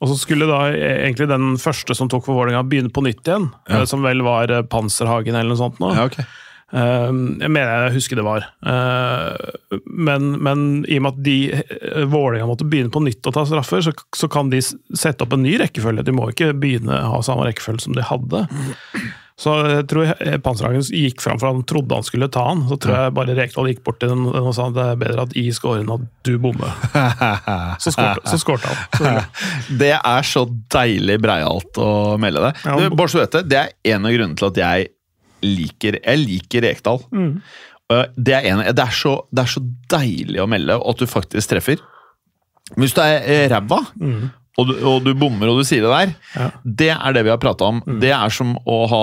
Og 0.00 0.10
så 0.10 0.16
skulle 0.20 0.44
da 0.50 0.58
egentlig 0.76 1.28
den 1.30 1.54
første 1.62 1.94
som 1.96 2.08
tok 2.12 2.26
for 2.26 2.36
Vålerenga, 2.36 2.64
begynne 2.68 2.92
på 2.92 3.04
nytt 3.06 3.22
igjen. 3.24 3.46
Ja. 3.68 3.78
eh, 3.80 3.86
Som 3.88 4.02
vel 4.04 4.20
var 4.26 4.50
eh, 4.52 4.62
Panserhagen 4.68 5.34
eller 5.38 5.54
noe 5.54 5.60
sånt. 5.62 5.78
nå. 5.80 5.94
Ja, 5.96 6.04
ok. 6.10 6.18
Eh, 6.20 7.12
Jeg 7.40 7.50
mener 7.54 7.86
jeg 7.86 7.94
husker 7.96 8.18
det 8.18 8.24
var. 8.26 8.44
Eh, 8.66 9.80
Men, 9.86 10.32
men 10.42 10.84
i 10.88 10.98
og 10.98 11.06
med 11.06 11.12
at 11.14 11.22
de 11.24 11.36
Vålerenga 12.12 12.48
måtte 12.50 12.66
begynne 12.68 12.92
på 12.92 13.00
nytt 13.06 13.24
å 13.26 13.32
ta 13.32 13.46
straffer, 13.48 13.80
så, 13.86 13.94
så 14.14 14.28
kan 14.28 14.50
de 14.52 14.60
sette 14.60 15.24
opp 15.24 15.32
en 15.32 15.42
ny 15.46 15.56
rekkefølge. 15.62 16.04
De 16.04 16.12
må 16.12 16.28
ikke 16.32 16.52
begynne 16.58 16.92
å 17.06 17.14
ha 17.16 17.22
samme 17.24 17.46
rekkefølge 17.48 17.86
som 17.86 17.96
de 17.96 18.04
hadde. 18.04 18.44
Så 19.36 19.52
jeg 19.68 19.84
tror 19.90 20.10
Panserhagen 20.40 20.84
gikk 20.96 21.20
fram 21.20 21.36
for 21.36 21.50
han 21.50 21.64
trodde 21.68 21.98
han 21.98 22.06
skulle 22.06 22.28
ta 22.32 22.46
han. 22.46 22.62
Så 22.70 22.78
tror 22.80 22.96
jeg 22.96 23.14
bare 23.18 23.34
Rekdal 23.36 23.68
gikk 23.68 23.82
bort 23.84 23.98
til 24.00 24.14
den 24.14 24.24
og 24.30 24.48
sa 24.56 24.70
det 24.72 24.86
er 24.94 25.00
bedre 25.02 25.26
at 25.26 25.34
I 25.36 25.44
scorer 25.52 25.82
enn 25.82 25.92
at 25.92 26.06
du 26.24 26.32
bommer. 26.40 26.72
Så 27.84 27.92
skårte, 27.92 28.24
så 28.30 28.38
skårte 28.40 28.72
han. 28.72 29.18
Det 29.82 29.92
er 29.96 30.26
så 30.26 30.46
deilig 30.72 31.18
breialt 31.20 31.78
å 31.82 31.90
melde 32.20 32.46
det. 32.46 32.52
Ja. 32.64 32.76
Du, 32.80 32.96
bare 32.96 33.12
så 33.12 33.20
du 33.20 33.22
vet 33.24 33.36
det, 33.36 33.42
det 33.52 33.58
er 33.60 33.96
en 33.96 34.08
av 34.08 34.14
grunnene 34.14 34.38
til 34.40 34.48
at 34.48 34.60
jeg 34.62 34.88
liker 35.44 35.98
Jeg 36.00 36.22
liker 36.22 36.64
Rekdal. 36.64 37.02
Mm. 37.12 37.34
Det 38.16 38.34
er, 38.34 38.48
en, 38.50 38.64
det, 38.66 38.82
er 38.82 38.94
så, 38.96 39.18
det 39.30 39.44
er 39.44 39.52
så 39.52 39.62
deilig 39.92 40.40
å 40.42 40.48
melde, 40.50 40.78
at 40.80 41.02
du 41.02 41.06
faktisk 41.10 41.52
treffer. 41.52 41.84
Men 42.72 42.86
hvis 42.86 42.96
du 42.96 43.02
er 43.04 43.20
eh, 43.20 43.44
ræva, 43.52 43.82
og, 44.58 44.68
du, 44.70 44.74
og 44.88 45.02
du 45.04 45.10
bommer 45.18 45.50
og 45.52 45.58
du 45.60 45.64
sier 45.68 45.84
det 45.84 45.90
der, 45.92 46.12
Mm. 46.16 46.36
Ja. 46.36 46.46
Mm. 46.50 46.74
det 46.82 46.90
er 46.96 47.12
det 47.16 47.22
vi 47.26 47.30
har 47.34 47.40
prata 47.42 47.64
om. 47.68 47.82
Det 48.00 48.10
er 48.16 48.32
som 48.32 48.54
å 48.66 48.78
ha 48.88 49.02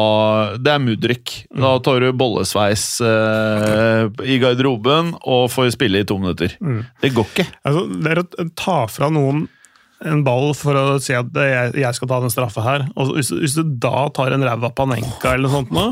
Det 0.57 0.72
er 0.74 0.81
mudrykk. 0.81 1.33
Da 1.62 1.75
tar 1.86 2.00
du 2.01 2.12
bollesveis 2.17 2.86
eh, 3.05 4.07
i 4.25 4.37
garderoben 4.42 5.13
og 5.24 5.50
får 5.53 5.74
spille 5.75 6.01
i 6.03 6.07
to 6.09 6.18
minutter. 6.22 6.55
Mm. 6.61 6.83
Det 7.01 7.13
går 7.16 7.27
ikke. 7.33 7.48
Altså, 7.66 7.85
det 8.03 8.11
er 8.16 8.24
å 8.24 8.48
ta 8.57 8.79
fra 8.89 9.09
noen 9.13 9.46
en 10.03 10.20
ball 10.25 10.50
for 10.51 10.75
å 10.75 10.98
si 11.00 11.13
at 11.16 11.29
det, 11.31 11.44
jeg, 11.48 11.70
jeg 11.79 11.96
skal 11.96 12.09
ta 12.11 12.18
den 12.20 12.31
straffa 12.33 12.63
her. 12.66 12.81
Og 13.00 13.13
hvis, 13.16 13.29
hvis 13.39 13.53
du 13.55 13.61
da 13.79 14.09
tar 14.11 14.33
en 14.35 14.44
ræva 14.44 14.68
Panenka 14.75 15.31
eller 15.31 15.48
noe 15.48 15.61
sånt 15.61 15.72
nå, 15.72 15.85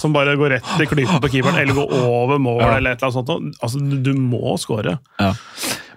som 0.00 0.10
bare 0.16 0.34
går 0.40 0.56
rett 0.56 0.72
i 0.82 0.88
klypa 0.90 1.20
på 1.22 1.30
keeperen, 1.36 1.60
eller 1.62 1.76
går 1.78 1.92
over 2.02 2.40
mål, 2.42 2.58
Ja. 2.64 2.72
eller 2.80 2.96
et 2.96 3.04
eller 3.04 3.12
annet 3.14 3.30
sånt 3.30 3.62
altså, 3.62 3.78
du, 3.78 3.94
du 4.08 4.10
må 4.18 4.56
score. 4.58 4.96
Ja. 5.22 5.30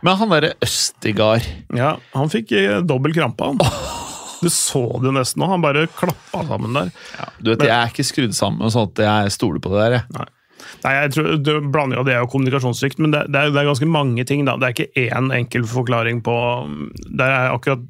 Men 0.06 0.20
han 0.20 0.34
derre 0.34 0.54
Østigard 0.64 1.46
Ja, 1.76 1.96
han 2.14 2.30
fikk 2.34 2.54
eh, 2.58 2.80
dobbel 2.86 3.16
krampe, 3.18 3.48
han. 3.50 3.62
Du 4.38 4.52
så 4.54 4.84
det 5.02 5.10
jo 5.10 5.14
nesten 5.16 5.42
òg. 5.42 5.50
han 5.56 5.64
bare 5.64 5.88
klappa 5.98 6.44
sammen 6.46 6.76
der. 6.78 6.92
Du 7.42 7.50
vet, 7.50 7.64
Jeg 7.66 7.74
er 7.74 7.90
ikke 7.90 8.06
skrudd 8.06 8.36
sammen 8.38 8.70
sånn 8.70 8.92
at 8.92 9.02
jeg 9.02 9.34
stoler 9.34 9.64
på 9.64 9.72
det 9.74 9.80
der. 9.82 9.96
Jeg. 9.98 10.06
Nei. 10.14 10.28
Nei, 10.84 10.94
jeg 10.98 11.12
tror 11.16 11.28
Du 11.42 11.52
blander 11.74 12.00
jo 12.00 12.06
det 12.08 12.18
og 12.22 12.32
kommunikasjonssvikt, 12.34 13.02
men 13.02 13.14
det, 13.16 13.24
det, 13.34 13.40
er, 13.40 13.54
det 13.56 13.62
er 13.62 13.70
ganske 13.72 13.90
mange 13.90 14.26
ting. 14.30 14.46
da. 14.46 14.58
Det 14.62 14.68
er 14.70 14.76
ikke 14.76 15.06
én 15.08 15.32
enkel 15.34 15.66
forklaring 15.70 16.22
på 16.26 16.36
Der 17.08 17.28
er 17.28 17.56
akkurat 17.56 17.86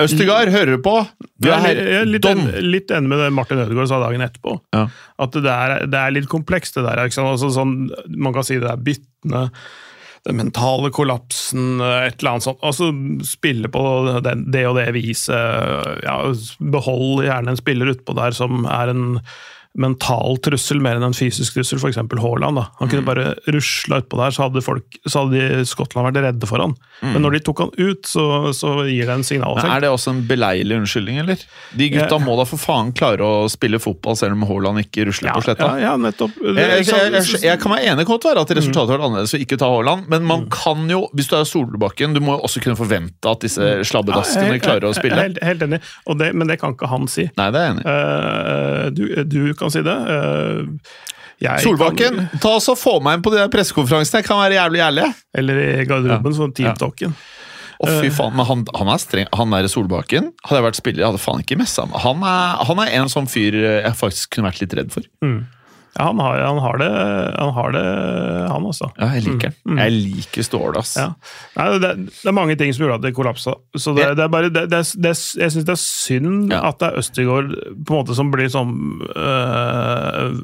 Østigard, 0.00 0.48
hører 0.50 0.74
du 0.74 0.82
på? 0.82 0.94
Du 1.42 1.48
er 1.52 1.68
jeg 1.68 2.00
er 2.00 2.08
litt, 2.08 2.24
en, 2.26 2.40
litt 2.64 2.90
enig 2.94 3.10
med 3.10 3.20
det 3.20 3.28
Martin 3.34 3.60
Ødegaard 3.62 3.90
sa 3.90 4.00
dagen 4.02 4.24
etterpå. 4.24 4.56
Ja. 4.74 4.86
At 5.22 5.36
det 5.36 5.50
er, 5.52 5.74
det 5.90 6.00
er 6.00 6.14
litt 6.16 6.26
komplekst, 6.30 6.78
det 6.78 6.86
der. 6.86 7.04
Ikke 7.04 7.14
sant? 7.18 7.30
Altså, 7.30 7.50
sånn, 7.54 7.74
man 8.16 8.34
kan 8.34 8.46
si 8.46 8.56
det 8.62 8.70
er 8.72 8.80
byttene, 8.88 9.44
den 10.24 10.38
mentale 10.40 10.88
kollapsen, 10.94 11.80
et 11.80 12.16
eller 12.18 12.30
annet 12.34 12.46
sånt. 12.46 12.62
Altså, 12.64 12.90
spille 13.28 13.68
på 13.72 13.82
det 14.24 14.62
og 14.68 14.78
det 14.78 14.86
viset. 14.96 15.34
Ja, 16.04 16.16
behold 16.58 17.26
gjerne 17.26 17.52
en 17.52 17.60
spiller 17.60 17.92
utpå 17.92 18.16
der 18.16 18.36
som 18.36 18.64
er 18.64 18.94
en 18.94 19.04
mental 19.74 20.36
trussel 20.44 20.78
mer 20.80 20.96
enn 21.00 21.02
en 21.08 21.16
fysisk 21.16 21.56
trussel, 21.56 21.80
f.eks. 21.82 21.96
Haaland. 21.98 22.56
da. 22.60 22.68
Han 22.78 22.86
Mm. 22.88 22.90
kunne 22.92 23.04
bare 23.08 23.34
rusla 23.50 23.98
utpå 24.02 24.16
der, 24.20 24.30
så 24.30 24.44
hadde, 24.46 24.62
folk, 24.62 24.84
så 25.08 25.24
hadde 25.24 25.40
de 25.58 25.64
Skottland 25.66 26.06
vært 26.14 26.22
redde 26.22 26.46
for 26.46 26.58
han. 26.62 26.74
Men 27.02 27.22
når 27.22 27.32
de 27.32 27.40
tok 27.40 27.58
han 27.64 27.72
ut, 27.76 28.02
så, 28.06 28.52
så 28.54 28.86
gir 28.86 29.06
det 29.06 29.14
en 29.16 29.24
signal. 29.26 29.56
Men 29.56 29.64
signaleffekt. 29.64 29.74
Er 29.76 29.80
det 29.80 29.90
også 29.90 30.10
en 30.14 30.22
beleilig 30.28 30.76
unnskyldning, 30.78 31.18
eller? 31.24 31.42
De 31.76 31.88
gutta 31.90 32.18
må 32.22 32.36
da 32.38 32.44
for 32.46 32.56
faen 32.62 32.92
klare 32.94 33.18
å 33.26 33.48
spille 33.50 33.80
fotball 33.82 34.14
selv 34.16 34.32
om 34.38 34.46
Haaland 34.46 34.78
ikke 34.84 35.08
rusler 35.10 35.34
på 35.34 35.42
sletta. 35.42 35.72
Ja, 35.74 35.90
ja, 35.90 35.96
nettopp. 35.98 36.38
Jeg, 36.38 36.54
jeg, 36.54 36.86
jeg, 36.86 37.12
jeg, 37.18 37.42
jeg 37.42 37.60
kan 37.60 37.74
være 37.74 37.90
enig 37.92 38.06
godt 38.06 38.24
være 38.30 38.40
at 38.46 38.54
Mm. 38.54 38.60
resultatet 38.60 38.88
har 38.94 38.98
vært 38.98 39.06
annerledes 39.08 39.34
å 39.34 39.40
ikke 39.42 39.58
ta 39.58 39.66
Haaland, 39.74 40.06
men 40.08 40.22
man 40.24 40.46
kan 40.54 40.86
jo, 40.88 41.08
hvis 41.16 41.28
du 41.28 41.34
er 41.36 41.44
Solbakken, 41.50 42.14
du 42.14 42.20
må 42.22 42.38
jo 42.38 42.44
også 42.46 42.62
kunne 42.62 42.78
forvente 42.78 43.26
at 43.28 43.40
disse 43.42 43.58
slabbedaskene 43.90 44.54
Mm. 44.54 44.60
Ja, 44.60 44.62
klarer 44.62 44.86
å 44.88 44.94
spille. 44.94 45.18
Helt, 45.18 45.42
helt 45.42 45.62
enig, 45.66 45.80
det, 46.18 46.30
men 46.34 46.46
det 46.46 46.60
kan 46.60 46.74
ikke 46.76 46.86
han 46.88 47.06
si. 47.10 47.26
Nei, 47.36 47.50
det 47.50 47.58
er 47.60 47.66
jeg 47.66 47.74
enig. 47.74 47.84
Eh, 47.90 48.90
du, 48.94 49.04
du 49.24 49.54
kan 49.58 49.63
si 49.72 49.82
det. 49.82 49.94
eh, 50.14 50.64
jeg 51.44 51.64
Solbakken, 51.64 52.16
Kan, 52.30 52.40
ta 52.40 52.48
oss 52.56 52.68
og 52.68 52.78
få 52.78 53.00
meg 53.02 53.18
inn 53.18 53.22
på 53.26 53.32
de 53.34 53.42
pressekonferansene. 53.52 54.20
Jeg 54.22 54.28
kan 54.28 54.38
være 54.38 54.54
jævlig 54.60 54.80
ærlig. 54.80 55.08
eller 55.34 55.58
i 55.58 55.84
garderoben, 55.84 56.32
sånn 56.36 56.52
Ja. 56.58 56.72
teamtalken. 56.72 57.14
Å, 57.84 57.88
fy 58.00 58.08
faen, 58.14 58.32
men 58.38 58.46
han, 58.46 58.64
han 58.78 58.88
er 58.88 58.98
streng. 59.02 59.26
Han 59.34 59.50
der 59.50 59.66
Solbakken, 59.68 60.30
hadde 60.46 60.60
jeg 60.60 60.66
vært 60.68 60.78
spiller, 60.78 61.00
jeg 61.02 61.10
hadde 61.10 61.18
faen 61.24 61.42
ikke 61.42 61.58
messa 61.58 61.84
meg. 61.90 61.98
Han 62.04 62.22
er, 62.22 62.64
han 62.64 62.78
er 62.84 62.92
en 63.00 63.08
sånn 63.12 63.26
fyr 63.28 63.52
jeg 63.82 63.94
faktisk 63.98 64.30
kunne 64.36 64.48
vært 64.48 64.60
litt 64.62 64.76
redd 64.78 64.92
for. 64.94 65.02
Ja, 65.94 66.08
han, 66.10 66.18
har, 66.18 66.40
han, 66.42 66.58
har 66.58 66.78
det, 66.82 66.88
han 67.38 67.52
har 67.54 67.74
det, 67.76 67.82
han 68.50 68.64
også. 68.66 68.88
Ja, 68.98 69.08
jeg 69.14 69.22
liker 69.28 69.52
den. 69.54 69.78
Jeg 69.78 69.92
liker 69.94 70.42
Ståle, 70.46 70.80
ass. 70.82 70.96
Mm. 70.98 71.02
Ja. 71.04 71.34
Nei, 71.60 71.66
det, 71.84 71.90
det 72.10 72.30
er 72.32 72.34
mange 72.34 72.56
ting 72.58 72.72
som 72.74 72.82
gjorde 72.84 72.96
at 72.98 73.04
det 73.06 73.12
kollapsa. 73.14 73.54
Så 73.78 73.94
det, 73.94 74.08
det 74.18 74.24
er 74.26 74.32
bare, 74.32 74.50
det, 74.50 74.66
jeg 74.74 75.20
syns 75.22 75.54
det 75.68 75.76
er 75.76 75.80
synd 75.84 76.50
Ja. 76.54 76.64
at 76.72 76.80
det 76.82 76.88
er 76.90 76.98
Østegård 77.04 77.52
på 77.54 77.94
en 77.94 78.00
måte 78.00 78.16
som 78.18 78.32
blir 78.34 78.50
sånn 78.50 78.74
øh, 79.14 80.34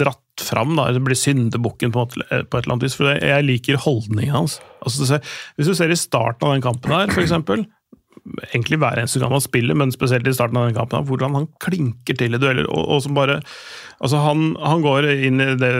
dratt 0.00 0.44
fram. 0.46 0.76
da, 0.78 0.86
Blir 1.02 1.18
syndebukken 1.18 1.92
på, 1.94 2.06
på 2.14 2.22
et 2.30 2.54
eller 2.54 2.72
annet 2.76 2.86
vis. 2.86 2.96
For 2.98 3.10
jeg, 3.12 3.24
jeg 3.32 3.46
liker 3.48 3.80
holdningen 3.82 4.34
hans. 4.34 4.58
Altså, 4.84 5.18
hvis 5.58 5.68
du 5.68 5.74
ser 5.76 5.92
i 5.92 5.98
starten 5.98 6.46
av 6.48 6.54
den 6.56 6.64
kampen 6.64 6.94
her, 6.94 7.10
for 7.12 7.24
eksempel, 7.24 7.66
egentlig 8.50 8.80
hver 8.80 9.00
eneste 9.00 9.22
gang 9.22 9.34
han 9.34 9.44
spiller, 9.44 9.78
men 9.78 9.94
spesielt 9.94 10.28
i 10.28 10.34
starten 10.36 10.58
av 10.60 10.68
den 10.68 10.76
kampen, 10.76 11.06
hvordan 11.08 11.36
han 11.38 11.48
klinker 11.62 12.18
til 12.18 12.36
i 12.36 12.40
dueller. 12.42 12.68
og, 12.70 12.84
og 12.96 13.02
som 13.04 13.16
bare, 13.16 13.40
altså 13.98 14.22
han, 14.24 14.54
han 14.60 14.84
går 14.84 15.10
inn 15.14 15.42
i, 15.42 15.50
det, 15.60 15.72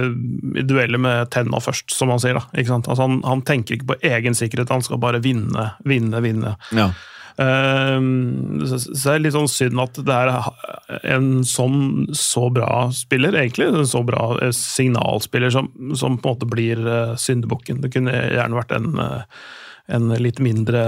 i 0.61 0.67
dueller 0.67 1.03
med 1.03 1.31
tenna 1.35 1.63
først, 1.63 1.93
som 1.95 2.13
han 2.15 2.23
sier. 2.23 2.41
da, 2.41 2.47
ikke 2.55 2.75
sant? 2.75 2.91
Altså 2.91 3.09
han, 3.09 3.23
han 3.27 3.45
tenker 3.47 3.77
ikke 3.79 3.93
på 3.95 4.01
egen 4.13 4.39
sikkerhet, 4.39 4.73
han 4.73 4.85
skal 4.87 5.03
bare 5.03 5.23
vinne, 5.25 5.73
vinne, 5.89 6.23
vinne. 6.25 6.57
Ja. 6.77 6.93
Ehm, 7.41 8.61
så, 8.67 8.79
så 8.81 9.13
er 9.13 9.19
det 9.19 9.29
litt 9.29 9.37
sånn 9.37 9.51
synd 9.51 9.81
at 9.81 10.01
det 10.05 10.17
er 10.17 11.07
en 11.15 11.31
sånn 11.47 12.11
så 12.17 12.49
bra 12.53 12.89
spiller, 12.95 13.37
egentlig. 13.39 13.71
En 13.71 13.89
så 13.89 14.03
bra 14.07 14.35
eh, 14.43 14.53
signalspiller 14.57 15.53
som, 15.55 15.71
som 15.97 16.19
på 16.19 16.29
en 16.29 16.35
måte 16.35 16.51
blir 16.51 16.83
uh, 16.85 17.17
syndebukken. 17.21 17.81
Det 17.85 17.93
kunne 17.95 18.13
gjerne 18.13 18.59
vært 18.59 18.75
en, 18.77 18.91
eh, 19.01 19.47
en 19.97 20.13
litt 20.21 20.43
mindre 20.43 20.83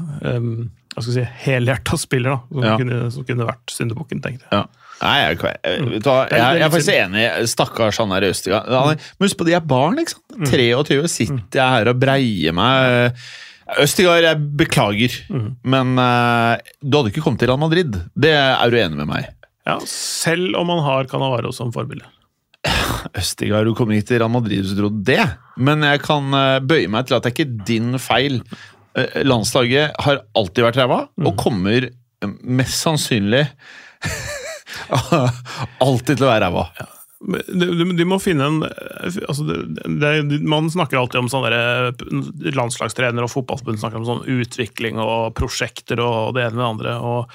um, 0.00 0.70
hva 0.94 1.02
skal 1.04 1.14
jeg 1.14 1.26
si, 1.26 1.32
helhjerta 1.46 1.98
spiller, 2.00 2.34
da, 2.34 2.40
som, 2.50 2.64
Ja. 2.66 2.76
kunne, 2.80 3.00
som 3.14 3.24
kunne 3.28 3.46
vært 3.46 3.70
syndebukken, 3.74 4.20
tenkte 4.24 4.46
jeg. 4.46 4.52
Ja. 4.52 4.64
Nei, 5.00 5.12
jeg, 5.22 5.38
jeg, 5.40 5.78
jeg, 5.96 6.02
jeg 6.34 6.60
er 6.66 6.72
faktisk 6.74 6.92
enig. 6.92 7.22
Stakkars 7.48 7.96
han 8.02 8.10
der. 8.12 8.26
Han 8.68 8.90
er- 8.92 8.98
Men 9.18 9.24
husk 9.28 9.38
på, 9.40 9.46
de 9.48 9.54
er 9.56 9.60
barn, 9.64 9.96
ikke 10.02 10.12
sant? 10.16 10.34
Mm. 10.36 10.50
23 10.50 11.08
sitter 11.08 11.60
jeg 11.62 11.70
her 11.78 11.88
og 11.94 12.00
breier 12.02 12.52
meg. 12.52 13.14
Østigard, 13.80 14.22
jeg 14.26 14.36
beklager, 14.58 15.14
Mm. 15.30 15.50
men 15.62 15.92
uh, 15.96 16.56
du 16.82 16.96
hadde 16.98 17.12
ikke 17.14 17.22
kommet 17.22 17.38
til 17.38 17.48
Real 17.52 17.60
Madrid. 17.62 17.94
Det 18.18 18.32
er 18.34 18.70
du 18.70 18.76
enig 18.76 18.96
med 18.98 19.06
meg 19.06 19.28
Ja, 19.66 19.78
selv 19.86 20.56
om 20.58 20.66
man 20.66 20.82
har 20.82 21.04
Canavaro 21.06 21.52
som 21.54 21.70
forbilde. 21.72 22.04
Østigard, 23.16 23.64
du 23.68 23.74
kommer 23.78 23.94
ikke 23.96 24.08
til 24.10 24.18
Real 24.20 24.32
Madrid 24.32 24.60
hvis 24.64 24.74
du 24.74 24.82
trodde 24.82 25.04
det. 25.06 25.22
Men 25.60 25.84
jeg 25.86 26.02
kan 26.04 26.28
eh, 26.36 26.58
bøye 26.60 26.90
meg 26.92 27.06
til 27.08 27.16
at 27.16 27.24
det 27.24 27.30
er 27.30 27.36
ikke 27.38 27.64
din 27.68 27.94
feil. 28.02 28.40
Eh, 28.98 29.20
Landslaget 29.26 29.98
har 30.02 30.22
alltid 30.34 30.64
vært 30.66 30.80
ræva, 30.82 31.02
Mm. 31.16 31.26
og 31.30 31.36
kommer 31.38 31.90
eh, 31.90 32.32
mest 32.42 32.80
sannsynlig 32.82 33.44
alltid 35.84 36.16
til 36.16 36.26
å 36.26 36.30
være 36.30 36.46
ræva. 36.48 36.64
Ja. 36.80 36.88
De, 37.20 37.66
de, 37.76 37.84
de 37.98 38.04
må 38.08 38.16
finne 38.16 38.46
en 38.48 38.62
altså 38.64 39.44
de, 39.44 39.56
de, 40.00 40.38
Man 40.48 40.70
snakker 40.72 40.96
alltid 40.96 41.20
om 41.20 41.26
sånne 41.28 41.50
landslagstrenere 42.56 43.26
og 43.26 43.32
fotballforbund 43.34 43.82
snakker 43.82 44.00
om 44.00 44.06
sånn 44.08 44.22
utvikling 44.40 44.96
og 45.02 45.34
prosjekter 45.36 46.00
og 46.00 46.32
det 46.38 46.46
ene 46.46 46.56
med 46.56 46.62
det 46.64 46.70
andre. 46.70 46.94
og 46.96 47.34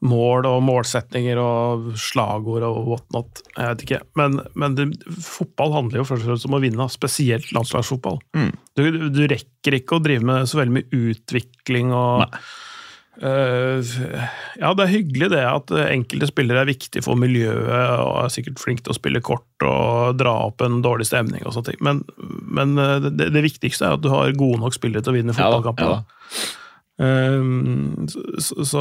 Mål 0.00 0.46
og 0.48 0.62
målsetninger 0.64 1.36
og 1.40 1.90
slagord 2.00 2.64
og 2.64 2.78
whatnot. 2.88 3.42
Jeg 3.52 3.74
vet 3.74 3.84
ikke. 3.84 4.00
Men, 4.16 4.38
men 4.56 4.78
det, 4.78 4.86
fotball 5.20 5.74
handler 5.76 6.00
jo 6.00 6.06
først 6.08 6.24
og 6.24 6.32
fremst 6.32 6.48
om 6.48 6.56
å 6.56 6.62
vinne, 6.62 6.88
spesielt 6.92 7.50
landslagsfotball. 7.56 8.16
Mm. 8.36 8.50
Du, 8.78 8.84
du, 9.12 9.22
rekker 9.28 9.76
ikke 9.76 9.98
å 9.98 10.02
drive 10.04 10.24
med 10.24 10.48
så 10.48 10.60
veldig 10.60 10.78
mye 10.78 11.00
utvikling 11.10 11.92
og 11.92 12.22
uh, 12.24 13.90
ja, 14.56 14.70
det 14.72 14.86
er 14.86 14.92
hyggelig 14.94 15.28
det 15.34 15.42
at 15.44 15.74
enkelte 15.82 16.30
spillere 16.30 16.62
er 16.64 16.70
viktige 16.70 17.04
for 17.04 17.20
miljøet 17.20 18.00
og 18.00 18.14
er 18.22 18.32
sikkert 18.32 18.62
flinke 18.62 18.86
til 18.86 18.94
å 18.94 18.96
spille 18.96 19.20
kort 19.24 19.66
og 19.66 20.16
dra 20.20 20.32
opp 20.46 20.64
en 20.64 20.80
dårlig 20.84 21.10
stemning 21.10 21.44
og 21.44 21.52
sånne 21.52 21.72
ting, 21.74 21.82
men, 21.84 22.00
men 22.48 22.72
eh, 22.80 23.10
det, 23.10 23.28
det 23.34 23.44
viktigste 23.44 23.84
er 23.84 23.98
at 23.98 24.04
du 24.04 24.08
har 24.14 24.32
gode 24.38 24.62
nok 24.64 24.78
spillere 24.78 25.04
til 25.04 25.12
å 25.12 25.18
vinne 25.18 25.36
Ja 25.36 25.52
da, 25.52 25.60
ja 25.76 25.92
da. 25.98 26.00
Så, 27.00 28.20
så, 28.44 28.64
så 28.68 28.80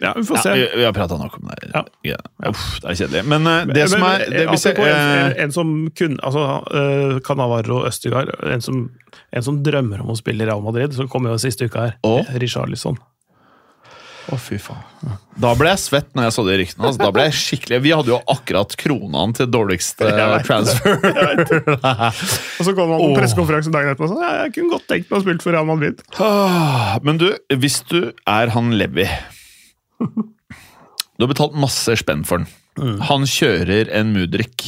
ja, 0.00 0.12
vi 0.16 0.24
får 0.28 0.36
Ja, 0.36 0.42
se. 0.42 0.54
vi, 0.54 0.68
vi 0.76 0.84
har 0.84 0.92
prata 0.96 1.18
nok 1.18 1.36
om 1.38 1.50
det. 1.50 1.70
Ja. 1.74 1.84
Ja. 2.02 2.16
Uff, 2.50 2.80
det 2.82 2.92
er 2.92 3.00
kjedelig. 3.02 3.24
Men 3.30 3.46
uh, 3.46 3.74
det 3.74 3.88
som 3.90 4.06
er 4.06 4.24
det, 4.30 4.46
hvis 4.52 4.66
jeg, 4.68 4.78
en, 4.78 4.88
en, 4.94 5.26
eh, 5.32 5.42
en 5.44 5.54
som 5.54 5.74
kun, 5.98 6.16
altså 6.22 6.46
uh, 6.70 7.18
Canavaro 7.26 7.82
og 7.82 7.90
Østegard, 7.90 8.32
en 8.46 8.64
som, 8.64 8.86
en 9.32 9.46
som 9.50 9.62
drømmer 9.64 10.04
om 10.04 10.14
å 10.14 10.18
spille 10.18 10.46
i 10.46 10.50
Real 10.50 10.64
Madrid, 10.64 10.94
som 10.96 11.10
kom 11.10 11.28
jo 11.28 11.38
siste 11.42 11.68
uka 11.68 11.88
her, 11.88 11.96
Richard 12.04 12.42
Richarlison. 12.42 12.98
Å, 14.28 14.36
fy 14.36 14.58
faen. 14.60 15.14
Da 15.40 15.54
ble 15.56 15.70
jeg 15.70 15.80
svett 15.80 16.08
når 16.16 16.26
jeg 16.26 16.34
så 16.34 16.42
de 16.44 16.56
ryktene. 16.60 16.84
Altså, 16.90 17.00
da 17.00 17.08
ble 17.14 17.24
jeg 17.30 17.36
skikkelig 17.38 17.78
Vi 17.80 17.92
hadde 17.96 18.12
jo 18.12 18.18
akkurat 18.28 18.74
kronene 18.76 19.36
til 19.38 19.48
dårligste 19.48 20.10
transfer. 20.48 20.98
Og 22.58 22.66
så 22.66 22.74
kom 22.76 22.92
han 22.92 23.00
på 23.00 23.08
oh. 23.08 23.16
pressekonferanse 23.16 23.72
dagen 23.72 23.94
etterpå 23.94 24.10
og 24.10 24.12
sa 24.12 24.26
ja, 24.26 24.44
jeg 24.44 24.54
kunne 24.58 24.74
godt 24.74 24.86
tenkt 24.90 25.08
meg 25.08 25.20
å 25.20 25.24
spille 25.24 25.44
for 25.44 25.56
Real 25.56 25.68
Madrid. 25.68 26.04
Ah, 26.20 26.98
Men 27.06 27.20
du, 27.22 27.30
hvis 27.56 27.80
du 27.88 28.10
er 28.28 28.52
han 28.52 28.74
Levi 28.76 29.08
Du 29.98 31.24
har 31.24 31.32
betalt 31.32 31.56
masse 31.58 31.96
spenn 31.98 32.22
for 32.26 32.42
den. 32.42 32.50
Mm. 32.78 32.98
Han 33.08 33.26
kjører 33.26 33.90
en 33.98 34.12
Mudrik. 34.14 34.62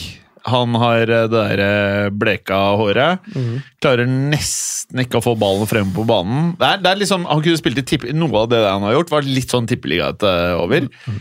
Han 0.48 0.74
har 0.80 1.04
eh, 1.04 1.26
det 1.30 1.36
der 1.36 1.62
eh, 1.62 2.08
bleka 2.10 2.58
håret. 2.80 3.26
Mm. 3.36 3.60
Klarer 3.82 4.08
nesten 4.10 5.04
ikke 5.04 5.20
å 5.20 5.24
få 5.24 5.36
ballen 5.38 5.68
frem 5.70 5.92
på 5.94 6.06
banen. 6.08 6.54
Det 6.58 6.66
er, 6.66 6.82
det 6.82 6.90
er 6.90 7.02
liksom, 7.02 7.28
han 7.30 7.44
kunne 7.44 7.60
spilt 7.60 7.82
i 7.82 7.86
tipp, 7.86 8.08
Noe 8.16 8.44
av 8.44 8.50
det 8.52 8.62
han 8.64 8.86
har 8.88 8.96
gjort, 8.98 9.12
var 9.14 9.28
litt 9.28 9.52
sånn 9.52 9.68
tippeligaete 9.70 10.32
over. 10.58 10.88
Mm. 11.06 11.20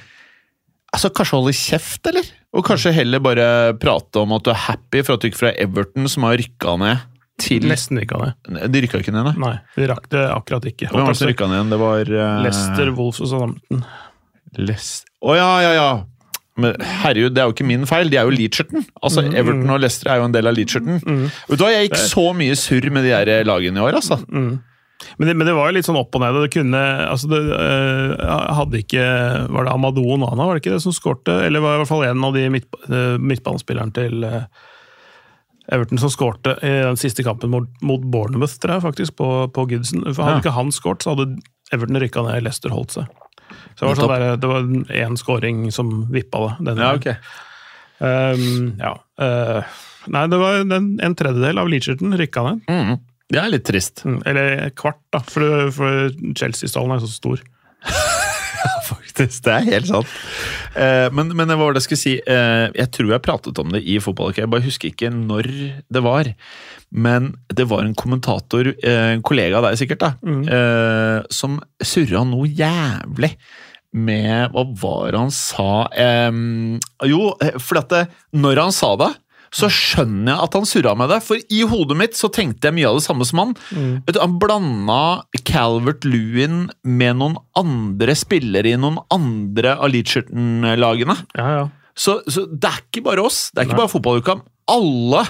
Altså, 0.95 1.12
Kanskje 1.13 1.38
holde 1.38 1.56
kjeft, 1.58 2.02
eller? 2.10 2.34
Og 2.58 2.65
kanskje 2.65 2.95
heller 2.95 3.22
bare 3.22 3.48
prate 3.78 4.24
om 4.24 4.32
at 4.34 4.48
du 4.48 4.50
er 4.50 4.63
happy 4.65 5.04
for 5.04 5.15
at 5.15 5.22
du 5.22 5.30
gikk 5.30 5.38
fra 5.38 5.54
Everton, 5.62 6.10
som 6.10 6.26
har 6.26 6.39
rykka 6.41 6.74
ned, 6.82 7.04
til 7.41 7.65
Nesten 7.69 7.99
rykka 8.02 8.19
ned. 8.21 8.38
det. 8.49 8.69
De 8.73 8.84
rykka 8.86 9.02
ikke 9.04 9.15
ned, 9.15 9.28
nei. 9.32 9.36
Nei, 9.41 9.56
de 9.75 9.89
rakk 9.91 10.06
det 10.13 10.23
akkurat 10.34 10.69
ikke. 10.69 10.91
Hvem 10.91 11.06
var 11.08 11.15
det 11.15 11.21
som 11.21 11.32
rykka 11.32 11.49
ned 11.49 11.60
igjen? 11.60 11.73
Det 11.73 11.82
var 11.82 12.13
uh... 12.13 12.43
Lester, 12.45 12.93
Wolves 12.97 13.19
og 13.23 13.32
Southampton. 13.32 13.84
Leicester 14.60 15.10
Å 15.21 15.36
ja, 15.38 15.49
ja, 15.63 15.73
ja. 15.78 15.89
Men 16.60 16.73
herregud, 16.84 17.32
det 17.36 17.41
er 17.43 17.47
jo 17.47 17.54
ikke 17.56 17.67
min 17.67 17.86
feil. 17.88 18.10
De 18.12 18.17
er 18.19 18.28
jo 18.28 18.34
Leacherton. 18.36 18.84
Altså, 18.99 19.23
Mm, 19.23 19.36
Everton 19.39 19.69
og 19.75 19.80
Leicester 19.84 20.10
er 20.12 20.19
jo 20.19 20.25
en 20.28 20.34
del 20.36 20.49
av 20.49 20.58
Leacherton. 20.58 20.97
Vet 21.47 21.60
du 21.60 21.63
hva, 21.63 21.69
Jeg 21.71 21.89
gikk 21.89 22.02
så 22.02 22.25
mye 22.36 22.56
surr 22.60 22.89
med 22.91 23.08
de 23.08 23.13
der 23.15 23.47
lagene 23.47 23.80
i 23.80 23.86
år, 23.86 23.95
altså. 24.02 24.17
Mm. 24.28 24.58
Men 25.15 25.30
det, 25.30 25.36
men 25.39 25.47
det 25.47 25.54
var 25.56 25.69
jo 25.69 25.75
litt 25.78 25.88
sånn 25.88 25.95
opp 25.99 26.15
og 26.17 26.23
ned. 26.25 26.36
Det 26.43 26.52
kunne 26.58 26.80
altså 27.08 27.30
det, 27.32 27.39
øh, 27.56 28.10
Hadde 28.58 28.82
ikke 28.82 29.06
Var 29.56 29.63
det 29.69 29.71
Amadou 29.71 30.17
Nana 30.19 30.47
var 30.49 30.58
det 30.58 30.63
ikke 30.65 30.73
det 30.75 30.82
som 30.84 30.95
skårte? 30.95 31.38
Eller 31.45 31.63
var 31.63 31.71
det 31.71 31.78
i 31.78 31.84
hvert 31.86 31.91
fall 31.93 32.04
en 32.10 32.25
av 32.28 32.36
de 32.36 32.43
midt, 32.52 32.67
øh, 32.89 33.15
midtbanespillerne 33.23 33.95
til 33.95 34.25
eh, 34.28 34.43
Everton 35.71 35.99
som 36.01 36.10
skårte 36.10 36.55
i 36.65 36.71
den 36.82 36.97
siste 36.97 37.23
kampen 37.23 37.51
mot, 37.53 37.67
mot 37.86 38.01
Bournemouth, 38.01 38.55
tror 38.62 38.77
jeg, 38.77 38.86
faktisk, 38.88 39.15
på, 39.19 39.27
på 39.53 39.67
Goodson. 39.69 40.01
For 40.13 40.23
Hadde 40.25 40.39
Ja. 40.39 40.43
ikke 40.43 40.55
han 40.55 40.71
skåret, 40.73 41.03
så 41.05 41.13
hadde 41.15 41.36
Everton 41.75 41.99
rykka 42.01 42.23
ned, 42.25 42.41
Leicester 42.43 42.73
holdt 42.73 42.95
seg. 42.97 43.12
Så 43.77 43.84
det 43.84 43.88
var, 43.89 43.99
sånn 43.99 44.13
der, 44.13 44.25
det 44.41 44.49
var 44.49 44.65
én 45.03 45.17
skåring 45.17 45.62
som 45.73 45.91
vippa 46.13 46.41
det. 46.47 46.55
denne 46.71 46.82
Ja, 46.88 46.95
gangen. 46.97 47.21
ok. 47.21 47.45
Um, 47.99 48.73
ja. 48.79 48.91
Uh, 49.19 49.62
nei, 50.08 50.25
det 50.32 50.38
var 50.41 50.62
den, 50.69 50.89
en 51.03 51.15
tredjedel 51.19 51.60
av 51.62 51.69
Leacherton 51.69 52.13
rykka 52.17 52.43
ned. 52.45 52.62
Mm. 52.69 52.99
Det 53.29 53.38
er 53.43 53.51
litt 53.53 53.65
trist. 53.67 54.01
Mm, 54.10 54.21
Eller 54.25 54.69
kvart, 54.73 55.01
da, 55.13 55.19
for, 55.21 55.69
for 55.75 56.10
Chelsea-stallen 56.39 56.95
er 56.97 57.03
så 57.05 57.12
stor. 57.13 57.41
Faktisk, 58.89 59.43
Det 59.45 59.54
er 59.54 59.67
helt 59.67 59.89
sant. 59.89 60.17
Eh, 60.78 61.08
men, 61.15 61.32
men 61.38 61.54
hva 61.54 61.60
var 61.62 61.76
det 61.76 61.84
jeg 61.84 61.89
skulle 61.89 62.02
si? 62.02 62.15
Eh, 62.19 62.65
jeg 62.76 62.91
tror 62.95 63.13
jeg 63.13 63.26
pratet 63.26 63.62
om 63.62 63.72
det 63.74 63.84
i 63.84 64.00
fotball. 64.04 64.34
Jeg 64.38 64.52
bare 64.52 64.65
husker 64.65 64.91
ikke 64.91 65.12
når 65.13 65.50
det 65.89 66.04
var. 66.06 66.32
Men 66.89 67.34
det 67.54 67.67
var 67.69 67.86
en 67.86 67.98
kommentator, 67.98 68.72
eh, 68.74 69.08
en 69.13 69.26
kollega 69.26 69.60
av 69.60 69.69
deg 69.69 69.80
sikkert, 69.82 70.04
da, 70.04 70.13
mm. 70.26 71.28
som 71.34 71.60
surra 71.86 72.24
noe 72.28 72.50
jævlig 72.50 73.36
med 73.89 74.54
Hva 74.54 74.63
var 74.78 75.06
det 75.10 75.17
han 75.17 75.32
sa? 75.34 75.88
Jo, 77.10 77.32
for 77.58 77.80
at 77.82 77.93
det, 77.93 78.04
når 78.38 78.62
han 78.67 78.76
sa 78.76 78.91
det 79.02 79.10
så 79.55 79.69
skjønner 79.73 80.33
jeg 80.33 80.45
at 80.45 80.55
han 80.57 80.67
surra 80.69 80.93
med 80.99 81.09
det, 81.13 81.19
for 81.25 81.41
i 81.41 81.63
hodet 81.69 81.97
mitt 81.97 82.17
så 82.17 82.29
tenkte 82.33 82.69
jeg 82.69 82.77
mye 82.77 82.89
av 82.91 82.99
det 82.99 83.05
samme 83.05 83.27
som 83.27 83.41
han. 83.43 83.55
Vet 84.05 84.15
du, 84.15 84.21
Han 84.21 84.38
blanda 84.41 85.01
Calvert 85.47 86.05
Lewin 86.05 86.67
med 86.83 87.19
noen 87.21 87.38
andre 87.57 88.15
spillere 88.17 88.75
i 88.75 88.79
noen 88.79 88.99
andre 89.13 89.75
av 89.77 89.91
Leacherton-lagene. 89.93 91.17
Ja, 91.38 91.49
ja. 91.57 91.67
Så, 91.99 92.21
så 92.31 92.45
det 92.47 92.69
er 92.69 92.81
ikke 92.85 93.03
bare 93.09 93.25
oss, 93.25 93.49
det 93.51 93.63
er 93.63 93.67
ikke 93.67 93.75
Nei. 93.75 93.81
bare 93.83 93.91
fotballuka. 93.91 94.38
Alle 94.71 95.23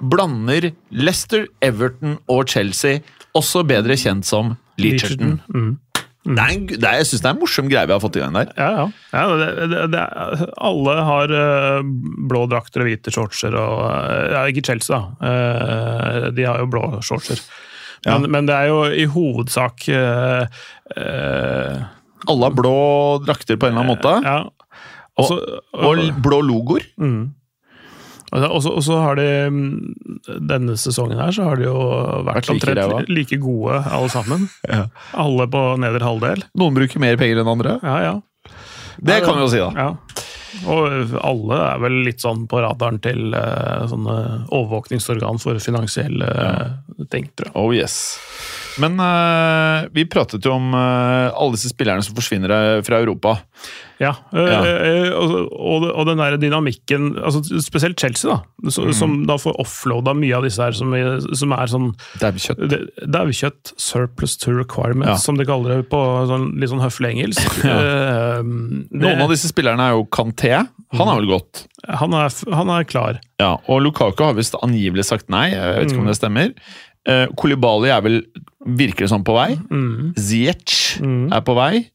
blander 0.00 0.70
Leicester, 0.94 1.48
Everton 1.64 2.16
og 2.30 2.48
Chelsea, 2.50 3.02
også 3.36 3.64
bedre 3.68 3.96
kjent 3.98 4.26
som 4.28 4.54
Leacherton. 4.80 5.40
Mm. 5.52 5.74
Det 6.24 6.40
er 6.40 6.52
en, 6.54 6.62
det 6.70 6.80
er, 6.88 6.94
jeg 7.02 7.08
syns 7.10 7.20
det 7.20 7.28
er 7.28 7.34
en 7.34 7.40
morsom 7.42 7.66
greie 7.68 7.88
vi 7.88 7.92
har 7.92 8.00
fått 8.00 8.16
i 8.16 8.22
gang 8.22 8.32
der. 8.38 8.52
Ja, 8.56 8.68
ja. 8.78 8.84
ja 9.12 9.24
det, 9.68 9.82
det, 9.92 10.04
alle 10.56 10.94
har 11.04 11.34
eh, 11.36 11.90
blå 12.30 12.46
drakter 12.48 12.80
og 12.80 12.88
hvite 12.88 13.12
shortser 13.12 13.56
og 13.60 13.82
eh, 13.90 14.32
Ja, 14.32 14.44
ikke 14.48 14.64
Chelsea, 14.70 14.96
da. 14.96 15.28
Eh, 15.28 16.28
de 16.32 16.46
har 16.48 16.62
jo 16.64 16.70
blå 16.72 16.86
shortser. 17.04 17.42
Men, 18.04 18.24
Ja. 18.24 18.28
men 18.36 18.48
det 18.48 18.56
er 18.56 18.66
jo 18.68 18.80
i 18.92 19.04
hovedsak 19.08 19.86
uh, 19.88 20.44
uh, 20.92 21.76
Alle 22.28 22.48
har 22.50 22.56
blå 22.56 22.74
drakter 23.24 23.56
på 23.56 23.64
en 23.68 23.72
eller 23.72 23.84
annen 23.84 23.94
måte, 23.94 24.12
Ja. 24.24 24.42
Også, 25.16 25.38
og 25.72 26.00
blå 26.24 26.40
logoer. 26.42 26.84
Mm. 26.98 27.32
Og 28.34 28.62
så- 28.82 28.98
har 28.98 29.14
de 29.16 29.26
mm, 29.50 29.94
Denne 30.48 30.76
sesongen 30.80 31.18
her 31.20 31.30
så 31.30 31.44
har 31.50 31.56
de 31.60 31.68
jo 31.68 31.74
vært 32.26 32.40
Vært 32.42 32.48
like 32.48 32.54
omtrent 32.54 33.08
like 33.08 33.38
gode 33.42 33.80
alle 33.86 34.10
sammen. 34.10 34.48
Ja. 34.68 34.86
Alle 35.14 35.46
på 35.46 35.64
nedre 35.78 36.02
halvdel. 36.02 36.42
Noen 36.58 36.74
bruker 36.74 37.02
mer 37.02 37.16
penger 37.20 37.42
enn 37.42 37.50
andre. 37.50 37.78
Ja, 37.82 37.98
ja. 38.02 38.14
Det 38.98 39.20
kan 39.24 39.36
vi 39.36 39.44
jo 39.44 39.50
si, 39.52 39.58
da. 39.58 39.70
ja. 39.74 39.90
Og 40.70 41.14
alle 41.18 41.56
er 41.66 41.80
vel 41.82 41.96
litt 42.06 42.22
sånn 42.22 42.44
på 42.50 42.60
radaren 42.62 43.00
til 43.02 43.34
uh, 43.34 43.84
sånne 43.90 44.14
overvåkningsorgan 44.54 45.40
for 45.42 45.58
finansielle 45.62 46.28
eh, 46.30 46.68
ting, 47.10 47.26
tror 47.34 47.50
jeg. 47.50 47.56
Oh 47.58 47.74
yes. 47.74 47.96
Men 48.82 48.98
uh, 48.98 49.86
vi 49.94 50.02
pratet 50.10 50.44
jo 50.46 50.54
om 50.56 50.72
uh, 50.74 51.30
alle 51.34 51.54
disse 51.54 51.70
spillerne 51.70 52.02
som 52.02 52.16
forsvinner 52.16 52.50
eh, 52.50 52.80
fra 52.86 52.98
Europa. 53.02 53.36
Ja, 54.02 54.10
Ja. 54.34 54.56
og, 55.14 55.30
og, 55.54 55.84
og 55.94 56.06
den 56.08 56.18
der 56.18 56.34
dynamikken 56.42 57.12
altså 57.22 57.44
Spesielt 57.62 57.94
Chelsea, 58.02 58.26
da, 58.34 58.70
Som, 58.74 58.88
mm. 58.90 58.94
som 58.98 59.12
da 59.28 59.36
får 59.38 59.54
offloada 59.62 60.10
mye 60.18 60.34
av 60.34 60.42
disse 60.42 60.58
her 60.60 60.74
som, 60.74 60.90
som 61.38 61.54
er 61.54 61.70
sånn 61.70 61.86
Daukjøtt. 62.18 62.24
er 62.26 62.42
kjøtt. 62.42 62.64
det, 62.72 62.80
det 63.14 63.20
er 63.20 63.30
kjøtt 63.38 63.72
surplus 63.80 64.34
to 64.42 64.50
requirements, 64.56 65.12
Ja. 65.12 65.16
som 65.22 65.38
de 65.38 65.46
kaller 65.46 65.78
det 65.84 65.86
på 65.94 66.00
sånn, 66.28 66.48
litt 66.58 66.72
sånn 66.74 66.82
høflig 66.82 67.12
engelsk. 67.14 67.60
ja. 67.70 67.78
Noen 68.42 69.22
av 69.24 69.30
disse 69.32 69.50
spillerne 69.52 69.86
er 69.86 69.94
jo 69.94 70.08
Kanté. 70.10 70.50
Han 70.98 71.08
er 71.10 71.20
vel 71.22 71.30
gått. 71.30 71.64
han, 71.86 72.14
er, 72.18 72.34
han 72.58 72.74
er 72.74 72.86
klar. 72.90 73.20
Ja, 73.42 73.54
Og 73.70 73.82
Lukaku 73.86 74.24
har 74.26 74.34
visst 74.38 74.58
angivelig 74.62 75.06
sagt 75.08 75.30
nei. 75.32 75.52
Jeg 75.54 75.78
vet 75.78 75.86
ikke 75.92 76.00
Mm. 76.00 76.04
om 76.04 76.10
det 76.10 76.18
stemmer. 76.18 76.52
Uh, 77.04 77.26
Kolibali 77.36 77.90
er 77.92 78.00
vel 78.00 78.22
virker 78.66 79.04
det 79.04 79.10
som 79.12 79.24
på 79.24 79.34
vei. 79.36 79.54
Mm. 79.70 80.14
Ziyech 80.16 81.00
Mm. 81.02 81.32
er 81.32 81.40
på 81.44 81.54
vei. 81.56 81.86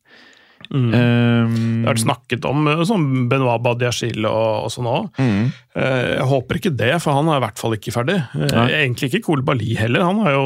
Mm. 0.70 0.92
Um, 0.94 1.54
Det 1.82 1.88
har 1.88 1.96
vært 1.96 2.04
snakket 2.04 2.46
om 2.46 2.68
sånn 2.86 3.28
Benoit 3.32 3.62
Badiachil 3.64 4.26
og, 4.30 4.66
og 4.66 4.70
sånn 4.70 4.86
òg. 4.86 5.08
mm. 5.18 5.48
Jeg 5.80 6.28
håper 6.30 6.60
ikke 6.60 6.76
det, 6.78 6.92
for 7.02 7.14
han 7.16 7.28
er 7.32 7.40
i 7.40 7.44
hvert 7.46 7.58
fall 7.58 7.74
ikke 7.74 7.94
ferdig. 7.96 8.20
Uh, 8.36 8.68
Egentlig 8.68 9.10
ikke 9.10 9.24
Kolbali 9.26 9.74
heller. 9.80 10.04
Han 10.06 10.20
har 10.26 10.32
jo, 10.36 10.44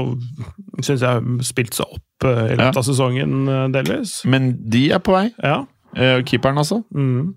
synes 0.82 1.02
jeg, 1.04 1.24
spilt 1.44 1.74
seg 1.76 1.88
opp 1.98 2.24
uh, 2.30 2.46
i 2.48 2.56
løpet 2.56 2.72
Ja. 2.72 2.80
av 2.80 2.88
sesongen 2.88 3.74
delvis. 3.74 4.22
Men 4.26 4.54
de 4.70 4.92
er 4.94 5.00
på 5.04 5.12
vei. 5.18 5.30
Ja. 5.44 5.66
Keeperen, 5.94 6.58
altså. 6.58 6.80
Mm. 6.96 7.36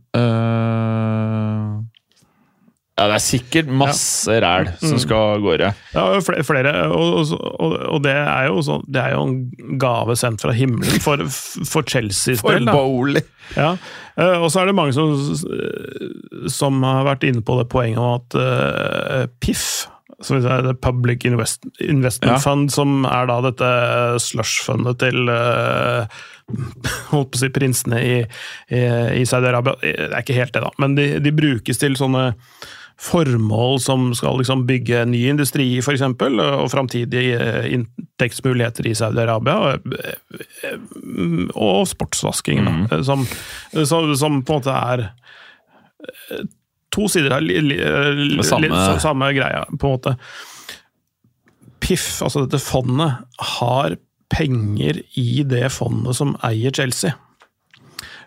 Eh, 2.96 3.02
ja, 3.04 3.09
det 3.11 3.16
er 3.18 3.24
sikkert 3.26 3.66
masse 3.68 4.32
ræl 4.40 4.70
som 4.80 4.94
Mm. 4.96 5.00
skal 5.02 5.35
av 5.37 5.40
gårde. 5.44 5.66
Ja, 5.92 6.04
flere, 6.48 6.70
og, 6.88 7.32
og, 7.61 7.74
og 7.92 7.98
det 8.06 8.14
er 8.16 8.46
jo 8.48 8.62
sånn 8.64 8.85
Det 8.88 9.02
er 9.02 9.12
jo 9.12 9.24
en 9.26 9.78
gave 9.78 10.16
sendt 10.16 10.40
fra 10.40 10.54
himmelen 10.56 11.00
for, 11.04 11.20
for 11.68 11.82
Chelseas 11.85 12.40
For 12.40 12.56
del. 12.56 12.64
Bowley! 12.72 13.20
Ja. 13.56 13.74
eh, 14.16 14.38
Og 14.40 14.48
så 14.50 14.62
er 14.62 14.70
det 14.70 14.74
mange 14.78 14.94
som, 14.96 15.12
som 16.48 16.80
har 16.87 17.04
vært 17.11 17.26
inne 17.28 17.44
på 17.44 17.59
det 17.61 17.68
poenget 17.72 18.00
om 18.00 18.16
at 18.16 18.38
uh, 18.40 19.26
PIF, 19.44 19.66
som 20.24 20.40
er 20.40 20.64
det 20.64 20.78
Public 20.80 21.26
Invest, 21.28 21.66
Investment 21.85 22.32
Ja. 22.38 22.40
Fund, 22.40 22.70
som 22.72 23.04
er 23.04 23.28
da 23.28 23.37
dette 23.44 23.68
slush-fundet 24.24 24.96
til 25.04 25.28
uh, 25.28 26.09
holdt 27.12 27.32
på 27.35 27.37
å 27.37 27.42
si 27.42 27.48
prinsene 27.52 28.00
i, 28.00 28.16
i, 28.72 28.80
i 29.20 29.26
Saudi-Arabia. 29.28 29.76
Det 29.82 30.09
er 30.14 30.22
ikke 30.24 30.37
helt 30.40 30.54
det, 30.56 30.62
da, 30.64 30.72
men 30.80 30.96
de, 30.96 31.06
de 31.20 31.32
brukes 31.37 31.80
til 31.82 31.96
sånne 31.98 32.30
formål 33.00 33.76
som 33.85 34.06
skal 34.16 34.38
liksom 34.40 34.62
bygge 34.66 35.02
ny 35.11 35.26
industri, 35.28 35.66
f.eks., 35.82 36.00
og 36.02 36.70
framtidige 36.72 37.37
eh, 37.37 37.66
inntektsmuligheter 37.76 38.87
i 38.88 38.94
Saudi-Arabia. 38.96 39.76
eh, 40.64 40.78
Og 41.54 41.85
sportsvasking, 41.90 42.64
da, 42.88 43.02
som, 43.04 43.26
som, 43.85 44.14
som 44.16 44.40
på 44.42 44.56
en 44.56 44.62
måte 44.62 44.76
er 44.76 45.04
eh, 46.32 46.46
to 46.96 47.09
sider 47.12 47.37
av 47.37 47.44
samme- 48.48 48.72
samme 49.04 49.32
greia, 49.37 49.66
på 49.76 49.90
en 49.90 49.96
måte. 49.98 50.16
PIF, 51.85 52.22
altså 52.24 52.46
dette 52.46 52.62
fondet, 52.64 53.18
har 53.61 53.98
penger 54.32 55.02
i 55.20 55.42
det 55.46 55.68
fondet 55.70 56.16
som 56.18 56.32
eier 56.42 56.72
Chelsea. 56.74 57.12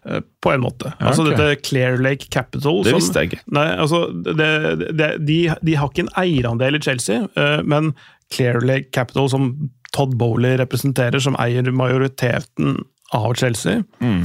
Eh, 0.09 0.21
På 0.41 0.51
en 0.53 0.61
måte. 0.61 0.93
Ja, 0.99 1.09
Altså 1.11 1.25
okay. 1.27 1.37
dette 1.37 1.61
Clear 1.67 1.97
Lake 2.01 2.29
Capital 2.31 2.83
Det 2.83 2.95
visste 2.95 3.21
jeg 3.21 3.31
ikke. 3.31 3.41
Nei, 3.55 3.67
altså 3.77 4.05
det, 4.25 4.51
det, 4.97 5.09
de, 5.27 5.39
de 5.65 5.75
har 5.77 5.91
ikke 5.91 6.07
en 6.07 6.13
eierandel 6.17 6.79
i 6.79 6.83
Chelsea, 6.83 7.27
eh, 7.37 7.59
men 7.63 7.93
Clear 8.33 8.61
Lake 8.65 8.91
Capital, 8.95 9.29
som 9.31 9.51
Todd 9.95 10.15
Bowley 10.17 10.57
representerer, 10.61 11.19
som 11.21 11.37
eier 11.41 11.69
majoriteten 11.73 12.79
av 13.15 13.33
Chelsea 13.35 13.83
Mm. 13.99 14.23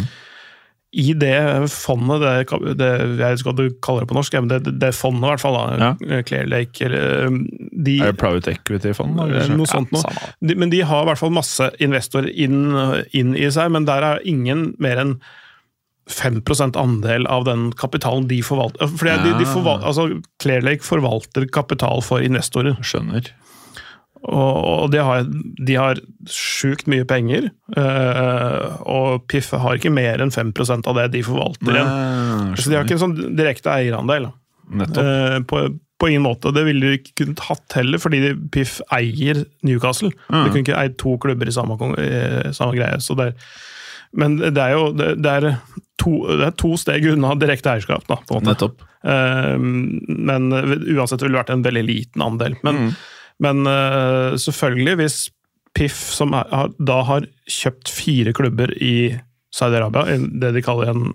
I 0.95 1.11
det 1.19 1.69
fondet, 1.75 2.23
det, 2.47 2.77
det, 2.79 2.89
jeg 3.19 3.55
du 3.59 3.65
kaller 3.83 4.05
det 4.05 4.09
på 4.13 4.15
norsk, 4.15 4.37
men 4.45 4.51
det, 4.53 4.75
det 4.79 4.93
fondet 4.95 5.27
i 5.27 5.31
hvert 5.33 5.43
fall, 5.43 5.57
da, 5.81 5.89
Clear 6.29 6.47
Lake 6.47 6.85
eller, 6.87 7.25
eh, 7.25 7.39
de, 7.73 7.97
Er 7.99 8.13
det 8.13 8.21
private 8.21 8.53
equity-fond? 8.55 9.19
Eh, 9.25 9.49
noe 9.59 9.67
sånt 9.67 9.91
noe. 9.91 10.13
de, 10.39 10.55
Men 10.55 10.71
de 10.71 10.85
har 10.87 11.03
i 11.03 11.09
hvert 11.11 11.19
fall 11.19 11.35
masse 11.35 11.67
investorer 11.83 12.31
inn, 12.31 12.61
inn 13.11 13.35
i 13.35 13.51
seg, 13.51 13.73
men 13.75 13.89
der 13.91 14.07
er 14.13 14.23
ingen 14.23 14.69
mer 14.79 15.03
enn 15.03 15.17
5 16.11 16.43
andel 16.77 17.27
av 17.27 17.45
den 17.47 17.71
kapitalen 17.73 18.27
de 18.29 18.43
forvalter. 18.45 18.87
Fordi 18.99 19.15
de, 19.25 19.39
de 19.41 19.47
forvalter, 19.49 19.87
altså 19.89 20.21
Clear 20.43 20.61
Lake 20.67 20.85
forvalter 20.85 21.47
kapital 21.49 22.03
for 22.05 22.21
investorer, 22.21 22.77
Skjønner. 22.85 23.31
og, 24.25 24.59
og 24.85 24.91
de 24.93 25.01
har, 25.05 25.25
de 25.67 25.75
har 25.81 26.01
sjukt 26.29 26.87
mye 26.93 27.05
penger. 27.09 27.51
øh, 27.77 28.77
og 28.85 29.25
Piffe 29.29 29.59
har 29.61 29.77
ikke 29.81 29.93
mer 29.93 30.21
enn 30.25 30.33
5% 30.35 30.87
av 30.91 31.01
det 31.01 31.11
de 31.17 31.25
forvalter. 31.25 31.73
Nei, 31.73 32.55
Så 32.57 32.69
de 32.71 32.77
har 32.77 32.85
ikke 32.85 32.99
en 32.99 33.05
sånn 33.07 33.19
direkte 33.37 33.73
eierandel. 33.73 34.29
Eh, 34.75 35.39
på, 35.49 35.67
på 36.01 36.09
ingen 36.09 36.25
måte. 36.25 36.53
Det 36.57 36.65
ville 36.67 36.87
de 36.89 36.99
ikke 37.01 37.17
kunnet 37.25 37.43
hatt 37.49 37.77
heller, 37.77 38.01
fordi 38.01 38.33
Piff 38.53 38.79
eier 38.93 39.45
Newcastle. 39.65 40.13
Mm. 40.29 40.41
De 40.41 40.49
kunne 40.51 40.65
ikke 40.65 40.81
eid 40.81 40.97
to 41.01 41.17
klubber 41.21 41.49
i 41.49 41.55
samme, 41.55 41.77
samme 42.57 42.77
greie. 42.77 43.01
Så 43.05 43.17
det 43.21 43.33
er, 43.33 43.53
men 44.17 44.37
det 44.41 44.61
er 44.63 44.73
jo 44.77 44.83
det, 44.97 45.09
det, 45.25 45.33
er 45.41 45.45
to, 46.01 46.13
det 46.39 46.47
er 46.49 46.55
to 46.61 46.73
steg 46.81 47.07
unna 47.13 47.35
direkte 47.41 47.71
eierskap, 47.75 48.05
da, 48.11 48.17
på 48.29 48.33
en 48.39 48.45
måte. 48.45 48.51
Nettopp. 48.53 48.77
Eh, 49.05 49.57
men 49.59 50.43
uansett 50.55 51.23
ville 51.23 51.35
det 51.35 51.43
vært 51.43 51.55
en 51.57 51.67
veldig 51.67 51.85
liten 51.89 52.21
andel. 52.25 52.55
Men, 52.67 52.77
Mm. 52.85 52.91
men 53.45 53.57
eh, 53.67 54.37
selvfølgelig, 54.39 54.95
hvis 55.03 55.17
Piff, 55.75 55.97
som 56.15 56.31
er, 56.39 56.47
har, 56.55 56.69
da 56.79 57.01
har 57.09 57.25
kjøpt 57.51 57.89
fire 57.91 58.31
klubber 58.37 58.71
i 58.79 58.93
Saudi-Arabia, 59.55 60.05
det 60.41 60.53
de 60.55 60.63
kaller 60.63 60.87
en 60.93 61.09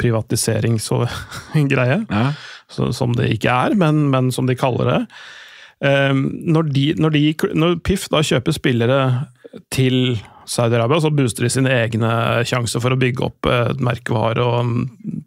privatiseringsgreie, 0.00 1.98
Ja. 2.10 2.32
så, 2.70 2.92
som 2.94 3.12
det 3.16 3.28
ikke 3.34 3.50
er, 3.52 3.74
men, 3.76 4.08
men 4.10 4.30
som 4.32 4.46
de 4.48 4.54
kaller 4.56 4.84
det. 4.92 5.00
Eh, 5.84 6.12
når, 6.14 6.62
de, 6.74 6.86
når, 6.98 7.10
de, 7.14 7.34
når 7.54 7.76
Piff 7.84 8.08
da 8.12 8.22
kjøper 8.24 8.52
spillere 8.56 9.00
til 9.74 10.16
Saudi-Arabia, 10.48 11.00
så 11.04 11.10
booster 11.12 11.44
de 11.44 11.50
sine 11.52 11.72
egne 11.84 12.08
sjanser 12.48 12.80
for 12.80 12.94
å 12.94 12.98
bygge 13.00 13.26
opp 13.26 13.48
eh, 13.48 13.66
et 13.74 13.82
merkevare 13.84 14.44
og 14.44 14.64
mm, 14.64 14.82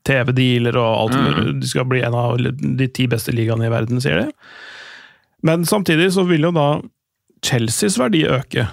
TV-dealer 0.08 0.78
og 0.82 0.90
alt. 1.04 1.18
Mm. 1.38 1.60
De 1.62 1.70
skal 1.70 1.86
bli 1.90 2.02
en 2.06 2.18
av 2.18 2.42
de 2.42 2.88
ti 2.90 3.06
beste 3.12 3.34
ligaene 3.36 3.68
i 3.70 3.74
verden, 3.74 4.02
sier 4.02 4.24
de. 4.24 4.28
Men 5.46 5.66
samtidig 5.70 6.12
så 6.16 6.26
vil 6.30 6.50
jo 6.50 6.54
da 6.58 6.68
Chelseas 7.46 7.96
verdi 8.02 8.26
øke, 8.30 8.68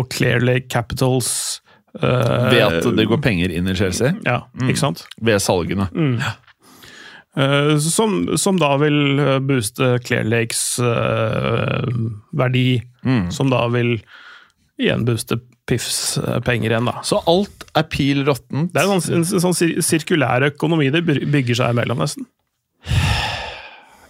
og 0.00 0.08
Clear 0.12 0.40
Lake 0.40 0.70
Capitals 0.72 1.60
eh, 2.00 2.46
Ved 2.52 2.62
at 2.64 2.86
det 2.96 3.08
går 3.10 3.20
penger 3.24 3.52
inn 3.52 3.68
i 3.68 3.74
Chelsea? 3.76 4.14
Ja, 4.24 4.42
ikke 4.64 4.80
sant? 4.80 5.02
Ved 5.20 5.40
salgene. 5.44 5.88
Eh, 7.36 7.74
som, 7.80 8.36
som 8.40 8.60
da 8.60 8.74
vil 8.80 9.20
eh, 9.20 9.38
booste 9.44 9.94
Clear 10.04 10.24
Lakes 10.28 10.64
uh, 10.84 11.88
verdi, 12.36 12.82
Mm. 13.02 13.32
som 13.34 13.48
da 13.50 13.64
vil 13.66 13.96
igjen 14.78 15.00
booste 15.02 15.40
Piffs 15.68 16.18
penger 16.44 16.72
igjen, 16.74 16.88
da. 16.90 17.00
Så 17.06 17.20
alt 17.30 17.64
er 17.78 17.84
pil 17.92 18.24
råttent? 18.26 18.72
Det 18.74 18.82
er 18.82 18.90
en 18.90 19.00
sånn, 19.04 19.22
en 19.22 19.44
sånn 19.44 19.54
sirkulær 19.86 20.48
økonomi 20.50 20.88
det 20.90 21.04
bygger 21.06 21.54
seg 21.60 21.76
imellom, 21.76 22.02
nesten. 22.02 22.26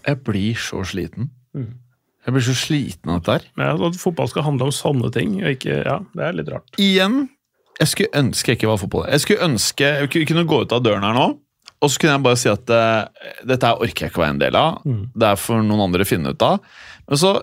Jeg 0.07 0.19
blir 0.27 0.59
så 0.59 0.81
sliten. 0.89 1.29
Mm. 1.55 1.69
Jeg 2.27 2.35
blir 2.37 2.45
så 2.47 2.55
sliten 2.57 3.11
av 3.13 3.21
dette 3.21 3.37
her. 3.37 3.47
Ja, 3.61 3.75
at 3.89 3.99
fotball 4.01 4.31
skal 4.31 4.47
handle 4.47 4.69
om 4.71 4.75
sånne 4.75 5.11
ting, 5.15 5.37
og 5.43 5.55
ikke 5.57 5.77
Ja, 5.85 5.99
det 6.15 6.25
er 6.27 6.37
litt 6.39 6.51
rart. 6.51 6.73
Igjen, 6.81 7.29
jeg 7.81 7.89
skulle 7.91 8.15
ønske 8.23 8.53
jeg 8.53 8.61
ikke 8.61 8.71
var 8.73 8.81
fotball. 8.83 9.07
Jeg 9.11 9.25
skulle 9.25 9.47
ønske 9.49 9.89
jeg 10.01 10.11
kunne- 10.11 10.27
kunne 10.31 10.47
gå 10.49 10.61
ut 10.63 10.73
av 10.73 10.83
døren 10.83 11.03
her 11.07 11.15
nå, 11.15 11.29
og 11.83 11.91
så 11.91 11.99
kunne 11.99 12.13
jeg 12.17 12.23
bare 12.23 12.37
si 12.39 12.49
at 12.49 12.71
uh, 12.71 13.07
dette 13.45 13.65
orker 13.75 14.07
jeg 14.07 14.11
ikke 14.13 14.21
å 14.23 14.25
være 14.25 14.35
en 14.37 14.39
del 14.39 14.57
av. 14.57 14.83
Mm. 14.87 15.11
Det 15.15 15.29
er 15.29 15.37
for 15.37 15.63
noen 15.63 15.81
andre 15.89 16.05
å 16.05 16.07
finne 16.07 16.31
ut 16.31 16.43
av. 16.43 16.61
Men 17.09 17.19
så 17.19 17.43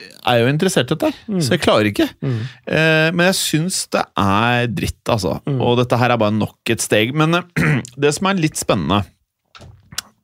er 0.00 0.40
jo 0.42 0.50
interessert 0.50 0.90
i 0.90 0.96
dette, 0.96 1.10
mm. 1.28 1.40
så 1.44 1.54
jeg 1.54 1.62
klarer 1.64 1.90
ikke. 1.90 2.08
Mm. 2.24 2.40
Eh, 2.66 3.08
men 3.14 3.30
jeg 3.30 3.38
syns 3.38 3.82
det 3.94 4.04
er 4.20 4.68
dritt, 4.72 5.02
altså. 5.10 5.38
Og 5.56 5.78
dette 5.80 5.98
her 6.00 6.14
er 6.14 6.20
bare 6.20 6.36
nok 6.36 6.72
et 6.72 6.84
steg. 6.84 7.14
Men 7.16 7.40
eh, 7.40 7.80
det 8.02 8.12
som 8.16 8.30
er 8.30 8.42
litt 8.42 8.60
spennende, 8.60 9.02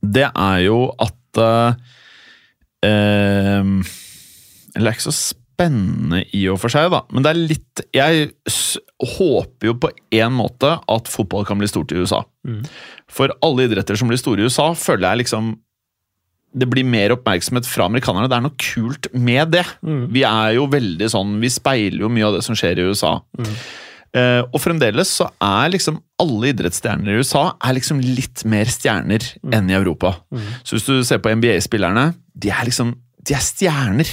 det 0.07 0.29
er 0.29 0.61
jo 0.67 0.87
at 1.03 1.41
eh, 1.43 1.97
eh, 2.87 3.65
Eller 4.77 4.85
det 4.85 4.93
er 4.93 4.95
ikke 4.95 5.09
så 5.09 5.17
spennende 5.17 6.23
i 6.37 6.45
og 6.53 6.61
for 6.61 6.73
seg, 6.73 6.91
da. 6.93 7.03
Men 7.11 7.25
det 7.25 7.33
er 7.33 7.41
litt 7.53 7.85
Jeg 7.97 8.29
håper 9.17 9.71
jo 9.71 9.77
på 9.81 9.91
en 10.21 10.37
måte 10.37 10.77
at 10.79 11.11
fotball 11.11 11.47
kan 11.49 11.61
bli 11.61 11.69
stort 11.71 11.93
i 11.93 12.01
USA. 12.01 12.23
Mm. 12.47 12.62
For 13.11 13.33
alle 13.45 13.67
idretter 13.67 13.99
som 13.99 14.11
blir 14.11 14.21
store 14.21 14.45
i 14.45 14.51
USA, 14.51 14.71
føler 14.77 15.09
jeg 15.09 15.25
liksom 15.25 15.55
det 16.57 16.69
blir 16.71 16.87
mer 16.88 17.12
oppmerksomhet 17.14 17.69
fra 17.69 17.88
amerikanerne. 17.90 18.31
Det 18.33 18.37
er 18.38 18.45
noe 18.47 18.61
kult 18.61 19.11
med 19.12 19.53
det. 19.55 19.64
Mm. 19.85 20.05
Vi 20.14 20.23
er 20.29 20.55
jo 20.57 20.69
veldig 20.73 21.11
sånn, 21.12 21.35
vi 21.42 21.53
speiler 21.53 22.07
jo 22.07 22.12
mye 22.12 22.29
av 22.31 22.38
det 22.38 22.45
som 22.47 22.57
skjer 22.59 22.81
i 22.81 22.87
USA. 22.88 23.19
Eh, 24.16 24.42
og 24.47 24.61
fremdeles 24.62 25.11
så 25.19 25.29
er 25.45 25.75
liksom 25.75 25.99
alle 26.23 26.53
idrettsstjerner 26.55 27.12
i 27.12 27.21
USA 27.21 27.51
er 27.61 27.77
liksom 27.77 28.01
litt 28.01 28.47
mer 28.49 28.71
stjerner 28.73 29.27
enn 29.53 29.69
i 29.69 29.77
Europa. 29.77 30.14
Så 30.64 30.79
hvis 30.79 30.88
du 30.88 30.95
ser 31.05 31.21
på 31.21 31.35
NBA-spillerne, 31.37 32.12
de 32.33 32.55
er 32.55 32.71
liksom 32.71 32.95
de 33.27 33.35
er 33.35 33.42
stjerner. 33.42 34.11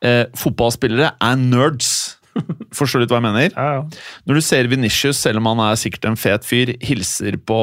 Eh, 0.00 0.24
fotballspillere 0.38 1.12
er 1.20 1.40
nerds. 1.40 1.99
Forstår 2.76 3.00
du 3.00 3.04
litt 3.04 3.14
hva 3.14 3.20
jeg 3.20 3.26
mener? 3.28 3.54
Ja, 3.56 3.80
ja. 3.80 4.12
Når 4.28 4.38
du 4.40 4.44
ser 4.44 4.68
Venitius, 4.70 5.18
selv 5.20 5.42
om 5.42 5.48
han 5.50 5.62
er 5.64 5.80
sikkert 5.80 6.06
en 6.10 6.18
fet 6.20 6.46
fyr, 6.46 6.74
hilser 6.84 7.38
på 7.48 7.58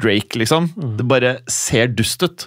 Drake, 0.00 0.38
liksom. 0.40 0.70
Det 0.98 1.06
bare 1.08 1.36
ser 1.50 1.92
dust 1.94 2.24
ut. 2.26 2.46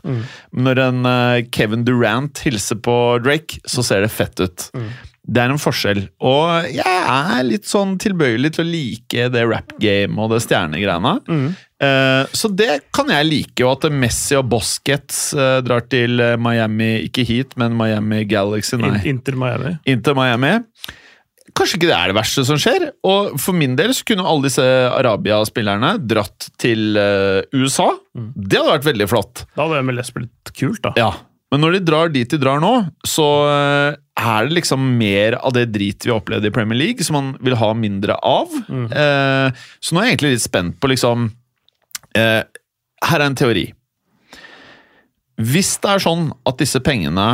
Når 0.54 0.84
en 0.88 1.08
eh, 1.10 1.46
Kevin 1.54 1.86
Durant 1.88 2.44
hilser 2.46 2.80
på 2.84 3.00
Drake, 3.24 3.62
så 3.70 3.86
ser 3.86 4.06
det 4.06 4.14
fett 4.14 4.40
ut. 4.44 4.70
Det 5.24 5.40
er 5.40 5.54
en 5.54 5.62
forskjell. 5.62 6.02
Og 6.28 6.66
jeg 6.76 7.04
er 7.14 7.44
litt 7.48 7.68
sånn 7.70 7.94
tilbøyelig 8.04 8.58
til 8.58 8.66
å 8.66 8.72
like 8.74 9.28
det 9.32 9.44
rap-game 9.48 10.20
og 10.20 10.34
det 10.34 10.42
stjernegreiene. 10.44 11.14
Eh, 11.84 12.34
så 12.36 12.52
det 12.52 12.82
kan 12.96 13.12
jeg 13.14 13.30
like. 13.30 13.64
Og 13.64 13.78
at 13.78 13.88
Messi 13.96 14.36
og 14.36 14.50
Boskets 14.52 15.30
eh, 15.38 15.62
drar 15.64 15.88
til 15.88 16.20
Miami, 16.44 17.06
ikke 17.08 17.24
hit, 17.30 17.56
men 17.62 17.78
Miami 17.80 18.26
Galaxy, 18.28 18.76
nei. 18.84 18.98
Inter 19.14 19.40
Miami. 19.40 19.78
Inter 19.96 20.20
Miami. 20.20 20.58
Kanskje 21.52 21.78
ikke 21.80 21.90
det 21.90 21.98
er 21.98 22.12
det 22.12 22.18
verste 22.18 22.46
som 22.48 22.60
skjer. 22.62 22.88
Og 23.08 23.36
for 23.42 23.58
min 23.58 23.76
del 23.80 23.92
så 23.96 24.06
kunne 24.08 24.26
alle 24.28 24.48
disse 24.48 24.64
Arabia-spillerne 24.94 25.98
dratt 26.08 26.50
til 26.62 26.98
eh, 27.00 27.44
USA. 27.56 27.92
Det 28.14 28.62
hadde 28.62 28.78
vært 28.78 28.90
veldig 28.90 29.10
flott. 29.12 29.46
Da 29.54 29.68
hadde 29.68 29.84
MLS 29.88 30.14
blitt 30.16 30.54
kult, 30.56 30.82
da. 30.86 30.94
Ja, 31.00 31.12
men 31.54 31.62
når 31.62 31.76
de 31.76 31.84
drar 31.86 32.10
dit 32.10 32.32
de 32.34 32.40
drar 32.42 32.58
nå, 32.64 32.72
så 33.06 33.28
eh, 33.46 34.00
er 34.18 34.48
det 34.48 34.58
liksom 34.58 34.88
mer 34.98 35.38
av 35.38 35.54
det 35.54 35.68
drit 35.70 36.08
vi 36.08 36.14
opplevde 36.16 36.50
i 36.50 36.54
Premier 36.56 36.80
League, 36.80 37.06
som 37.06 37.20
man 37.20 37.32
vil 37.46 37.60
ha 37.60 37.70
mindre 37.78 38.18
av. 38.26 38.50
Eh, 38.74 39.64
så 39.78 39.94
nå 39.94 40.02
er 40.02 40.08
jeg 40.08 40.16
egentlig 40.16 40.34
litt 40.34 40.48
spent 40.48 40.80
på 40.82 40.90
liksom 40.90 41.30
eh, 42.18 42.42
Her 43.06 43.20
er 43.20 43.28
en 43.28 43.38
teori. 43.38 43.68
Hvis 45.44 45.76
det 45.84 45.94
er 45.94 46.02
sånn 46.02 46.32
at 46.50 46.58
disse 46.62 46.82
pengene 46.82 47.28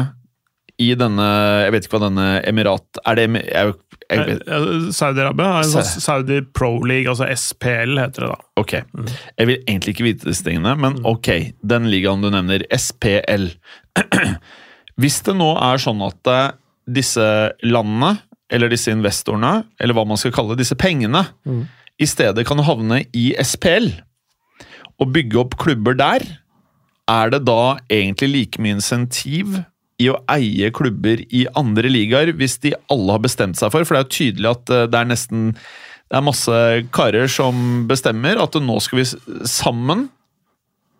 i 0.79 0.93
denne 0.95 1.25
Jeg 1.65 1.73
vet 1.75 1.85
ikke 1.85 1.97
hva 1.97 2.05
denne 2.05 2.27
Emirat 2.47 3.01
Er 3.03 3.17
det 3.19 3.25
jeg, 3.43 3.73
Saudi-Arabia 4.09 5.51
har 5.53 5.65
en 5.65 5.69
sånn 5.69 6.01
Saudi 6.01 6.39
Pro 6.55 6.71
League, 6.81 7.09
altså 7.11 7.27
SPL 7.29 7.99
heter 8.01 8.25
det 8.25 8.31
da. 8.31 8.39
Ok. 8.61 8.73
Jeg 8.79 9.49
vil 9.49 9.59
egentlig 9.59 9.93
ikke 9.95 10.07
vite 10.07 10.29
disse 10.29 10.45
tingene, 10.47 10.73
men 10.81 10.97
ok. 11.07 11.29
Den 11.61 11.89
ligaen 11.91 12.23
du 12.23 12.31
nevner, 12.33 12.65
SPL. 12.73 13.51
Hvis 15.01 15.21
det 15.27 15.37
nå 15.37 15.51
er 15.61 15.81
sånn 15.81 16.01
at 16.05 16.31
eh, 16.33 16.49
disse 16.99 17.27
landene, 17.65 18.15
eller 18.49 18.71
disse 18.73 18.91
investorene, 18.91 19.59
eller 19.77 19.93
hva 19.93 20.07
man 20.09 20.17
skal 20.17 20.33
kalle 20.33 20.57
disse 20.57 20.77
pengene, 20.79 21.21
i 22.01 22.07
stedet 22.09 22.47
kan 22.49 22.61
havne 22.65 23.03
i 23.13 23.29
SPL 23.45 23.91
og 24.99 25.11
bygge 25.13 25.37
opp 25.37 25.53
klubber 25.61 25.93
der, 25.99 26.25
er 27.09 27.29
det 27.33 27.43
da 27.45 27.77
egentlig 27.91 28.29
like 28.33 28.61
mye 28.61 28.77
insentiv 28.79 29.59
i 29.99 30.09
å 30.11 30.17
eie 30.31 30.71
klubber 30.75 31.21
i 31.27 31.45
andre 31.59 31.91
ligaer 31.91 32.31
hvis 32.39 32.57
de 32.63 32.73
alle 32.91 33.15
har 33.15 33.23
bestemt 33.23 33.59
seg 33.59 33.73
for? 33.73 33.85
For 33.85 33.95
det 33.95 34.01
er 34.01 34.07
jo 34.07 34.17
tydelig 34.17 34.51
at 34.53 34.73
eh, 34.75 34.87
det 34.89 34.99
er 35.01 35.09
nesten 35.13 35.49
det 36.09 36.17
er 36.17 36.25
masse 36.25 36.59
karer 36.95 37.29
som 37.29 37.83
bestemmer 37.89 38.39
at 38.41 38.55
nå 38.57 38.79
skal 38.81 39.03
vi 39.03 39.05
sammen 39.45 40.07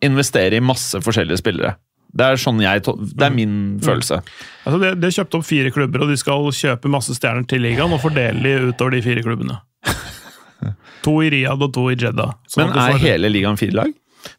investere 0.06 0.60
i 0.60 0.64
masse 0.64 1.00
forskjellige 1.02 1.42
spillere. 1.42 1.74
Det 2.10 2.26
er 2.26 2.40
sånn 2.42 2.62
jeg 2.62 2.82
Det 2.82 3.26
er 3.26 3.34
min 3.34 3.56
følelse. 3.86 4.20
Altså 4.66 4.78
de, 4.82 4.94
de 4.98 5.10
har 5.10 5.16
kjøpt 5.18 5.36
opp 5.38 5.46
fire 5.46 5.72
klubber, 5.74 6.06
og 6.06 6.14
de 6.14 6.18
skal 6.18 6.46
kjøpe 6.56 6.92
masse 6.94 7.14
stjerner 7.18 7.46
til 7.50 7.62
ligaen 7.66 7.94
og 7.94 8.02
fordele 8.02 8.42
de 8.42 8.72
utover 8.72 8.98
de 8.98 9.02
fire 9.06 9.26
klubbene. 9.26 9.60
To 11.06 11.14
i 11.24 11.30
Riyadh 11.32 11.64
og 11.64 11.72
to 11.72 11.86
i 11.88 11.96
Jeddah. 11.96 12.34
Sånn 12.52 12.74
Men 12.74 12.80
er 12.84 12.98
hele 13.00 13.30
ligaen 13.32 13.60
fire 13.60 13.78
lag? 13.78 13.94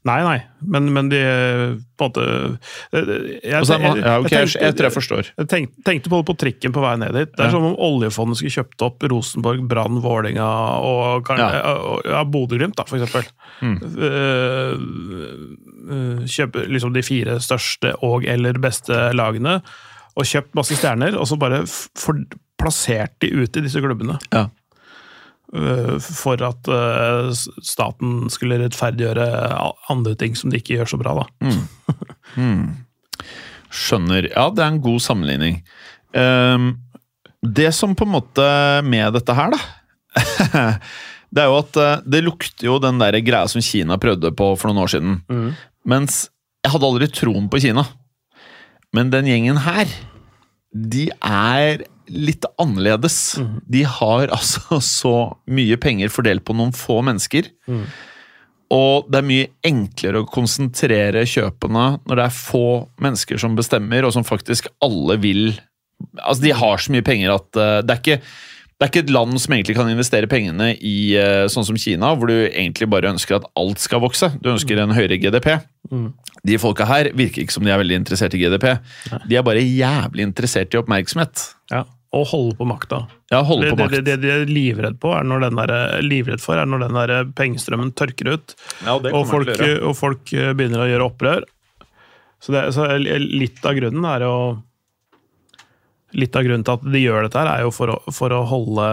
Nei, 0.05 0.19
nei, 0.25 0.39
men, 0.63 0.93
men 0.93 1.09
de 1.13 1.19
eh, 1.21 1.75
på 2.01 2.07
en 2.07 2.11
måte 2.11 2.25
Jeg, 2.93 3.07
jeg, 3.45 3.53
er 3.53 3.79
man- 3.83 3.99
jeg- 4.01 4.21
ok, 4.25 4.31
jeg, 4.31 4.49
tenkte- 4.49 4.63
jeg 4.63 4.75
tror 4.77 4.87
jeg 4.89 4.95
forstår. 4.97 5.31
Jeg 5.39 5.49
tenkte, 5.49 5.83
tenkte 5.85 6.11
på 6.13 6.21
det 6.21 6.27
på 6.31 6.37
trikken 6.45 6.73
på 6.73 6.81
vei 6.85 6.95
ned 6.97 7.13
dit. 7.15 7.33
Det 7.37 7.41
er 7.45 7.51
Ja. 7.51 7.51
som 7.57 7.65
om 7.71 7.77
oljefondet 7.77 8.37
skulle 8.41 8.57
kjøpt 8.57 8.83
opp 8.87 9.03
Rosenborg, 9.11 9.67
Brann, 9.69 10.01
Vålinga 10.01 10.49
og, 10.81 11.25
kan- 11.27 11.39
Ja. 11.39 11.75
og- 11.77 12.03
ja, 12.05 12.25
Bodø-Glimt, 12.25 12.77
da, 12.77 12.85
for 12.85 12.97
eksempel. 12.99 13.25
Mm. 13.61 13.77
Eh, 14.01 14.73
eh, 15.95 16.27
Kjøpe 16.31 16.67
liksom 16.71 16.93
de 16.95 17.03
fire 17.03 17.39
største 17.43 17.95
og 18.07 18.25
eller 18.29 18.53
beste 18.63 18.95
lagene, 19.17 19.61
og 20.17 20.25
kjøpt 20.27 20.55
masse 20.59 20.77
stjerner, 20.77 21.17
og 21.19 21.27
så 21.29 21.39
bare 21.39 21.63
for, 21.67 22.15
plassert 22.61 23.15
de 23.21 23.31
ut 23.41 23.57
i 23.57 23.61
disse 23.65 23.81
klubbene. 23.81 24.19
Ja. 24.33 24.49
Eh, 25.51 25.97
For 26.05 26.41
at 26.47 26.69
eh, 26.71 27.31
staten 27.67 28.29
skulle 28.31 28.61
rettferdiggjøre 28.63 29.27
andre 29.91 30.15
ting 30.19 30.37
som 30.39 30.53
de 30.53 30.61
ikke 30.61 30.77
gjør 30.79 30.93
så 30.93 31.01
bra, 31.01 31.17
da. 31.23 31.27
Skjønner. 33.71 34.31
Ja, 34.33 34.49
det 34.55 34.63
er 34.65 34.73
en 34.73 34.83
god 34.83 35.03
sammenligning. 35.03 35.61
Ehm, 36.19 36.73
det 37.43 37.71
som 37.75 37.95
på 37.97 38.07
en 38.07 38.15
måte 38.17 38.47
med 38.87 39.15
dette 39.15 39.35
her, 39.37 39.55
da 39.55 39.61
Det 41.31 41.39
er 41.45 41.47
jo 41.47 41.61
at 41.61 41.77
eh, 41.79 42.01
det 42.11 42.25
lukter 42.27 42.67
jo 42.67 42.81
den 42.83 42.99
der 42.99 43.15
greia 43.23 43.47
som 43.51 43.63
Kina 43.63 43.95
prøvde 44.03 44.33
på 44.35 44.49
for 44.59 44.67
noen 44.71 44.83
år 44.83 44.91
siden. 44.91 45.21
Mens 45.87 46.25
jeg 46.65 46.73
hadde 46.75 46.89
aldri 46.89 47.07
troen 47.15 47.47
på 47.51 47.61
Kina. 47.63 47.85
Men 48.93 49.13
den 49.15 49.29
gjengen 49.31 49.61
her, 49.63 49.87
de 50.75 51.07
er 51.23 51.85
litt 52.11 52.47
annerledes. 52.61 53.39
De 53.71 53.85
har 53.87 54.31
altså 54.37 54.81
så 54.85 55.17
mye 55.51 55.79
penger 55.81 56.13
fordelt 56.13 56.45
på 56.47 56.57
noen 56.59 56.75
få 56.77 57.01
mennesker. 57.07 57.51
Og 58.71 59.09
det 59.11 59.19
er 59.19 59.27
mye 59.27 59.49
enklere 59.67 60.23
å 60.23 60.29
konsentrere 60.31 61.25
kjøpene 61.27 61.87
når 62.05 62.21
det 62.21 62.27
er 62.29 62.37
få 62.37 62.67
mennesker 63.03 63.41
som 63.43 63.59
bestemmer, 63.59 64.07
og 64.07 64.15
som 64.15 64.27
faktisk 64.27 64.71
alle 64.85 65.19
vil 65.23 65.45
Altså, 66.17 66.41
de 66.41 66.53
har 66.57 66.81
så 66.81 66.95
mye 66.95 67.05
penger 67.05 67.29
at 67.29 67.59
uh, 67.61 67.83
det 67.85 67.93
er 67.93 67.99
ikke 68.01 68.15
det 68.81 68.87
er 68.87 68.89
ikke 68.89 69.03
et 69.03 69.11
land 69.13 69.37
som 69.37 69.53
egentlig 69.53 69.75
kan 69.77 69.91
investere 69.93 70.29
pengene 70.33 70.71
i 70.73 71.13
eh, 71.21 71.43
sånn 71.53 71.67
som 71.69 71.77
Kina, 71.77 72.15
hvor 72.17 72.31
du 72.31 72.47
egentlig 72.47 72.87
bare 72.89 73.11
ønsker 73.13 73.37
at 73.37 73.45
alt 73.61 73.83
skal 73.83 74.01
vokse. 74.01 74.31
Du 74.41 74.49
ønsker 74.55 74.81
en 74.81 74.95
høyere 74.97 75.19
GDP. 75.21 75.51
De 76.49 76.57
folka 76.57 76.87
her 76.89 77.11
virker 77.13 77.45
ikke 77.45 77.53
som 77.53 77.69
de 77.69 77.75
er 77.75 77.83
veldig 77.83 77.99
interessert 78.01 78.33
i 78.33 78.41
GDP. 78.41 78.71
De 79.29 79.37
er 79.37 79.45
bare 79.45 79.61
jævlig 79.61 80.25
interessert 80.25 80.73
i 80.73 80.81
oppmerksomhet. 80.81 81.45
Ja. 81.69 81.83
Og 82.17 82.25
holde 82.27 82.57
på 82.59 82.67
makta. 82.67 83.05
Ja, 83.31 83.39
holde 83.47 83.69
Det, 83.69 83.71
på 83.71 83.77
det, 83.77 83.85
makt. 83.85 83.93
det, 83.95 84.03
det 84.09 84.17
de 84.25 84.31
er 84.35 84.49
livredd 84.51 84.97
på, 84.99 85.13
er 85.15 85.23
når 85.31 85.45
den 85.47 85.61
der, 85.61 85.73
livredd 86.03 86.41
for, 86.43 86.59
er 86.59 86.67
når 86.67 86.89
den 86.89 86.97
der 86.99 87.13
pengestrømmen 87.39 87.93
tørker 87.95 88.33
ut, 88.35 88.57
Ja, 88.83 88.97
og, 88.97 89.07
og 89.15 89.29
folk, 89.31 89.53
og 89.87 89.95
folk 89.95 90.33
eh, 90.35 90.51
begynner 90.59 90.83
å 90.83 90.89
gjøre 90.91 91.07
opprør. 91.07 91.47
Så, 92.43 92.51
det, 92.57 92.65
så 92.75 92.89
litt 92.99 93.63
av 93.69 93.77
grunnen 93.79 94.07
er 94.11 94.25
jo 94.27 94.35
Litt 96.19 96.35
av 96.35 96.43
grunnen 96.43 96.65
til 96.67 96.75
at 96.75 96.87
de 96.91 97.01
gjør 97.05 97.27
dette, 97.29 97.39
her 97.39 97.51
er 97.53 97.61
jo 97.63 97.71
for 97.71 97.93
å, 97.93 97.99
for 98.11 98.33
å 98.35 98.41
holde 98.51 98.87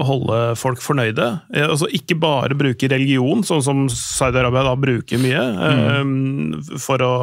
å 0.00 0.04
holde 0.06 0.36
folk 0.60 0.78
fornøyde. 0.84 1.24
Eh, 1.56 1.64
Altså 1.66 1.88
Ikke 1.96 2.14
bare 2.20 2.54
bruke 2.54 2.86
religion, 2.92 3.40
sånn 3.42 3.62
som 3.64 3.80
Saudi-Arabia 3.90 4.62
da 4.68 4.74
bruker 4.78 5.18
mye, 5.18 5.40
eh, 5.66 6.76
for 6.78 7.02
å 7.02 7.14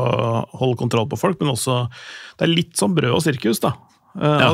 holde 0.58 0.80
kontroll 0.82 1.06
på 1.14 1.20
folk, 1.22 1.38
men 1.40 1.54
også 1.54 1.78
Det 2.40 2.48
er 2.48 2.52
litt 2.56 2.74
som 2.82 2.98
brød 2.98 3.14
og 3.16 3.22
sirkus, 3.24 3.62
da. 3.64 3.76
Eh, 4.18 4.40
Ja. 4.42 4.50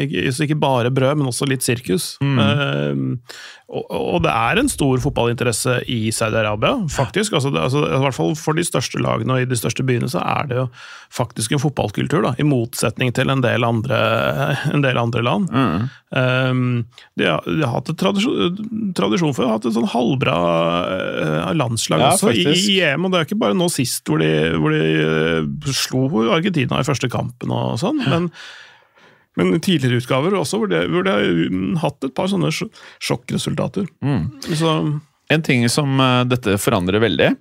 eh, 0.00 0.30
så 0.34 0.42
ikke 0.46 0.58
bare 0.58 0.90
brød, 0.90 1.16
men 1.20 1.28
også 1.30 1.46
litt 1.48 1.62
sirkus. 1.62 2.16
Mm. 2.20 3.18
og, 3.68 3.84
og 3.92 4.22
det 4.24 4.30
er 4.32 4.58
en 4.58 4.68
stor 4.72 4.98
fotballinteresse 5.02 5.74
i 5.92 6.08
Saudi-Arabia, 6.14 6.88
faktisk. 6.90 7.34
Altså, 7.36 7.50
det, 7.52 7.60
altså, 7.60 7.82
I 7.84 8.00
hvert 8.02 8.16
fall 8.16 8.34
for 8.40 8.56
de 8.58 8.64
største 8.64 8.98
lagene 9.04 9.34
og 9.36 9.42
i 9.42 9.48
de 9.50 9.58
største 9.60 9.84
byene 9.86 10.08
så 10.10 10.22
er 10.24 10.48
det 10.48 10.56
jo 10.56 10.64
faktisk 11.12 11.52
en 11.52 11.60
fotballkultur, 11.62 12.22
da, 12.24 12.32
i 12.40 12.46
motsetning 12.48 13.12
til 13.16 13.30
en 13.30 13.42
del 13.44 13.64
andre, 13.68 13.98
en 14.74 14.82
del 14.84 14.98
andre 14.98 15.22
land. 15.22 15.50
Mm. 15.52 15.88
Um, 16.08 16.60
de, 17.20 17.26
har, 17.28 17.44
de 17.44 17.60
har 17.60 17.74
hatt 17.76 17.90
tradisjon, 18.00 18.56
tradisjon 18.96 19.34
for 19.36 19.44
å 19.44 19.50
ha 19.50 19.58
hatt 19.58 19.66
et 19.68 19.76
sånn 19.76 19.90
halvbra 19.92 20.36
eh, 20.88 21.50
landslag 21.58 22.00
Ja, 22.00 22.14
også 22.14 22.32
i, 22.32 22.46
i 22.48 22.78
EM, 22.86 23.04
og 23.04 23.12
det 23.12 23.20
er 23.20 23.28
ikke 23.28 23.42
bare 23.42 23.56
nå 23.58 23.68
sist 23.72 24.08
hvor 24.08 24.22
de, 24.24 24.30
hvor 24.56 24.72
de 24.72 24.80
eh, 25.04 25.74
slo 25.76 26.06
Argentina 26.32 26.80
i 26.80 26.88
første 26.88 27.10
kampen 27.12 27.52
og 27.52 27.76
sånn, 27.84 28.00
men, 28.08 28.30
men 29.38 29.58
tidligere 29.64 30.02
utgaver 30.02 30.36
også, 30.38 30.60
hvor 30.60 30.70
det 30.70 30.84
hvor 30.90 31.06
har 31.08 31.24
mm, 31.24 31.78
hatt 31.82 32.04
et 32.06 32.14
par 32.16 32.30
sånne 32.30 32.50
sjokkresultater. 32.52 33.86
Mm. 34.04 34.26
Så 34.48 34.74
En 35.28 35.44
ting 35.44 35.66
som 35.68 35.98
uh, 36.00 36.24
dette 36.24 36.54
forandrer 36.56 37.02
veldig 37.04 37.34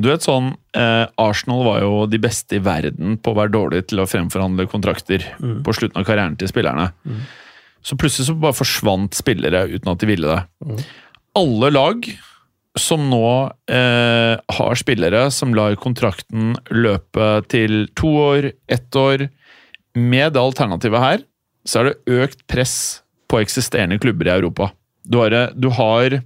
Du 0.00 0.06
vet 0.08 0.24
sånn, 0.24 0.54
uh, 0.78 1.04
Arsenal 1.20 1.64
var 1.66 1.82
jo 1.82 2.04
de 2.08 2.20
beste 2.22 2.56
i 2.56 2.62
verden 2.64 3.18
på 3.18 3.32
å 3.32 3.38
være 3.40 3.52
dårlig 3.52 3.82
til 3.90 4.00
å 4.00 4.08
fremforhandle 4.08 4.68
kontrakter 4.72 5.26
på 5.36 5.74
slutten 5.76 6.00
av 6.00 6.06
karrieren 6.08 6.38
til 6.38 6.48
spillerne. 6.48 6.90
Så 7.86 7.98
plutselig 7.98 8.28
så 8.30 8.36
bare 8.38 8.56
forsvant 8.56 9.14
spillere 9.14 9.66
uten 9.74 9.92
at 9.92 10.00
de 10.02 10.08
ville 10.10 10.30
det. 10.32 10.86
Alle 11.36 11.70
lag 11.74 12.08
som 12.76 13.08
nå 13.10 13.26
eh, 13.72 14.34
har 14.58 14.78
spillere 14.78 15.26
som 15.34 15.54
lar 15.56 15.76
kontrakten 15.80 16.54
løpe 16.74 17.28
til 17.50 17.86
to 17.96 18.12
år, 18.26 18.50
ett 18.68 18.96
år 18.96 19.28
Med 19.96 20.34
det 20.34 20.42
alternativet 20.42 21.00
her, 21.00 21.22
så 21.66 21.80
er 21.80 21.90
det 21.90 22.22
økt 22.22 22.46
press 22.50 23.02
på 23.30 23.40
eksisterende 23.42 23.98
klubber 24.02 24.28
i 24.28 24.34
Europa. 24.36 24.70
Du 25.06 25.18
har, 25.20 25.34
du 25.54 25.68
har 25.74 26.20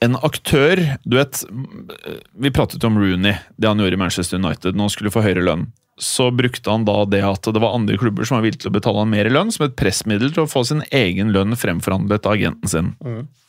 en 0.00 0.14
aktør 0.22 0.78
Du 1.04 1.16
vet, 1.16 1.40
vi 2.38 2.52
pratet 2.54 2.84
om 2.86 2.98
Rooney, 3.00 3.34
det 3.56 3.68
han 3.68 3.80
gjorde 3.82 3.98
i 3.98 4.00
Manchester 4.00 4.38
United. 4.38 4.76
Når 4.76 4.88
han 4.88 4.94
skulle 4.94 5.12
få 5.12 5.24
høyere 5.24 5.42
lønn, 5.44 5.66
så 5.98 6.28
brukte 6.30 6.70
han 6.70 6.84
da 6.86 7.00
det 7.10 7.24
at 7.26 7.48
det 7.50 7.60
var 7.62 7.74
andre 7.74 7.98
klubber 7.98 8.28
som 8.28 8.38
var 8.38 8.44
villige 8.46 8.62
til 8.62 8.70
å 8.70 8.76
betale 8.76 9.02
han 9.02 9.10
mer 9.10 9.26
i 9.26 9.32
lønn, 9.34 9.50
som 9.50 9.66
et 9.66 9.74
pressmiddel 9.78 10.30
til 10.30 10.44
å 10.44 10.50
få 10.50 10.62
sin 10.68 10.84
egen 10.94 11.32
lønn 11.34 11.58
fremforhandlet 11.58 12.28
av 12.28 12.36
agenten 12.38 12.70
sin. 12.70 12.92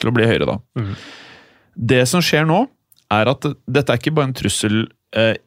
Til 0.01 0.09
å 0.09 0.15
bli 0.15 0.25
høyere, 0.25 0.49
da. 0.49 0.57
Det 1.75 2.01
som 2.09 2.23
skjer 2.25 2.49
nå, 2.49 2.63
er 3.13 3.29
at 3.29 3.45
dette 3.65 3.93
er 3.93 4.01
ikke 4.01 4.13
bare 4.17 4.29
en 4.29 4.37
trussel 4.37 4.81
eh, 4.83 4.89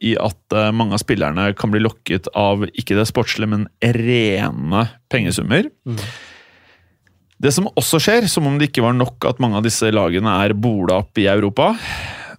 i 0.03 0.13
at 0.19 0.55
eh, 0.57 0.71
mange 0.75 0.97
av 0.97 1.01
spillerne 1.03 1.45
kan 1.55 1.71
bli 1.71 1.79
lokket 1.83 2.27
av 2.35 2.65
ikke 2.71 2.97
det 2.99 3.07
sportslige, 3.09 3.47
men 3.53 3.67
rene 3.95 4.85
pengesummer. 5.13 5.69
Det 7.43 7.51
som 7.51 7.67
også 7.75 7.99
skjer, 8.03 8.27
som 8.31 8.47
om 8.47 8.57
det 8.59 8.69
ikke 8.69 8.83
var 8.85 8.95
nok 8.95 9.25
at 9.27 9.39
mange 9.43 9.59
av 9.59 9.65
disse 9.65 9.89
lagene 9.91 10.35
er 10.45 10.53
bola 10.55 11.01
opp 11.03 11.19
i 11.19 11.27
Europa, 11.31 11.73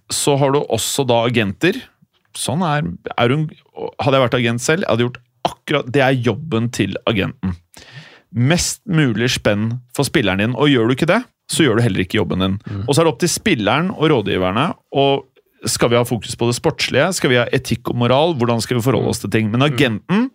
så 0.09 0.35
har 0.37 0.53
du 0.53 0.61
også 0.63 1.05
da 1.09 1.23
agenter. 1.27 1.77
Sånn 2.37 2.63
er, 2.65 2.87
er 3.15 3.31
hun, 3.31 3.47
Hadde 4.01 4.17
jeg 4.17 4.23
vært 4.25 4.39
agent 4.39 4.63
selv, 4.63 4.83
jeg 4.83 4.91
hadde 4.91 5.05
gjort 5.05 5.21
akkurat 5.45 5.87
Det 5.93 6.01
er 6.01 6.17
jobben 6.25 6.71
til 6.73 6.97
agenten. 7.05 7.53
mest 8.35 8.81
mulig 8.85 9.29
spenn 9.31 9.79
for 9.95 10.03
spilleren 10.03 10.41
din. 10.41 10.55
Og 10.59 10.67
gjør 10.67 10.89
du 10.89 10.95
ikke 10.97 11.07
det, 11.07 11.21
så 11.47 11.63
gjør 11.63 11.77
du 11.77 11.85
heller 11.85 12.03
ikke 12.03 12.17
jobben 12.17 12.41
din. 12.43 12.57
Og 12.83 12.91
så 12.91 13.01
er 13.01 13.05
det 13.07 13.13
opp 13.13 13.21
til 13.21 13.31
spilleren 13.31 13.91
og 13.93 14.09
rådgiverne. 14.11 14.73
og 14.91 15.25
skal 15.65 15.89
vi 15.89 15.95
ha 15.99 16.03
fokus 16.07 16.35
på 16.35 16.47
det 16.49 16.55
sportslige? 16.57 17.13
Skal 17.13 17.29
vi 17.31 17.35
ha 17.39 17.45
etikk 17.53 17.89
og 17.91 17.95
moral? 17.95 18.33
Hvordan 18.39 18.61
skal 18.61 18.77
vi 18.77 18.83
forholde 18.85 19.09
oss 19.09 19.19
til 19.23 19.29
ting? 19.33 19.51
Men 19.51 19.61
agenten 19.65 20.29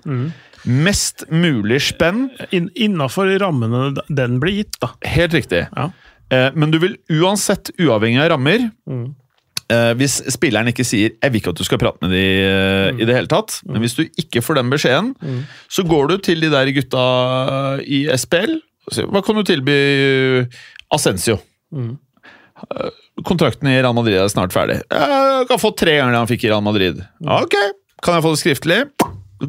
Mest 0.66 1.24
mulig 1.32 1.78
spenn. 1.80 2.26
In, 2.52 2.66
Innafor 2.76 3.30
rammene 3.40 3.94
den 4.12 4.34
blir 4.42 4.58
gitt, 4.58 4.76
da. 4.82 4.90
Helt 5.08 5.32
riktig. 5.32 5.62
Ja. 5.72 5.86
Eh, 6.30 6.50
men 6.54 6.70
du 6.70 6.76
vil 6.82 6.98
uansett, 7.10 7.70
uavhengig 7.80 8.20
av 8.20 8.30
rammer 8.34 8.70
Mm. 8.86 9.14
eh, 9.70 9.94
Hvis 9.94 10.20
spilleren 10.34 10.68
ikke 10.68 10.84
sier 10.84 11.10
'jeg 11.16 11.32
vil 11.32 11.40
ikke 11.40 11.50
at 11.50 11.56
du 11.56 11.64
skal 11.64 11.78
prate 11.78 11.98
med 12.02 12.10
de 12.10 12.26
eh, 12.44 12.92
Mm. 12.92 13.00
i 13.00 13.04
det 13.06 13.14
hele 13.16 13.26
tatt', 13.26 13.62
men 13.66 13.80
hvis 13.80 13.94
du 13.96 14.02
ikke 14.18 14.42
får 14.42 14.54
den 14.56 14.70
beskjeden, 14.70 15.14
så 15.68 15.82
går 15.88 16.08
du 16.08 16.16
til 16.18 16.40
de 16.40 16.50
der 16.50 16.66
gutta 16.72 17.80
i 17.80 18.06
SPL 18.14 18.60
og 18.86 18.92
sier 18.92 19.06
'hva 19.06 19.24
kan 19.24 19.34
du 19.36 19.42
tilby 19.42 20.46
Ascencio'? 20.92 21.40
Mm. 21.72 21.98
Eh, 22.68 22.90
Kontrakten 23.26 23.68
i 23.68 23.78
Real 23.78 23.94
Madrid 23.96 24.16
er 24.20 24.28
snart 24.32 24.54
ferdig. 24.54 24.80
Jeg 24.90 25.48
kan 25.50 25.60
få 25.60 25.72
tre 25.76 25.98
ganger 25.98 26.14
det 26.14 26.20
han 26.22 26.30
fikk 26.30 26.44
i 26.46 26.52
Real 26.52 26.64
Madrid. 26.64 27.02
Mm. 27.20 27.32
Ok, 27.40 27.56
kan 28.04 28.16
jeg 28.16 28.24
få 28.26 28.34
det 28.34 28.42
skriftlig? 28.42 28.78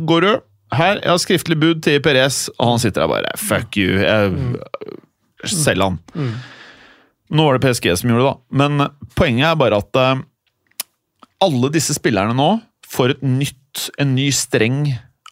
Går 0.09 0.25
du? 0.25 0.31
Her, 0.71 0.99
jeg 1.01 1.11
har 1.11 1.19
skriftlig 1.19 1.57
bud 1.59 1.81
til 1.83 1.99
Perez, 2.03 2.45
og 2.57 2.73
han 2.73 2.81
sitter 2.83 3.03
der 3.03 3.11
bare 3.11 3.31
'fuck 3.35 3.75
you'. 3.75 3.99
Jeg, 3.99 4.57
Selg 5.43 5.81
han. 5.81 5.99
Mm. 6.15 6.33
Nå 7.31 7.45
var 7.47 7.57
det 7.57 7.63
PSG 7.65 7.97
som 7.97 8.11
gjorde 8.11 8.23
det, 8.23 8.29
da. 8.29 8.35
Men 8.51 8.89
poenget 9.15 9.47
er 9.51 9.55
bare 9.55 9.79
at 9.81 9.95
eh, 9.95 10.21
alle 11.41 11.71
disse 11.73 11.95
spillerne 11.97 12.35
nå 12.37 12.61
får 12.91 13.15
et 13.15 13.23
nytt, 13.23 13.89
en 13.97 14.15
ny 14.15 14.29
streng 14.35 14.83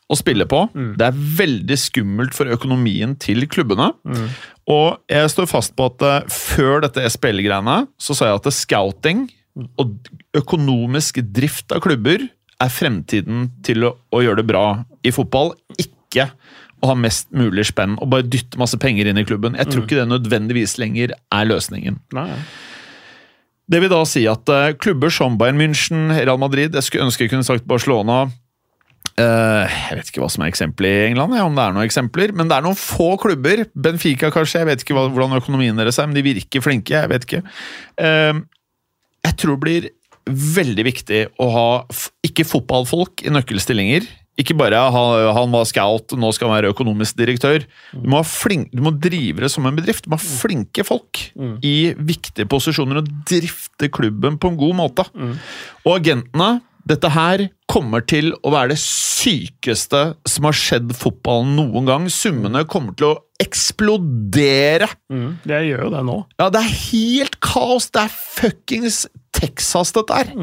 å 0.09 0.17
spille 0.17 0.47
på. 0.49 0.63
Mm. 0.73 0.93
Det 0.97 1.05
er 1.05 1.19
veldig 1.39 1.77
skummelt 1.77 2.37
for 2.37 2.49
økonomien 2.49 3.13
til 3.21 3.45
klubbene. 3.51 3.91
Og 4.69 4.97
jeg 5.09 5.33
står 5.33 5.49
fast 5.49 5.75
på 5.77 5.89
at 5.89 6.05
eh, 6.05 6.31
før 6.33 6.83
dette 6.85 7.05
SPL-greiene, 7.09 7.83
så 8.01 8.17
sa 8.17 8.29
jeg 8.29 8.41
at 8.41 8.49
scouting 8.53 9.27
og 9.81 9.95
økonomisk 10.37 11.21
drift 11.35 11.73
av 11.75 11.81
klubber 11.83 12.25
er 12.59 12.71
fremtiden 12.73 13.49
til 13.65 13.87
å, 13.87 13.93
å 14.13 14.21
gjøre 14.23 14.41
det 14.41 14.49
bra 14.49 14.65
i 15.05 15.13
fotball. 15.15 15.53
Ikke 15.79 16.29
å 16.79 16.91
ha 16.91 16.95
mest 16.95 17.27
mulig 17.35 17.65
spenn 17.67 17.97
og 17.99 18.09
bare 18.13 18.27
dytte 18.27 18.59
masse 18.59 18.77
penger 18.79 19.09
inn 19.09 19.19
i 19.19 19.25
klubben. 19.27 19.57
Jeg 19.59 19.71
tror 19.71 19.85
ikke 19.85 19.99
det 19.99 20.09
nødvendigvis 20.09 20.77
lenger 20.79 21.13
er 21.17 21.49
løsningen. 21.49 21.99
Nei. 22.15 22.29
Det 23.69 23.81
vil 23.83 23.91
da 23.91 24.01
si 24.07 24.23
at 24.29 24.49
eh, 24.49 24.75
klubber 24.81 25.13
som 25.13 25.37
Bayern 25.37 25.59
München, 25.59 26.09
Real 26.15 26.39
Madrid 26.41 26.73
Jeg 26.73 26.87
skulle 26.87 27.05
ønske 27.05 27.27
jeg 27.27 27.33
kunne 27.35 27.45
sagt 27.45 27.67
Barcelona. 27.69 28.23
Eh, 29.19 29.79
jeg 29.89 29.99
vet 29.99 30.11
ikke 30.11 30.23
hva 30.23 30.29
som 30.31 30.45
er 30.45 30.51
eksempelet 30.53 30.95
i 30.95 31.09
England, 31.09 31.35
om 31.43 31.57
det 31.57 31.65
er 31.65 31.75
noen 31.75 31.87
eksempler. 31.87 32.33
Men 32.35 32.49
det 32.49 32.57
er 32.57 32.65
noen 32.65 32.79
få 32.79 33.11
klubber. 33.21 33.65
Benfica 33.75 34.31
kanskje, 34.33 34.63
jeg 34.63 34.69
vet 34.71 34.85
ikke 34.85 34.97
hvordan 34.97 35.37
økonomien 35.39 35.77
deres 35.79 35.99
er, 35.99 36.09
men 36.09 36.17
de 36.17 36.25
virker 36.25 36.63
flinke. 36.65 36.95
Jeg 36.95 37.11
vet 37.11 37.27
ikke. 37.27 37.43
Eh, 38.01 38.39
jeg 39.27 39.37
tror 39.41 39.57
det 39.57 39.63
blir 39.65 39.89
veldig 40.29 40.85
viktig 40.85 41.21
å 41.41 41.49
ha 41.53 41.67
ikke 42.25 42.47
fotballfolk 42.47 43.25
i 43.25 43.33
nøkkelstillinger. 43.33 44.07
Ikke 44.39 44.55
bare 44.55 44.79
ha, 44.93 45.01
han 45.35 45.51
var 45.51 45.65
scout, 45.67 46.13
nå 46.15 46.29
skal 46.31 46.47
han 46.47 46.59
være 46.61 46.71
økonomisk 46.71 47.17
direktør. 47.19 47.65
Du 47.91 48.05
må, 48.07 48.21
ha 48.21 48.27
flink, 48.27 48.69
du 48.71 48.79
må 48.85 48.93
drive 48.95 49.43
det 49.43 49.49
som 49.51 49.67
en 49.67 49.75
bedrift. 49.75 50.05
Du 50.05 50.13
må 50.13 50.19
ha 50.19 50.23
flinke 50.23 50.85
folk 50.87 51.25
i 51.65 51.91
viktige 51.97 52.47
posisjoner 52.47 53.01
og 53.01 53.09
drifte 53.27 53.91
klubben 53.91 54.39
på 54.39 54.53
en 54.53 54.59
god 54.61 54.77
måte. 54.79 55.07
Og 55.83 55.97
agentene 55.97 56.61
dette 56.89 57.11
her 57.13 57.45
kommer 57.69 58.01
til 58.09 58.31
å 58.41 58.51
være 58.53 58.73
det 58.73 58.79
sykeste 58.81 60.01
som 60.29 60.47
har 60.47 60.57
skjedd 60.57 60.95
fotballen 60.97 61.53
noen 61.59 61.85
gang. 61.89 62.07
Summene 62.09 62.63
kommer 62.69 62.97
til 62.97 63.11
å 63.11 63.19
eksplodere. 63.39 64.89
Mm. 65.13 65.29
Det 65.45 65.61
gjør 65.67 65.85
jo 65.85 65.93
det 65.93 66.01
nå. 66.07 66.17
Ja, 66.41 66.49
det 66.53 66.63
er 66.63 66.75
helt 66.89 67.39
kaos! 67.45 67.91
Det 67.93 68.07
er 68.07 68.17
fuckings 68.17 69.03
Texas, 69.37 69.93
dette 69.95 70.17
her. 70.17 70.33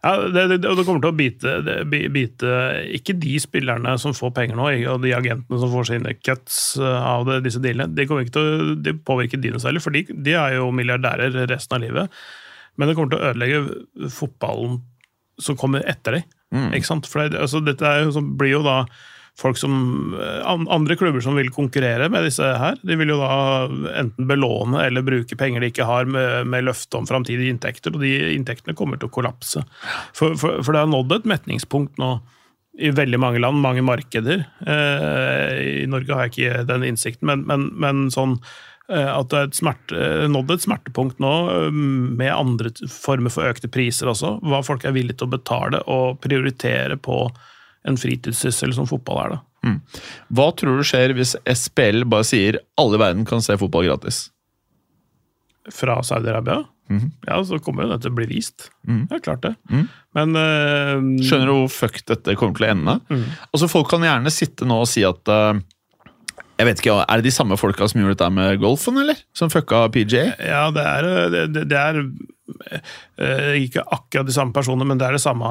Ja, 0.00 0.12
det, 0.32 0.46
det, 0.48 0.58
det 0.64 0.84
kommer 0.88 1.02
til 1.04 1.12
å 1.12 1.16
bite, 1.16 1.54
det, 1.64 1.78
bite 2.12 2.52
ikke 2.96 3.14
de 3.20 3.34
spillerne 3.40 3.94
som 4.00 4.14
får 4.16 4.32
penger 4.36 4.56
nå, 4.56 4.68
og 4.94 5.02
de 5.04 5.12
agentene 5.12 5.60
som 5.60 5.72
får 5.72 5.90
sine 5.92 6.14
cuts 6.24 6.60
eh, 6.80 7.00
av 7.04 7.26
det, 7.28 7.42
disse 7.44 7.60
dealene. 7.60 7.92
Det 7.94 8.08
kommer 8.08 8.24
ikke 8.24 8.38
til 8.38 8.48
å 8.48 8.78
de 8.80 8.96
påvirke 8.96 9.40
de 9.40 9.52
noe 9.52 9.62
særlig, 9.62 9.84
for 9.84 9.94
de, 9.94 10.06
de 10.10 10.38
er 10.40 10.56
jo 10.56 10.70
milliardærer 10.74 11.44
resten 11.52 11.76
av 11.76 11.84
livet. 11.84 12.22
Men 12.80 12.88
det 12.88 12.96
kommer 12.96 13.12
til 13.12 13.20
å 13.20 13.28
ødelegge 13.30 14.08
fotballen 14.16 14.80
som 15.42 15.58
kommer 15.60 15.86
etter 15.88 16.18
dem. 16.18 16.28
Ikke 16.74 16.88
sant? 16.88 17.06
For 17.06 17.22
det, 17.22 17.38
altså, 17.38 17.60
dette 17.62 17.86
er 17.86 18.04
jo, 18.04 18.22
blir 18.38 18.56
jo 18.56 18.62
da 18.66 18.84
folk 19.40 19.58
som 19.58 19.74
eh, 20.20 20.40
Andre 20.50 20.96
klubber 20.98 21.22
som 21.24 21.36
vil 21.38 21.52
konkurrere 21.54 22.10
med 22.12 22.26
disse 22.28 22.44
her, 22.44 22.78
de 22.82 22.96
vil 22.98 23.12
jo 23.14 23.20
da 23.20 23.68
enten 24.02 24.28
belåne 24.28 24.84
eller 24.86 25.06
bruke 25.06 25.38
penger 25.38 25.62
de 25.62 25.70
ikke 25.72 25.86
har, 25.88 26.08
med, 26.10 26.48
med 26.50 26.66
løfte 26.66 26.98
om 26.98 27.08
framtidige 27.08 27.54
inntekter, 27.54 27.94
og 27.94 28.04
de 28.04 28.34
inntektene 28.34 28.76
kommer 28.78 29.00
til 29.00 29.10
å 29.10 29.14
kollapse. 29.14 29.64
For, 30.16 30.36
for, 30.40 30.60
for 30.64 30.74
det 30.74 30.84
har 30.84 30.90
nådd 30.90 31.20
et 31.20 31.30
metningspunkt 31.30 32.00
nå 32.02 32.16
i 32.80 32.92
veldig 32.94 33.18
mange 33.20 33.40
land, 33.42 33.60
mange 33.60 33.82
markeder. 33.84 34.44
Eh, 34.62 35.54
I 35.84 35.88
Norge 35.90 36.16
har 36.16 36.28
jeg 36.28 36.34
ikke 36.34 36.66
den 36.68 36.86
innsikten, 36.86 37.26
men, 37.28 37.46
men, 37.48 37.70
men 37.80 38.08
sånn 38.14 38.38
at 38.90 39.30
det 39.30 39.38
er 39.38 39.46
et 39.48 39.58
smerte, 39.58 40.08
nådd 40.32 40.50
et 40.54 40.64
smertepunkt 40.64 41.20
nå 41.22 41.34
eh, 41.52 41.68
med 41.74 42.32
andre 42.32 42.72
former 42.90 43.32
for 43.32 43.46
økte 43.46 43.70
priser 43.72 44.10
også. 44.10 44.36
Hva 44.42 44.62
folk 44.66 44.86
er 44.88 44.96
villige 44.96 45.20
til 45.20 45.28
å 45.28 45.34
betale 45.36 45.82
og 45.90 46.18
prioritere 46.24 46.98
på 46.98 47.22
en 47.88 47.96
fritidssyssel 47.96 48.74
som 48.76 48.88
fotball 48.90 49.22
er. 49.22 49.36
da. 49.36 49.40
Hva 50.36 50.50
tror 50.56 50.80
du 50.80 50.84
skjer 50.88 51.14
hvis 51.16 51.36
SPL 51.48 52.02
bare 52.08 52.26
sier 52.28 52.60
alle 52.80 52.98
i 52.98 53.02
verden 53.04 53.24
kan 53.28 53.44
se 53.44 53.56
fotball 53.60 53.86
gratis? 53.88 54.26
Fra 55.72 56.00
Saudi-Arabia. 56.04 56.64
Ja, 57.28 57.38
så 57.46 57.60
kommer 57.62 57.84
jo 57.86 57.92
det 57.92 58.00
til 58.02 58.10
å 58.10 58.16
bli 58.18 58.26
vist. 58.26 58.70
Det 59.06 59.20
er 59.20 59.22
klart 59.22 59.44
det. 59.46 59.52
Men 60.16 60.34
uh, 60.34 60.96
Skjønner 61.22 61.46
du 61.46 61.52
hvor 61.54 61.70
fuck 61.70 62.00
dette 62.08 62.34
kommer 62.40 62.56
til 62.58 62.66
å 62.66 62.70
ende? 62.74 62.96
Altså 63.52 63.68
Folk 63.70 63.92
kan 63.92 64.02
gjerne 64.04 64.32
sitte 64.34 64.66
nå 64.66 64.80
og 64.82 64.88
si 64.90 65.04
at 65.06 65.30
eh, 65.30 65.60
jeg 66.60 66.68
vet 66.68 66.82
ikke, 66.82 66.98
Er 67.08 67.20
det 67.22 67.24
de 67.30 67.32
samme 67.34 67.56
folka 67.60 67.88
som 67.88 68.00
gjorde 68.02 68.18
dette 68.18 68.28
med 68.36 68.60
golfen, 68.60 69.00
eller? 69.00 69.16
Som 69.34 69.48
fucka 69.52 69.86
PGA? 69.94 70.26
Ja, 70.44 70.66
det 70.76 70.84
er, 70.84 71.10
det, 71.48 71.64
det- 71.70 71.80
er 71.80 72.02
eh, 73.20 73.52
ikke 73.64 73.84
akkurat 73.94 74.26
de 74.26 74.34
samme 74.34 74.52
personene, 74.56 74.86
men 74.88 74.98
det 75.00 75.06
er 75.08 75.16
det 75.16 75.22
samme 75.22 75.46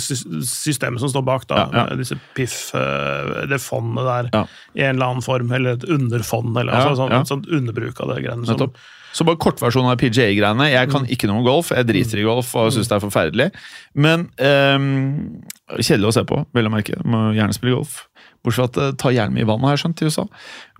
sy- 0.00 0.24
systemet 0.48 1.00
som 1.02 1.10
står 1.12 1.24
bak. 1.26 1.46
da, 1.50 1.66
Ja, 1.72 1.86
ja. 1.90 1.96
Disse 2.00 2.16
PIF, 2.34 2.74
eh, 2.74 3.46
det 3.50 3.60
fondet 3.60 4.04
der, 4.08 4.30
Ja. 4.32 4.44
i 4.74 4.82
en 4.88 4.96
eller 4.96 5.06
annen 5.12 5.22
form, 5.22 5.52
eller 5.52 5.72
et 5.78 5.84
underfond, 5.84 6.56
eller 6.56 6.72
Ja, 6.72 6.88
altså, 6.88 6.96
sånn, 7.04 7.10
ja. 7.10 7.22
sånn 7.24 7.44
underbruk 7.48 8.00
av 8.00 8.14
det 8.16 8.24
greiene. 8.24 8.46
Som, 8.46 8.72
Så 9.12 9.24
bare 9.26 9.36
kortversjonen 9.42 9.90
av 9.90 9.98
PGA-greiene. 9.98 10.70
Jeg 10.70 10.88
kan 10.88 11.04
ikke 11.04 11.26
noe 11.26 11.38
om 11.38 11.44
golf. 11.44 11.70
Jeg 11.74 11.84
driter 11.88 12.20
i 12.20 12.22
golf 12.22 12.54
og 12.54 12.70
syns 12.72 12.86
det 12.86 12.94
er 12.94 13.00
forferdelig. 13.08 13.50
Men 13.94 14.28
um, 14.38 15.42
Kjedelig 15.78 16.06
å 16.06 16.12
se 16.14 16.22
på, 16.24 16.46
vel 16.54 16.66
å 16.66 16.70
merke. 16.70 16.94
Må 17.04 17.34
gjerne 17.34 17.52
spille 17.54 17.74
golf. 17.74 18.06
Bortsett 18.40 18.56
fra 18.56 18.68
at 18.70 18.76
det 18.78 18.98
tar 19.02 19.12
gjerne 19.12 19.36
mye 19.36 19.44
vann, 19.48 19.60
har 19.66 19.74
jeg 19.76 19.82
skjønt, 19.82 20.00
i 20.00 20.08
USA. 20.08 20.24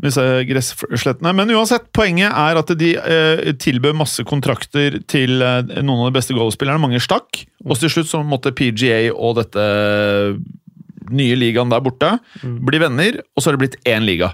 Disse 0.01 0.23
gresslettene. 0.49 1.35
Men 1.37 1.51
uansett, 1.53 1.91
poenget 1.97 2.33
er 2.33 2.61
at 2.61 2.73
de 2.81 2.95
eh, 2.97 3.43
tilbød 3.61 3.99
masse 4.01 4.25
kontrakter 4.29 4.97
til 5.11 5.43
eh, 5.45 5.61
noen 5.85 6.07
av 6.07 6.09
de 6.11 6.17
beste 6.17 6.37
golfspillerne. 6.37 6.81
Mange 6.81 7.03
stakk. 7.05 7.43
Og 7.67 7.77
til 7.83 7.93
slutt 7.93 8.09
så 8.09 8.23
måtte 8.25 8.55
PGA 8.57 9.11
og 9.13 9.37
dette 9.43 9.69
nye 11.11 11.35
ligaen 11.39 11.71
der 11.73 11.83
borte 11.83 12.11
bli 12.41 12.79
venner, 12.81 13.21
og 13.35 13.43
så 13.43 13.51
har 13.51 13.57
det 13.59 13.63
blitt 13.65 13.79
én 13.89 14.05
liga. 14.07 14.33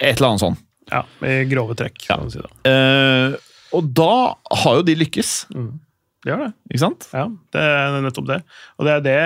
Et 0.00 0.16
eller 0.18 0.32
annet 0.32 0.42
sånn. 0.44 0.56
ja, 0.90 1.02
i 1.24 1.34
grove 1.50 1.76
trekk. 1.78 2.08
Ja. 2.08 2.16
si. 2.32 2.40
Eh, 2.68 3.36
og 3.76 3.92
da 3.96 4.12
har 4.64 4.80
jo 4.80 4.86
de 4.88 4.96
lykkes, 4.98 5.34
Det 5.52 6.32
gjør 6.32 6.40
det. 6.46 6.52
ikke 6.72 6.80
sant? 6.82 7.04
Ja, 7.14 7.26
det 7.54 7.62
er 7.62 8.00
nettopp 8.02 8.26
det. 8.26 8.38
Og 8.80 8.88
det 8.88 8.94
er 8.96 9.04
det 9.04 9.18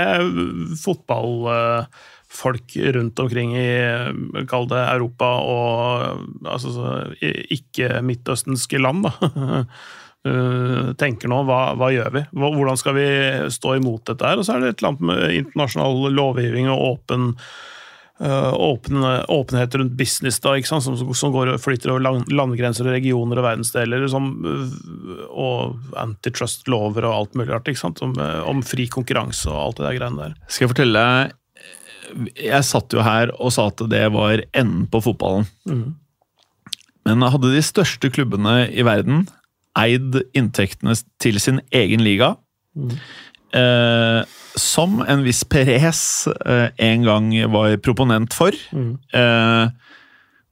fotballfolk 2.32 2.76
rundt 2.94 3.18
omkring 3.18 3.56
i 3.56 4.44
kall 4.48 4.68
det 4.68 4.80
Europa 4.80 5.26
og 5.40 6.46
altså, 6.46 7.12
ikke-midtøstenske 7.22 8.80
land 8.80 9.06
da, 9.06 9.12
eh, 10.28 10.92
tenker 10.98 11.28
nå. 11.28 11.42
Hva, 11.44 11.74
hva 11.76 11.90
gjør 11.92 12.14
vi? 12.14 12.24
Hvordan 12.32 12.80
skal 12.80 12.96
vi 12.96 13.10
stå 13.50 13.76
imot 13.76 14.06
dette 14.06 14.26
her? 14.26 14.38
Og 14.38 14.46
så 14.46 14.56
er 14.56 14.62
det 14.62 14.72
et 14.72 14.80
eller 14.80 14.94
annet 14.94 15.06
med 15.12 15.36
internasjonal 15.42 16.10
lovgivning 16.12 16.70
og 16.72 16.86
åpen 16.92 17.34
eh, 18.22 18.54
åpen, 18.54 19.04
åpenhet 19.28 19.74
rundt 19.74 19.96
business 19.98 20.40
da? 20.40 20.56
Som, 20.62 20.80
som 21.14 21.34
går 21.34 21.54
og 21.54 21.60
flyter 21.62 21.92
over 21.92 22.06
land, 22.06 22.32
landegrenser 22.32 22.88
og 22.88 22.96
regioner 22.96 23.42
og 23.42 23.48
verdensdeler, 23.48 24.08
som, 24.08 24.32
og 25.28 25.78
antitrust-lover 26.00 27.08
og 27.08 27.18
alt 27.18 27.38
mulig 27.38 27.52
rart. 27.52 27.70
Om, 27.92 28.16
eh, 28.16 28.42
om 28.48 28.64
fri 28.66 28.88
konkurranse 28.88 29.50
og 29.52 29.62
alt 29.66 29.80
det 29.82 29.88
der 29.90 30.00
greiene 30.00 30.26
der. 30.26 30.42
Skal 30.48 30.68
jeg 30.68 30.74
fortelle 30.74 31.06
deg 31.06 31.38
Jeg 32.36 32.64
satt 32.68 32.92
jo 32.92 33.02
her 33.04 33.30
og 33.38 33.52
sa 33.54 33.68
at 33.70 33.82
det 33.90 34.04
var 34.14 34.42
enden 34.52 34.86
på 34.92 35.00
fotballen. 35.04 35.46
Men 37.06 37.22
hadde 37.26 37.50
de 37.54 37.62
største 37.66 38.10
klubbene 38.14 38.68
i 38.70 38.84
verden 38.86 39.24
eid 39.78 40.18
inntektene 40.36 40.92
til 41.22 41.38
sin 41.40 41.60
egen 41.72 42.02
liga, 42.04 42.34
eh, 43.56 44.20
som 44.56 45.00
en 45.08 45.22
viss 45.24 45.42
Perez 45.48 46.02
eh, 46.28 46.68
en 46.78 47.02
gang 47.08 47.30
var 47.52 47.76
proponent 47.80 48.34
for, 48.36 48.52
eh, 48.52 49.66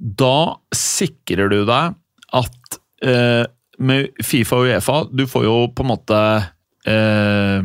da 0.00 0.36
sikrer 0.72 1.50
du 1.52 1.64
deg 1.68 1.94
at 2.32 2.78
eh, 3.04 3.44
med 3.80 4.08
Fifa 4.24 4.56
og 4.60 4.68
Uefa 4.68 4.96
Du 5.12 5.26
får 5.26 5.44
jo 5.44 5.54
på 5.72 5.84
en 5.84 5.88
måte 5.88 6.18
eh, 6.88 7.60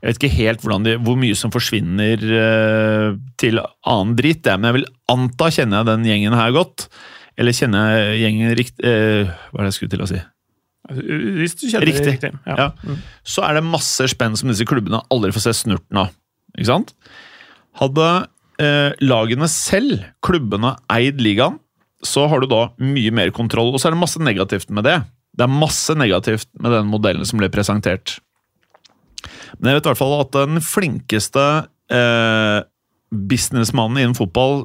Jeg 0.00 0.08
vet 0.08 0.18
ikke 0.18 0.36
helt 0.38 0.62
de, 0.86 0.96
hvor 1.04 1.16
mye 1.20 1.36
som 1.36 1.52
forsvinner 1.52 2.22
uh, 2.24 3.16
til 3.40 3.60
annen 3.60 4.14
drit, 4.16 4.46
men 4.48 4.70
jeg 4.70 4.76
vil 4.78 4.86
anta 5.12 5.50
kjenner 5.52 5.82
jeg 5.82 5.90
den 5.90 6.06
gjengen 6.08 6.36
her 6.38 6.54
godt. 6.56 6.86
Eller 7.40 7.56
kjenner 7.56 7.92
jeg 7.92 8.20
gjengen 8.22 8.54
riktig 8.58 8.84
uh, 8.84 9.32
Hva 9.52 9.60
er 9.60 9.66
det 9.66 9.70
jeg 9.70 9.78
skulle 9.78 9.94
til 9.94 10.04
å 10.04 10.08
si? 10.10 10.20
Hvis 10.90 11.54
du 11.60 11.66
kjenner 11.68 11.86
Riktig. 11.86 12.14
riktig. 12.16 12.32
Ja. 12.48 12.56
Ja. 12.66 12.96
Så 13.28 13.44
er 13.46 13.58
det 13.58 13.66
masse 13.68 14.08
spenn 14.10 14.34
som 14.40 14.50
disse 14.50 14.66
klubbene 14.66 15.02
aldri 15.12 15.30
får 15.36 15.44
se 15.44 15.56
snurten 15.60 16.00
av. 16.00 16.14
Ikke 16.56 16.70
sant? 16.72 16.94
Hadde 17.78 18.08
uh, 18.24 18.90
lagene 19.04 19.48
selv, 19.52 20.00
klubbene, 20.24 20.74
eid 20.90 21.20
ligaen, 21.22 21.60
så 22.00 22.24
har 22.32 22.40
du 22.40 22.48
da 22.48 22.70
mye 22.80 23.12
mer 23.12 23.30
kontroll. 23.36 23.74
Og 23.74 23.80
så 23.80 23.90
er 23.90 23.94
det 23.94 24.00
masse 24.00 24.20
negativt 24.24 24.72
med 24.72 24.88
det. 24.88 24.96
Det 25.36 25.44
er 25.46 25.52
masse 25.52 25.94
negativt 25.94 26.48
med 26.58 26.72
den 26.74 26.88
modellen 26.90 27.28
som 27.28 27.40
ble 27.40 27.50
presentert. 27.52 28.16
Men 29.60 29.70
jeg 29.70 29.78
vet 29.78 29.86
i 29.86 29.92
hvert 29.92 30.00
fall 30.00 30.16
at 30.18 30.34
den 30.34 30.64
flinkeste 30.64 31.46
eh, 31.92 32.58
businessmannen 33.10 34.00
innen 34.00 34.18
fotball 34.18 34.64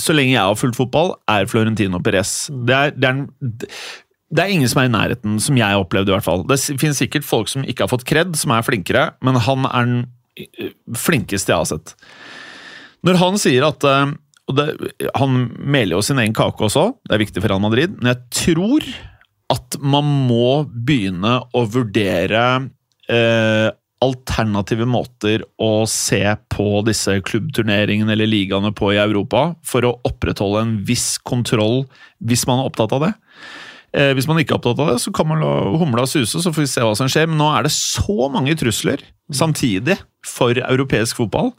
så 0.00 0.14
lenge 0.16 0.32
jeg 0.32 0.48
har 0.48 0.56
fulgt 0.56 0.78
fotball, 0.78 1.14
er 1.28 1.48
Florentino 1.50 2.00
Perez. 2.00 2.48
Det 2.48 2.76
er, 2.76 2.94
det, 2.96 3.10
er 3.10 3.66
det 4.30 4.44
er 4.44 4.54
ingen 4.54 4.70
som 4.70 4.82
er 4.82 4.88
i 4.88 4.94
nærheten, 4.94 5.36
som 5.42 5.58
jeg 5.58 5.82
opplevde 5.82 6.12
i 6.12 6.14
hvert 6.14 6.26
fall. 6.26 6.44
Det 6.48 6.58
finnes 6.80 7.00
sikkert 7.02 7.26
folk 7.26 7.50
som 7.52 7.66
ikke 7.66 7.84
har 7.84 7.92
fått 7.92 8.06
kred, 8.08 8.32
som 8.38 8.54
er 8.54 8.66
flinkere, 8.66 9.10
men 9.26 9.38
han 9.44 9.68
er 9.68 9.90
den 9.90 10.00
eh, 10.40 10.72
flinkeste 10.96 11.52
jeg 11.52 11.62
har 11.62 11.68
sett. 11.68 11.94
Når 13.06 13.20
han 13.20 13.40
sier 13.40 13.66
at 13.68 13.86
eh, 13.88 14.16
og 14.50 14.56
det, 14.58 14.66
Han 15.20 15.44
meler 15.62 15.94
jo 15.94 16.02
sin 16.02 16.18
egen 16.18 16.34
kake 16.34 16.64
også, 16.66 16.90
det 17.06 17.14
er 17.14 17.22
viktig 17.22 17.42
for 17.42 17.52
Real 17.52 17.62
Madrid, 17.62 17.92
men 18.00 18.10
jeg 18.10 18.22
tror 18.34 18.88
at 19.50 19.76
man 19.82 20.06
må 20.26 20.64
begynne 20.70 21.36
å 21.54 21.62
vurdere 21.70 22.42
eh, 23.10 23.68
alternative 24.00 24.86
måter 24.88 25.42
å 25.60 25.84
se 25.90 26.22
på 26.52 26.68
disse 26.86 27.18
klubbturneringene 27.26 28.14
eller 28.14 28.30
ligaene 28.30 28.72
på 28.76 28.94
i 28.94 29.00
Europa, 29.02 29.50
for 29.66 29.84
å 29.84 29.96
opprettholde 30.08 30.64
en 30.64 30.76
viss 30.88 31.18
kontroll 31.18 31.84
hvis 32.24 32.46
man 32.48 32.62
er 32.62 32.70
opptatt 32.70 32.94
av 32.96 33.04
det. 33.04 33.12
Eh, 33.92 34.12
hvis 34.14 34.28
man 34.30 34.38
ikke 34.40 34.54
er 34.54 34.60
opptatt 34.60 34.80
av 34.80 34.92
det, 34.92 35.00
så 35.02 35.12
kan 35.14 35.28
man 35.28 35.42
la 35.42 35.54
humla 35.80 36.06
suse, 36.08 36.40
så 36.40 36.52
får 36.52 36.64
vi 36.64 36.70
se 36.72 36.84
hva 36.86 36.94
som 36.96 37.10
skjer. 37.10 37.28
Men 37.28 37.40
nå 37.42 37.50
er 37.52 37.66
det 37.66 37.74
så 37.76 38.30
mange 38.32 38.54
trusler 38.58 39.02
samtidig 39.34 39.98
for 40.26 40.56
europeisk 40.62 41.20
fotball 41.20 41.52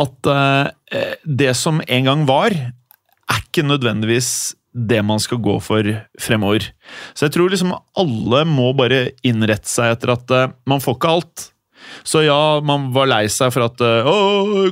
at 0.00 0.28
eh, 0.32 1.14
det 1.24 1.52
som 1.58 1.82
en 1.84 2.08
gang 2.08 2.24
var, 2.28 2.52
er 2.52 3.40
ikke 3.40 3.64
nødvendigvis 3.66 4.54
det 4.72 5.00
man 5.04 5.20
skal 5.20 5.40
gå 5.44 5.58
for 5.60 5.88
fremover. 6.20 6.70
Så 7.12 7.26
jeg 7.26 7.36
tror 7.36 7.52
liksom 7.52 7.74
alle 7.76 8.44
må 8.48 8.70
bare 8.76 9.10
innrette 9.26 9.68
seg 9.68 9.96
etter 9.96 10.14
at 10.16 10.36
eh, 10.36 10.52
man 10.68 10.82
får 10.82 10.98
ikke 10.98 11.16
alt. 11.16 11.48
Så 12.06 12.22
ja, 12.24 12.60
man 12.64 12.90
var 12.94 13.10
lei 13.10 13.24
seg 13.32 13.50
for 13.52 13.66
at 13.66 13.82
å, 13.82 14.14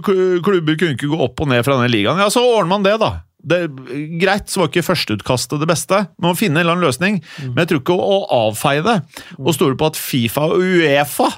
klubber 0.01 0.79
kunne 0.79 0.95
ikke 0.95 1.11
gå 1.11 1.19
opp 1.21 1.43
og 1.43 1.51
ned 1.51 1.65
fra 1.67 1.77
denne 1.77 1.91
ligaen. 1.93 2.21
Ja, 2.23 2.31
så 2.33 2.45
ordner 2.47 2.71
man 2.77 2.87
det, 2.87 2.95
da. 3.03 3.11
Det, 3.41 3.59
greit, 4.21 4.51
så 4.53 4.63
var 4.63 4.71
ikke 4.71 4.85
førsteutkastet 4.85 5.63
det 5.63 5.69
beste. 5.69 6.03
Man 6.21 6.35
må 6.35 6.39
finne 6.39 6.61
en 6.61 6.65
eller 6.65 6.77
annen 6.77 6.87
løsning. 6.87 7.21
Men 7.43 7.63
jeg 7.63 7.73
tror 7.73 7.83
ikke 7.83 7.97
å, 7.97 8.09
å 8.17 8.49
avfeie 8.49 8.85
det 8.87 8.99
og 9.39 9.55
stole 9.57 9.79
på 9.81 9.91
at 9.91 10.01
Fifa 10.01 10.47
og 10.51 10.61
Uefa 10.61 11.31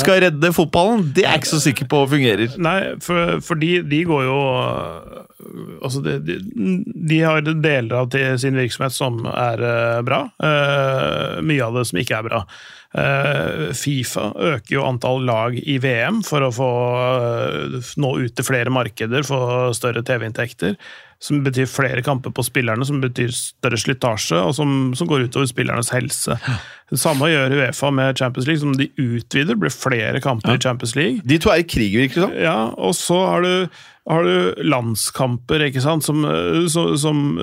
skal 0.00 0.20
redde 0.24 0.52
fotballen, 0.54 1.06
det 1.16 1.24
er 1.24 1.36
jeg 1.36 1.42
ikke 1.42 1.52
så 1.52 1.62
sikker 1.64 1.88
på 1.92 2.02
fungerer. 2.10 2.56
Nei, 2.62 2.78
for, 3.04 3.38
for 3.44 3.60
de, 3.60 3.80
de 3.86 4.02
går 4.08 4.26
jo 4.28 4.38
Altså, 5.84 6.00
de, 6.02 6.16
de, 6.24 6.36
de 7.06 7.18
har 7.22 7.44
deler 7.44 7.92
av 7.94 8.08
til 8.10 8.38
sin 8.40 8.56
virksomhet 8.58 8.94
som 8.94 9.20
er 9.30 9.60
uh, 9.62 10.00
bra. 10.06 10.24
Uh, 10.42 11.38
mye 11.44 11.62
av 11.62 11.76
det 11.76 11.84
som 11.90 12.00
ikke 12.00 12.18
er 12.18 12.26
bra. 12.26 12.40
Uh, 12.96 13.68
Fifa 13.76 14.30
øker 14.34 14.78
jo 14.78 14.86
antall 14.88 15.22
lag 15.28 15.58
i 15.60 15.76
VM 15.82 16.22
for 16.26 16.46
å 16.46 16.52
få 16.56 16.70
nå 18.00 18.12
ut 18.24 18.34
til 18.34 18.48
flere 18.48 18.72
markeder, 18.74 19.26
få 19.28 19.40
større 19.76 20.02
TV-inntekter. 20.08 20.74
Som 21.22 21.40
betyr 21.46 21.64
flere 21.70 22.02
kamper 22.04 22.30
på 22.36 22.44
spillerne, 22.44 22.84
som 22.84 23.00
betyr 23.00 23.30
større 23.32 23.78
slitasje, 23.80 24.36
og 24.36 24.52
som, 24.54 24.92
som 24.98 25.08
går 25.08 25.24
utover 25.30 25.48
spillernes 25.48 25.88
helse. 25.94 26.36
Det 26.92 26.98
samme 27.00 27.30
gjør 27.32 27.54
Uefa 27.56 27.88
med 27.90 28.18
Champions 28.20 28.46
League, 28.46 28.60
som 28.60 28.74
de 28.76 28.90
utvider. 29.00 29.56
blir 29.56 29.72
flere 29.72 30.20
kamper 30.20 30.52
Ja. 30.52 30.56
i 30.60 30.60
Champions 30.60 30.94
League. 30.94 31.20
De 31.24 31.38
to 31.40 31.50
er 31.50 31.62
i 31.64 31.68
krig, 31.68 31.96
virker 31.96 32.26
det. 32.28 32.42
Ja, 32.44 32.68
og 32.76 32.92
så 32.94 33.16
har 33.26 33.42
du, 33.42 33.68
har 34.12 34.22
du 34.28 34.54
landskamper, 34.62 35.64
ikke 35.66 35.80
sant, 35.82 36.04
som, 36.04 36.20
som, 36.68 36.92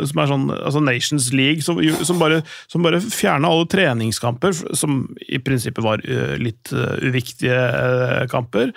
som 0.05 0.21
er 0.21 0.29
sånn 0.31 0.45
altså 0.53 0.83
Nations 0.83 1.31
League, 1.33 1.65
som, 1.65 1.81
som 2.05 2.21
bare, 2.21 2.43
som 2.71 2.85
bare 2.85 3.01
fjerna 3.03 3.49
alle 3.51 3.67
treningskamper, 3.73 4.53
som 4.77 5.01
i 5.27 5.41
prinsippet 5.43 5.83
var 5.83 6.03
eh, 6.05 6.37
litt 6.39 6.71
eh, 6.71 7.01
uviktige 7.09 7.57
eh, 7.57 8.21
kamper. 8.31 8.71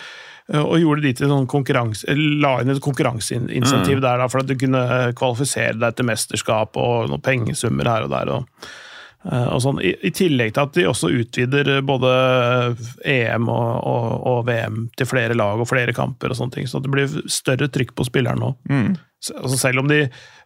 Eh, 0.53 0.62
Og 0.62 0.78
gjorde 0.82 1.07
de 1.07 1.14
til 1.18 1.32
sånn 1.32 1.47
konkurranse, 1.51 2.16
la 2.16 2.57
inn 2.62 2.74
et 2.74 2.82
konkurranseinsentiv 2.84 4.01
der, 4.01 4.22
da, 4.22 4.28
for 4.32 4.42
at 4.42 4.51
du 4.51 4.57
kunne 4.61 5.12
kvalifisere 5.18 5.78
deg 5.78 5.97
til 5.97 6.11
mesterskap 6.11 6.76
og 6.80 7.09
noen 7.12 7.24
pengesummer 7.24 7.88
her 7.90 8.09
og 8.09 8.12
der. 8.14 8.34
og 8.38 8.68
Eh, 9.26 9.49
Og 9.55 9.62
sånn, 9.64 9.80
i, 9.82 9.92
I 10.07 10.12
tillegg 10.14 10.55
til 10.55 10.66
at 10.66 10.76
de 10.76 10.86
også 10.90 11.11
utvider 11.14 11.70
eh, 11.76 11.82
både 11.86 12.12
EM 13.09 13.49
og, 13.51 13.68
og, 13.82 14.09
og 14.30 14.40
VM 14.49 14.86
til 14.99 15.11
flere 15.11 15.36
lag 15.38 15.61
og 15.62 15.68
flere 15.70 15.94
kamper, 15.97 16.32
og 16.32 16.38
sånne 16.38 16.59
ting, 16.59 16.70
så 16.70 16.82
det 16.82 16.92
blir 16.92 17.20
større 17.32 17.70
trykk 17.72 17.94
på 17.97 18.07
spilleren 18.09 18.42
nå. 18.42 18.53
Mm. 18.70 18.90
Altså 19.40 19.59
selv 19.59 19.82
om 19.82 19.88
de 19.90 20.05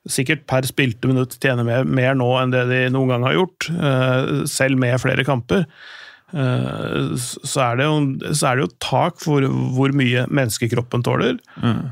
sikkert 0.08 0.46
per 0.48 0.64
spilte 0.68 1.10
minutt 1.10 1.34
tjener 1.42 1.66
mer, 1.66 1.84
mer 1.84 2.14
nå 2.16 2.30
enn 2.40 2.54
det 2.54 2.64
de 2.70 2.84
noen 2.94 3.12
gang 3.12 3.26
har 3.28 3.36
gjort, 3.36 3.68
eh, 3.74 4.30
selv 4.48 4.80
med 4.80 5.00
flere 5.02 5.26
kamper, 5.28 5.66
eh, 5.66 5.98
så 6.32 7.62
er 7.64 7.76
det 7.80 7.86
jo, 7.88 7.96
så 8.36 8.50
er 8.50 8.56
det 8.60 8.64
jo 8.66 8.72
tak 8.82 9.18
for 9.22 9.42
hvor 9.74 9.92
mye 9.96 10.26
menneskekroppen 10.30 11.02
tåler. 11.06 11.38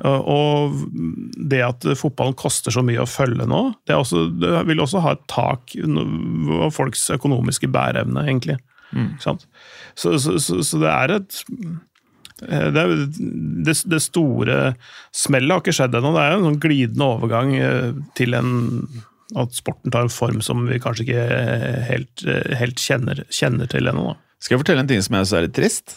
Og- 0.04 0.28
Og 0.28 0.78
det 1.48 1.62
at 1.64 1.86
fotballen 1.98 2.36
koster 2.38 2.70
så 2.74 2.82
mye 2.84 3.02
å 3.02 3.08
følge 3.10 3.46
nå, 3.48 3.74
det, 3.86 3.96
også, 3.96 4.26
det 4.38 4.66
vil 4.68 4.78
også 4.84 5.00
ha 5.02 5.12
et 5.16 5.26
tak 5.28 5.74
av 5.82 6.70
folks 6.74 7.08
økonomiske 7.10 7.68
bæreevne, 7.72 8.24
egentlig. 8.26 8.58
Mm. 8.94 9.18
sant? 9.20 9.44
Så, 9.94 10.14
så, 10.22 10.38
så, 10.40 10.62
så 10.64 10.78
det 10.80 10.88
er 10.88 11.10
et 11.18 11.42
eh, 12.48 12.70
det, 12.72 12.84
det, 13.66 13.74
det 13.90 14.00
store 14.00 14.74
smellet 15.12 15.50
har 15.52 15.60
ikke 15.60 15.74
skjedd 15.76 15.98
ennå. 15.98 16.14
Det 16.14 16.22
er 16.24 16.32
jo 16.32 16.38
en 16.38 16.46
sånn 16.52 16.62
glidende 16.62 17.08
overgang 17.16 17.54
eh, 17.58 17.92
til 18.16 18.34
en 18.38 18.54
at 19.36 19.52
sporten 19.52 19.92
tar 19.92 20.06
en 20.06 20.08
form 20.08 20.38
som 20.40 20.62
vi 20.70 20.78
kanskje 20.80 21.04
ikke 21.04 21.24
helt, 21.90 22.22
eh, 22.24 22.54
helt 22.56 22.80
kjenner, 22.80 23.24
kjenner 23.28 23.68
til 23.68 23.90
ennå. 23.90 24.14
Skal 24.38 24.54
jeg 24.54 24.62
fortelle 24.62 24.84
en 24.84 24.90
ting 24.90 25.02
som 25.02 25.16
jeg 25.18 25.26
syns 25.26 25.34
er 25.34 25.46
litt 25.48 25.56
trist? 25.56 25.96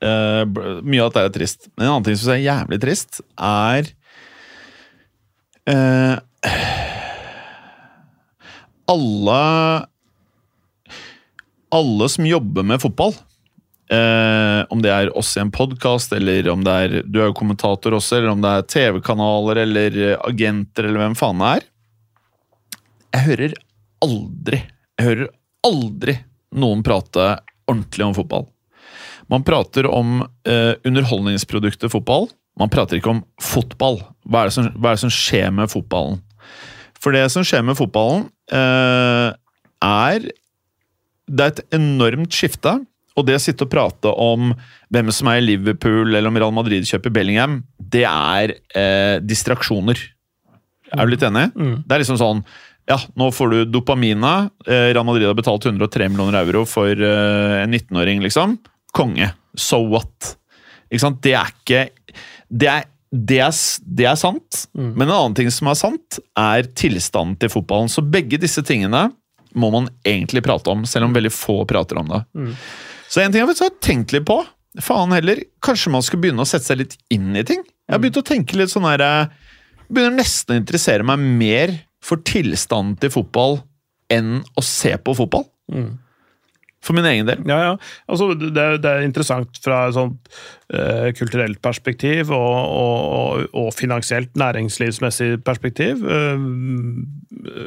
Uh, 0.00 0.44
mye 0.80 1.02
av 1.04 1.10
dette 1.10 1.24
er 1.26 1.32
trist. 1.34 1.68
Men 1.74 1.86
en 1.86 1.92
annen 1.94 2.06
ting 2.08 2.18
som 2.20 2.32
er 2.34 2.44
jævlig 2.44 2.80
trist, 2.80 3.20
er 3.36 3.88
uh, 5.68 6.16
Alle 8.90 9.40
Alle 11.70 12.08
som 12.10 12.28
jobber 12.28 12.64
med 12.66 12.80
fotball, 12.82 13.12
uh, 13.92 14.62
om 14.72 14.80
det 14.82 14.92
er 14.94 15.12
oss 15.16 15.34
i 15.36 15.42
en 15.44 15.52
podkast, 15.52 16.12
eller 16.16 16.48
om 16.52 16.64
det 16.64 16.78
er 16.84 16.96
Du 17.04 17.20
er 17.20 17.28
jo 17.28 17.36
kommentator 17.40 17.96
også, 17.96 18.18
eller 18.18 18.32
om 18.32 18.40
det 18.44 18.54
er 18.56 18.70
TV-kanaler 18.72 19.64
eller 19.66 20.00
agenter, 20.18 20.88
eller 20.88 21.04
hvem 21.04 21.20
faen 21.20 21.44
det 21.44 21.52
er. 21.58 21.68
Jeg 23.10 23.26
hører 23.26 23.60
aldri 24.04 24.58
Jeg 24.62 25.06
hører 25.06 25.30
aldri 25.66 26.20
noen 26.56 26.82
prate 26.86 27.34
ordentlig 27.70 28.06
om 28.06 28.16
fotball. 28.16 28.48
Man 29.30 29.44
prater 29.46 29.86
om 29.86 30.20
eh, 30.48 30.74
underholdningsproduktet 30.86 31.92
fotball. 31.92 32.28
Man 32.58 32.72
prater 32.72 32.98
ikke 32.98 33.12
om 33.12 33.22
fotball. 33.42 34.00
Hva 34.26 34.42
er, 34.42 34.50
det 34.50 34.56
som, 34.56 34.68
hva 34.74 34.90
er 34.90 34.98
det 34.98 35.04
som 35.04 35.14
skjer 35.14 35.52
med 35.54 35.70
fotballen? 35.70 36.18
For 37.00 37.14
det 37.16 37.28
som 37.32 37.46
skjer 37.46 37.62
med 37.64 37.78
fotballen, 37.78 38.26
eh, 38.52 39.30
er 39.80 40.30
Det 41.30 41.44
er 41.44 41.52
et 41.52 41.76
enormt 41.76 42.34
skifte. 42.34 42.72
Og 43.14 43.26
det 43.26 43.36
å 43.38 43.42
sitte 43.42 43.62
og 43.62 43.70
prate 43.70 44.10
om 44.10 44.50
hvem 44.90 45.10
som 45.14 45.28
er 45.30 45.38
i 45.38 45.44
Liverpool, 45.44 46.08
eller 46.08 46.26
om 46.26 46.36
Real 46.36 46.54
Madrid 46.54 46.86
kjøper 46.88 47.12
Bellingham, 47.14 47.60
det 47.78 48.02
er 48.02 48.56
eh, 48.74 49.20
distraksjoner. 49.22 50.00
Er 50.90 51.06
du 51.06 51.12
litt 51.12 51.22
enig? 51.22 51.52
Det 51.86 51.94
er 51.94 52.02
liksom 52.02 52.18
sånn 52.18 52.42
Ja, 52.90 52.98
nå 53.14 53.28
får 53.30 53.52
du 53.52 53.58
dopamina. 53.70 54.50
Eh, 54.66 54.90
Real 54.90 55.06
Madrid 55.06 55.28
har 55.28 55.36
betalt 55.38 55.66
103 55.66 56.08
millioner 56.10 56.40
euro 56.40 56.64
for 56.66 56.90
eh, 56.90 57.56
en 57.62 57.74
19-åring, 57.74 58.22
liksom. 58.24 58.56
Konge. 58.96 59.30
So 59.54 59.78
what? 59.92 60.34
Ikke 60.90 61.04
sant? 61.04 61.20
Det 61.22 61.36
er 61.38 61.52
ikke 61.52 61.84
Det 62.50 62.66
er, 62.66 62.88
det 63.14 63.38
er, 63.44 63.54
det 63.86 64.08
er 64.10 64.18
sant. 64.18 64.64
Men 64.74 65.06
en 65.06 65.16
annen 65.20 65.36
ting 65.38 65.50
som 65.54 65.70
er 65.70 65.78
sant, 65.78 66.18
er 66.34 66.66
tilstanden 66.74 67.36
til 67.38 67.52
fotballen. 67.52 67.90
Så 67.92 68.02
begge 68.02 68.40
disse 68.42 68.64
tingene 68.66 69.08
må 69.54 69.70
man 69.74 69.86
egentlig 70.06 70.42
prate 70.46 70.70
om, 70.70 70.82
selv 70.86 71.06
om 71.06 71.14
veldig 71.14 71.30
få 71.34 71.60
prater 71.70 71.98
om 72.02 72.10
det. 72.10 72.24
Så 73.10 73.22
en 73.22 73.30
ting 73.30 73.42
jeg 73.42 73.50
har 73.50 73.78
tenkt 73.82 74.14
litt 74.14 74.26
på 74.26 74.42
Faen 74.78 75.10
heller, 75.10 75.40
kanskje 75.66 75.90
man 75.90 76.02
skulle 76.06 76.22
begynne 76.22 76.44
å 76.44 76.46
sette 76.46 76.68
seg 76.68 76.78
litt 76.78 76.92
inn 77.10 77.32
i 77.34 77.42
ting? 77.42 77.64
Jeg 77.66 77.90
har 77.90 77.98
begynt 77.98 78.20
å 78.20 78.26
tenke 78.26 78.54
litt 78.54 78.70
sånn 78.70 78.86
her 78.86 79.02
eh, 79.02 79.32
begynner 79.90 80.20
nesten 80.20 80.54
å 80.54 80.58
interessere 80.60 81.06
meg 81.06 81.18
mer 81.18 81.72
for 82.04 82.22
tilstanden 82.26 82.96
til 83.00 83.12
fotball 83.12 83.60
enn 84.10 84.40
å 84.58 84.64
se 84.64 84.94
på 84.98 85.14
fotball. 85.18 85.46
For 86.80 86.96
min 86.96 87.04
egen 87.04 87.28
del. 87.28 87.42
Ja, 87.48 87.58
ja. 87.60 87.72
Altså, 88.08 88.30
det, 88.40 88.64
det 88.80 88.88
er 88.88 89.04
interessant 89.04 89.58
fra 89.60 89.82
et 89.88 89.96
sånt 89.98 90.30
uh, 90.72 91.10
kulturelt 91.16 91.60
perspektiv 91.62 92.32
og, 92.32 92.56
og, 92.56 93.42
og, 93.52 93.68
finansielt, 93.76 94.32
næringslivsmessig 94.40 95.42
perspektiv. 95.44 96.00
Uh, 96.00 96.40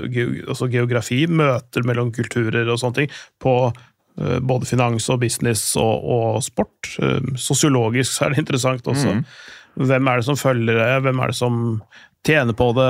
ge, 0.09 0.25
altså 0.47 0.69
geografi, 0.73 1.23
møter 1.29 1.86
mellom 1.86 2.09
kulturer 2.15 2.65
og 2.65 2.81
sånne 2.81 3.03
ting, 3.03 3.19
på 3.38 3.55
uh, 3.69 4.39
både 4.41 4.71
finans 4.71 5.09
og 5.13 5.21
business 5.21 5.75
og, 5.77 6.09
og 6.17 6.41
sport. 6.45 6.95
Sosiologisk 7.38 8.15
så 8.15 8.25
er 8.25 8.34
det 8.34 8.47
interessant 8.47 8.89
også. 8.89 9.19
Hvem 9.77 10.09
er 10.09 10.19
det 10.19 10.25
som 10.25 10.38
følger 10.38 10.81
det? 10.81 10.89
Hvem 11.05 11.21
er 11.21 11.29
det 11.29 11.38
som 11.38 11.61
tjener 12.28 12.55
på 12.57 12.69
det? 12.78 12.89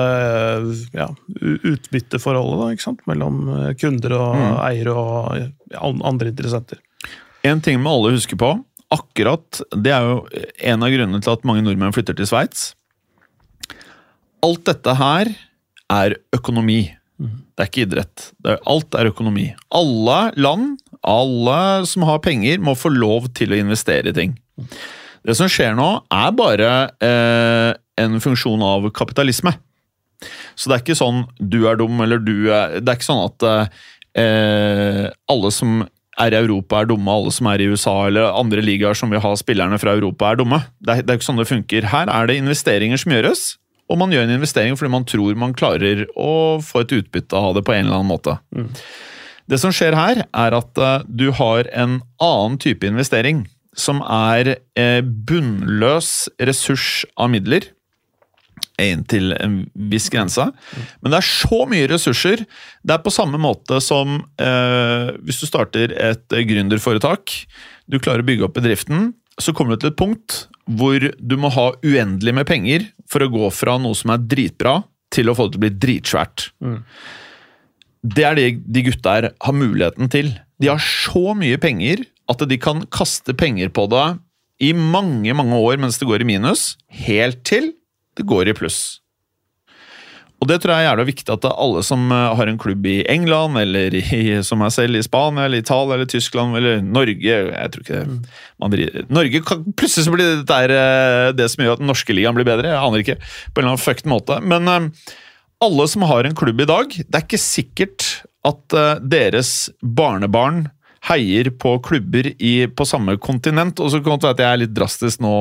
Ja, 0.96 1.10
utbytteforholdet 1.42 2.60
da, 2.62 2.70
ikke 2.76 2.86
sant? 2.86 3.04
mellom 3.10 3.42
eh, 3.50 3.72
kunder 3.80 4.18
og 4.20 4.38
eiere 4.68 4.94
og 4.94 6.04
andre 6.06 6.32
interessenter. 6.34 6.82
En 7.44 7.62
ting 7.64 7.82
må 7.84 7.98
alle 7.98 8.14
huske 8.16 8.38
på. 8.40 8.54
Akkurat, 8.94 9.62
Det 9.74 9.92
er 9.92 10.06
jo 10.06 10.18
en 10.70 10.86
av 10.86 10.94
grunnene 10.94 11.22
til 11.24 11.34
at 11.34 11.46
mange 11.50 11.64
nordmenn 11.66 11.96
flytter 11.96 12.16
til 12.18 12.30
Sveits. 12.30 12.74
Alt 14.44 14.66
dette 14.70 14.94
her 15.00 15.32
er 15.92 16.18
økonomi. 16.36 16.82
Det 17.18 17.64
er 17.64 17.70
ikke 17.70 17.86
idrett. 17.88 18.28
Er, 18.46 18.60
alt 18.70 18.96
er 18.98 19.10
økonomi. 19.10 19.48
Alle 19.74 20.20
land, 20.38 20.78
alle 21.02 21.60
som 21.90 22.06
har 22.08 22.22
penger, 22.24 22.62
må 22.64 22.76
få 22.78 22.92
lov 22.94 23.32
til 23.38 23.54
å 23.54 23.60
investere 23.60 24.12
i 24.12 24.18
ting. 24.18 24.36
Det 25.24 25.36
som 25.40 25.50
skjer 25.52 25.76
nå, 25.78 25.90
er 26.12 26.34
bare 26.36 26.72
eh, 27.04 27.72
en 28.02 28.20
funksjon 28.24 28.64
av 28.66 28.90
kapitalisme. 28.96 29.54
Så 30.56 30.70
det 30.70 30.76
er 30.76 30.84
ikke 30.86 31.00
sånn 31.00 31.26
du 31.40 31.64
er 31.70 31.80
dum 31.80 32.00
eller 32.04 32.22
du 32.22 32.48
er 32.54 32.78
Det 32.80 32.88
er 32.88 33.00
ikke 33.00 33.10
sånn 33.10 33.26
at 33.26 33.46
eh, 34.20 35.10
alle 35.32 35.52
som 35.54 35.84
er 36.22 36.36
i 36.36 36.38
Europa 36.38 36.84
er 36.84 36.90
dumme, 36.92 37.10
alle 37.10 37.32
som 37.34 37.50
er 37.50 37.62
i 37.64 37.68
USA 37.72 37.96
eller 38.08 38.38
andre 38.38 38.62
ligaer 38.62 38.98
som 38.98 39.10
vil 39.10 39.24
ha 39.24 39.34
spillerne 39.40 39.80
fra 39.82 39.96
Europa 39.98 40.30
er 40.30 40.40
dumme. 40.40 40.62
Det 40.78 40.94
er, 40.94 41.02
det 41.06 41.14
er 41.14 41.20
ikke 41.20 41.30
sånn 41.30 41.42
det 41.42 41.50
funker. 41.50 41.88
Her 41.90 42.12
er 42.14 42.30
det 42.30 42.38
investeringer 42.38 43.02
som 43.02 43.16
gjøres, 43.16 43.42
og 43.90 44.00
man 44.00 44.14
gjør 44.14 44.28
en 44.28 44.36
investering 44.36 44.78
fordi 44.78 44.94
man 44.94 45.08
tror 45.10 45.40
man 45.40 45.56
klarer 45.58 46.06
å 46.14 46.62
få 46.64 46.84
et 46.84 46.94
utbytte 47.00 47.40
av 47.40 47.58
det 47.58 47.66
på 47.66 47.74
en 47.74 47.88
eller 47.88 48.00
annen 48.00 48.14
måte. 48.14 48.38
Det 49.50 49.60
som 49.60 49.74
skjer 49.76 49.98
her, 49.98 50.24
er 50.24 50.56
at 50.56 50.80
eh, 50.80 51.04
du 51.10 51.28
har 51.36 51.68
en 51.76 51.98
annen 52.24 52.62
type 52.62 52.88
investering, 52.88 53.44
som 53.76 54.00
er 54.06 54.56
eh, 54.80 55.02
bunnløs 55.02 56.30
ressurs 56.46 57.04
av 57.18 57.34
midler 57.34 57.74
inntil 58.82 59.34
en 59.38 59.60
viss 59.92 60.10
grense. 60.14 60.46
Men 61.02 61.14
det 61.14 61.20
er 61.20 61.28
så 61.28 61.64
mye 61.70 61.90
ressurser. 61.92 62.46
Det 62.82 62.96
er 62.96 63.04
på 63.04 63.14
samme 63.14 63.40
måte 63.42 63.80
som 63.84 64.22
eh, 64.42 65.12
hvis 65.26 65.44
du 65.44 65.50
starter 65.50 65.94
et 65.94 66.38
gründerforetak. 66.50 67.36
Du 67.86 68.00
klarer 68.00 68.24
å 68.24 68.30
bygge 68.30 68.48
opp 68.48 68.58
bedriften. 68.58 69.12
Så 69.42 69.54
kommer 69.56 69.76
du 69.76 69.84
til 69.84 69.94
et 69.94 70.00
punkt 70.00 70.46
hvor 70.64 71.10
du 71.20 71.36
må 71.40 71.52
ha 71.52 71.74
uendelig 71.84 72.34
med 72.38 72.48
penger 72.48 72.88
for 73.10 73.26
å 73.26 73.32
gå 73.32 73.50
fra 73.54 73.76
noe 73.82 73.98
som 73.98 74.14
er 74.14 74.24
dritbra, 74.32 74.80
til 75.14 75.30
å 75.30 75.36
få 75.38 75.46
det 75.46 75.54
til 75.54 75.60
å 75.60 75.64
bli 75.66 75.74
dritsvært. 75.84 76.46
Det 78.04 78.24
er 78.26 78.38
det 78.40 78.48
de 78.66 78.84
gutta 78.88 79.18
her 79.18 79.28
har 79.32 79.56
muligheten 79.56 80.10
til. 80.10 80.32
De 80.58 80.72
har 80.72 80.82
så 80.82 81.36
mye 81.38 81.60
penger 81.62 82.06
at 82.32 82.42
de 82.50 82.58
kan 82.58 82.86
kaste 82.94 83.36
penger 83.38 83.70
på 83.76 83.86
det 83.92 84.08
i 84.64 84.72
mange, 84.74 85.34
mange 85.36 85.60
år 85.60 85.82
mens 85.82 86.00
det 86.00 86.08
går 86.08 86.24
i 86.24 86.30
minus, 86.34 86.74
helt 87.04 87.44
til 87.48 87.74
det 88.18 88.28
går 88.30 88.52
i 88.52 88.58
pluss. 88.58 88.84
Og 90.44 90.50
det 90.50 90.58
tror 90.60 90.74
jeg 90.74 90.84
er 90.84 90.90
jævla 90.90 91.06
viktig 91.08 91.32
at 91.32 91.46
alle 91.48 91.82
som 91.88 92.02
eh, 92.12 92.34
har 92.36 92.50
en 92.52 92.60
klubb 92.60 92.84
i 92.90 92.98
England, 93.10 93.56
eller 93.62 93.96
i, 93.96 94.02
som 94.48 94.60
meg 94.60 94.74
selv 94.76 95.00
i 95.00 95.04
Spania, 95.06 95.48
eller 95.48 95.64
Italia, 95.64 95.96
eller 95.96 96.10
Tyskland, 96.12 96.58
eller 96.60 96.84
Norge 96.84 97.24
Jeg 97.24 97.72
tror 97.72 97.86
ikke 97.86 98.02
det 98.02 98.34
man 98.60 98.74
driver, 98.74 99.08
Norge 99.14 99.44
kan, 99.48 99.64
Plutselig 99.80 100.08
så 100.08 100.16
blir 100.16 100.36
dette 100.42 100.60
eh, 100.68 101.30
det 101.38 101.48
som 101.54 101.64
gjør 101.64 101.78
at 101.78 101.84
den 101.84 101.92
norske 101.92 102.16
ligaen 102.16 102.36
blir 102.36 102.48
bedre. 102.50 102.74
Jeg 102.74 102.82
aner 102.82 103.06
ikke. 103.06 103.18
På 103.24 103.62
en 103.62 103.64
eller 103.64 103.78
annen 103.78 103.86
fucked 103.86 104.12
måte. 104.12 104.42
Men 104.44 104.68
eh, 104.68 105.16
alle 105.64 105.88
som 105.88 106.04
har 106.12 106.28
en 106.28 106.36
klubb 106.36 106.60
i 106.60 106.68
dag, 106.68 106.92
det 106.92 107.16
er 107.16 107.24
ikke 107.24 107.40
sikkert 107.40 108.12
at 108.44 108.76
deres 109.00 109.70
barnebarn 109.80 110.66
heier 111.08 111.48
på 111.56 111.78
klubber 111.84 112.28
i, 112.36 112.66
på 112.68 112.88
samme 112.88 113.16
kontinent. 113.24 113.80
Og 113.80 113.94
så 113.94 114.02
kan 114.04 114.20
det 114.20 114.28
være 114.28 114.36
at 114.36 114.44
jeg 114.44 114.50
er 114.50 114.62
litt 114.66 114.74
drastisk 114.76 115.24
nå. 115.24 115.36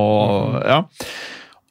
ja. 0.63 0.79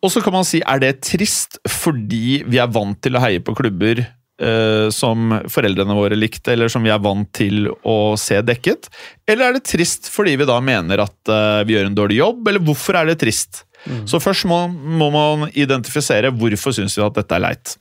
Og 0.03 0.11
så 0.11 0.22
kan 0.22 0.34
man 0.34 0.46
si, 0.46 0.61
er 0.66 0.82
det 0.82 0.96
trist 1.07 1.61
fordi 1.70 2.42
vi 2.48 2.59
er 2.59 2.70
vant 2.74 2.98
til 3.03 3.16
å 3.16 3.22
heie 3.22 3.42
på 3.44 3.55
klubber 3.55 4.03
eh, 4.03 4.86
som 4.94 5.36
foreldrene 5.50 5.96
våre 5.96 6.18
likte, 6.18 6.55
eller 6.57 6.72
som 6.72 6.82
vi 6.82 6.90
er 6.90 7.03
vant 7.03 7.28
til 7.36 7.68
å 7.86 8.14
se 8.18 8.40
dekket? 8.42 8.90
Eller 9.30 9.48
er 9.48 9.59
det 9.59 9.66
trist 9.70 10.11
fordi 10.11 10.34
vi 10.40 10.48
da 10.48 10.59
mener 10.64 11.05
at 11.05 11.30
eh, 11.30 11.61
vi 11.68 11.76
gjør 11.76 11.90
en 11.90 12.00
dårlig 12.00 12.18
jobb, 12.18 12.48
eller 12.50 12.66
hvorfor 12.66 12.98
er 12.98 13.12
det 13.12 13.20
trist? 13.22 13.64
Så 14.07 14.20
først 14.22 14.46
må, 14.46 14.64
må 14.70 15.09
man 15.11 15.48
identifisere 15.59 16.30
hvorfor 16.30 16.74
syns 16.76 16.94
vi 16.94 17.03
at 17.03 17.16
dette 17.16 17.34
er 17.34 17.42
leit. 17.42 17.72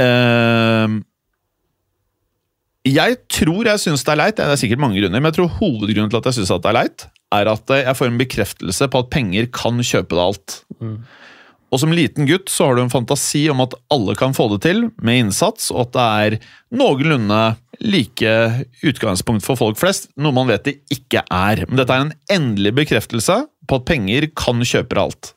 Eh, 0.00 0.96
jeg 2.84 3.16
tror 3.32 3.70
jeg 3.70 3.80
syns 3.80 4.04
det 4.04 4.12
er 4.12 4.20
leit, 4.20 4.36
det 4.36 4.44
er 4.44 4.60
sikkert 4.60 4.82
mange 4.84 5.00
grunner, 5.00 5.20
men 5.20 5.30
jeg 5.30 5.38
tror 5.38 5.54
hovedgrunnen 5.60 6.12
til 6.12 6.20
at 6.20 6.28
jeg 6.28 6.40
syns 6.40 6.52
det 6.52 6.72
er 6.72 6.76
leit, 6.76 7.06
er 7.40 7.50
at 7.52 7.74
jeg 7.80 7.98
får 7.98 8.10
en 8.10 8.20
bekreftelse 8.20 8.88
på 8.90 9.04
at 9.04 9.12
penger 9.12 9.50
kan 9.54 9.82
kjøpe 9.82 10.14
deg 10.14 10.24
alt. 10.24 10.58
Og 11.74 11.80
som 11.82 11.90
liten 11.90 12.28
gutt 12.28 12.52
så 12.52 12.68
har 12.68 12.76
du 12.76 12.84
en 12.84 12.92
fantasi 12.92 13.48
om 13.50 13.64
at 13.64 13.74
alle 13.90 14.14
kan 14.18 14.34
få 14.36 14.46
det 14.52 14.60
til 14.62 14.84
med 15.02 15.24
innsats, 15.24 15.72
og 15.74 15.88
at 15.88 15.96
det 15.96 16.04
er 16.04 16.36
noenlunde 16.78 17.40
like 17.82 18.34
utgangspunkt 18.86 19.42
for 19.42 19.58
folk 19.58 19.80
flest, 19.80 20.06
noe 20.14 20.34
man 20.36 20.46
vet 20.52 20.68
det 20.68 20.76
ikke 20.94 21.24
er. 21.26 21.64
Men 21.66 21.80
dette 21.80 21.96
er 21.96 22.06
en 22.06 22.14
endelig 22.30 22.76
bekreftelse 22.78 23.40
på 23.66 23.80
at 23.80 23.88
penger 23.90 24.28
kan 24.38 24.62
kjøpe 24.62 25.00
alt. 25.02 25.34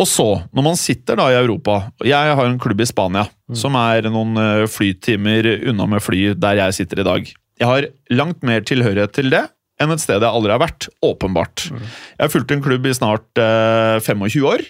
Og 0.00 0.08
så, 0.08 0.26
når 0.56 0.64
man 0.64 0.80
sitter 0.80 1.18
da 1.20 1.28
i 1.30 1.36
Europa 1.36 1.74
og 2.00 2.06
Jeg 2.08 2.36
har 2.38 2.48
en 2.48 2.58
klubb 2.58 2.80
i 2.80 2.88
Spania 2.88 3.26
som 3.54 3.76
er 3.78 4.08
noen 4.08 4.38
eh, 4.40 4.64
flytimer 4.70 5.46
unna 5.68 5.86
med 5.92 6.02
fly 6.02 6.32
der 6.32 6.56
jeg 6.62 6.78
sitter 6.80 7.02
i 7.02 7.06
dag. 7.06 7.28
Jeg 7.60 7.68
har 7.68 7.86
langt 8.10 8.42
mer 8.42 8.64
tilhørighet 8.66 9.12
til 9.14 9.28
det 9.30 9.44
enn 9.82 9.94
et 9.94 10.02
sted 10.02 10.22
jeg 10.22 10.28
aldri 10.28 10.54
har 10.54 10.62
vært. 10.62 10.88
Åpenbart. 11.04 11.66
Jeg 11.72 12.22
har 12.22 12.32
fulgt 12.32 12.54
en 12.54 12.62
klubb 12.64 12.86
i 12.88 12.94
snart 12.96 13.40
eh, 13.42 13.98
25 14.02 14.46
år. 14.48 14.64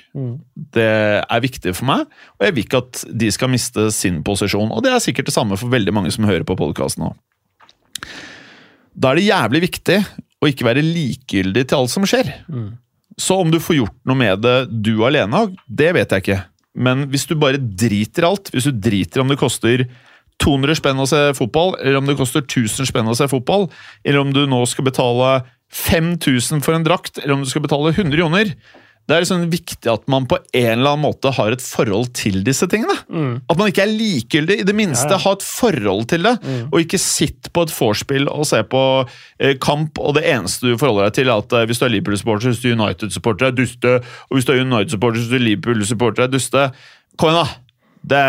Det 0.76 0.88
er 1.22 1.44
viktig 1.44 1.74
for 1.78 1.88
meg, 1.90 2.06
og 2.38 2.46
jeg 2.46 2.56
vil 2.56 2.66
ikke 2.66 2.82
at 2.82 3.04
de 3.22 3.30
skal 3.34 3.52
miste 3.52 3.88
sin 3.94 4.22
posisjon. 4.26 4.72
Og 4.72 4.84
det 4.84 4.92
er 4.92 5.04
sikkert 5.04 5.30
det 5.30 5.36
samme 5.36 5.58
for 5.60 5.72
veldig 5.72 5.94
mange 5.94 6.12
som 6.14 6.28
hører 6.28 6.46
på 6.48 6.58
podkasten 6.58 7.06
nå. 7.06 7.12
Da 8.92 9.12
er 9.12 9.20
det 9.20 9.28
jævlig 9.28 9.64
viktig 9.68 9.98
å 10.42 10.48
ikke 10.50 10.66
være 10.66 10.84
likegyldig 10.84 11.66
til 11.68 11.78
alt 11.78 11.92
som 11.92 12.06
skjer. 12.08 12.32
Så 13.20 13.36
om 13.40 13.50
du 13.52 13.60
får 13.62 13.78
gjort 13.78 13.98
noe 14.08 14.18
med 14.18 14.42
det 14.42 14.56
du 14.84 14.94
alene, 15.06 15.46
det 15.68 15.92
vet 15.96 16.12
jeg 16.12 16.24
ikke. 16.24 16.40
Men 16.72 17.06
hvis 17.12 17.26
du 17.28 17.36
bare 17.36 17.60
driter 17.60 18.24
i 18.24 18.28
alt, 18.30 18.50
hvis 18.52 18.68
du 18.70 18.72
driter 18.72 19.22
om 19.22 19.28
det 19.32 19.40
koster 19.40 19.84
200 20.42 20.78
spenn 20.80 21.00
å 21.02 21.08
se 21.08 21.22
fotball, 21.38 21.76
eller 21.80 22.00
om 22.02 22.08
det 22.10 22.18
koster 22.18 22.42
1000 22.44 22.90
spenn 22.90 23.10
å 23.10 23.16
se 23.18 23.28
fotball, 23.30 23.68
eller 24.04 24.22
om 24.24 24.32
du 24.34 24.44
nå 24.50 24.62
skal 24.70 24.88
betale 24.90 25.40
5000 25.72 26.60
for 26.64 26.76
en 26.76 26.84
drakt, 26.84 27.22
eller 27.22 27.38
om 27.38 27.44
du 27.46 27.50
skal 27.50 27.64
betale 27.64 27.94
100 27.94 28.18
joner 28.18 28.50
Det 29.08 29.16
er 29.16 29.24
liksom 29.24 29.48
viktig 29.50 29.88
at 29.90 30.04
man 30.12 30.28
på 30.30 30.36
en 30.54 30.66
eller 30.76 30.92
annen 30.92 31.02
måte 31.02 31.32
har 31.34 31.50
et 31.50 31.62
forhold 31.64 32.12
til 32.14 32.44
disse 32.46 32.68
tingene. 32.70 32.94
At 33.50 33.58
man 33.58 33.72
ikke 33.72 33.82
er 33.82 33.90
likegyldig. 33.90 34.60
I 34.62 34.66
det 34.68 34.76
minste 34.78 35.08
Ja, 35.10 35.16
ja. 35.16 35.22
ha 35.24 35.32
et 35.34 35.42
forhold 35.42 36.06
til 36.12 36.22
det, 36.22 36.36
og 36.70 36.76
ikke 36.84 37.00
sitt 37.02 37.50
på 37.52 37.64
et 37.66 37.74
vorspiel 37.74 38.28
og 38.30 38.46
se 38.46 38.60
på 38.62 38.82
eh, 39.40 39.56
kamp, 39.58 39.98
og 39.98 40.14
det 40.14 40.22
eneste 40.30 40.70
du 40.70 40.78
forholder 40.78 41.10
deg 41.10 41.18
til, 41.18 41.32
er 41.32 41.42
at 41.42 41.52
eh, 41.58 41.66
hvis 41.66 41.82
du 41.82 41.88
er 41.88 41.94
Liverpool-supporter, 41.96 42.52
er 42.54 42.62
du 42.62 42.76
United-supporter, 42.78 43.46
er 43.50 43.58
duste, 43.58 43.96
og 44.30 44.38
hvis 44.38 44.46
du 44.46 44.54
er 44.54 44.62
United-supporter, 44.62 45.18
er 45.26 45.34
du 45.34 45.46
Liverpool-supporter, 45.48 46.28
er 46.28 46.32
duste. 46.38 46.68
Kom 47.18 47.32
igjen, 47.34 47.42
da! 47.42 47.58
Det, 48.02 48.22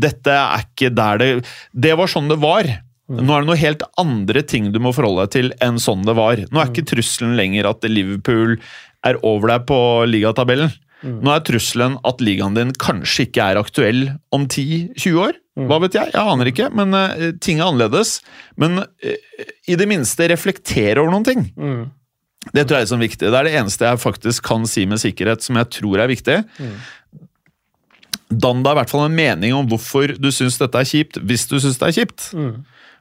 dette 0.00 0.34
er 0.34 0.64
ikke 0.64 0.88
der 0.96 1.18
det 1.20 1.30
Det 1.76 1.94
var 1.98 2.10
sånn 2.10 2.30
det 2.30 2.38
var. 2.42 2.68
Nå 3.08 3.32
er 3.32 3.44
det 3.44 3.48
noe 3.48 3.60
helt 3.60 3.84
andre 4.00 4.42
ting 4.44 4.68
du 4.72 4.80
må 4.84 4.92
forholde 4.96 5.24
deg 5.24 5.34
til 5.36 5.54
enn 5.64 5.80
sånn 5.80 6.04
det 6.04 6.16
var. 6.18 6.40
Nå 6.52 6.60
er 6.60 6.72
ikke 6.72 6.90
trusselen 6.90 7.38
lenger 7.38 7.70
at 7.70 7.86
Liverpool 7.88 8.58
er 9.06 9.20
over 9.24 9.54
deg 9.54 9.64
på 9.70 9.80
ligatabellen. 10.10 10.72
Nå 11.06 11.30
er 11.30 11.44
trusselen 11.46 11.94
at 12.08 12.22
ligaen 12.24 12.56
din 12.56 12.72
kanskje 12.74 13.28
ikke 13.28 13.44
er 13.52 13.60
aktuell 13.60 14.00
om 14.34 14.48
10-20 14.50 15.20
år. 15.22 15.36
Hva 15.68 15.78
vet 15.82 15.94
jeg? 15.96 16.10
Jeg 16.14 16.32
aner 16.34 16.50
ikke, 16.50 16.68
men 16.74 16.94
uh, 16.94 17.30
ting 17.42 17.60
er 17.62 17.68
annerledes. 17.70 18.18
Men 18.58 18.82
uh, 18.82 19.46
i 19.70 19.78
det 19.78 19.88
minste 19.90 20.28
reflektere 20.30 21.00
over 21.02 21.14
noen 21.14 21.26
ting. 21.26 21.46
Det 22.54 22.64
tror 22.64 22.78
jeg 22.78 22.86
er 22.86 22.90
sånn 22.92 23.02
viktig. 23.02 23.30
Det 23.30 23.34
er 23.34 23.48
det 23.48 23.56
eneste 23.58 23.88
jeg 23.88 24.00
faktisk 24.02 24.46
kan 24.46 24.66
si 24.70 24.86
med 24.90 25.00
sikkerhet 25.02 25.42
som 25.44 25.58
jeg 25.58 25.70
tror 25.74 26.02
er 26.04 26.10
viktig. 26.10 26.36
Dann 28.28 28.60
deg 28.64 28.74
i 28.74 28.78
hvert 28.82 28.90
fall 28.92 29.06
en 29.06 29.14
mening 29.16 29.54
om 29.56 29.68
hvorfor 29.70 30.12
du 30.20 30.28
syns 30.34 30.58
dette 30.60 30.76
er 30.82 30.88
kjipt, 30.88 31.16
hvis 31.24 31.46
du 31.48 31.56
syns 31.62 31.78
det 31.80 31.88
er 31.88 31.96
kjipt. 32.02 32.26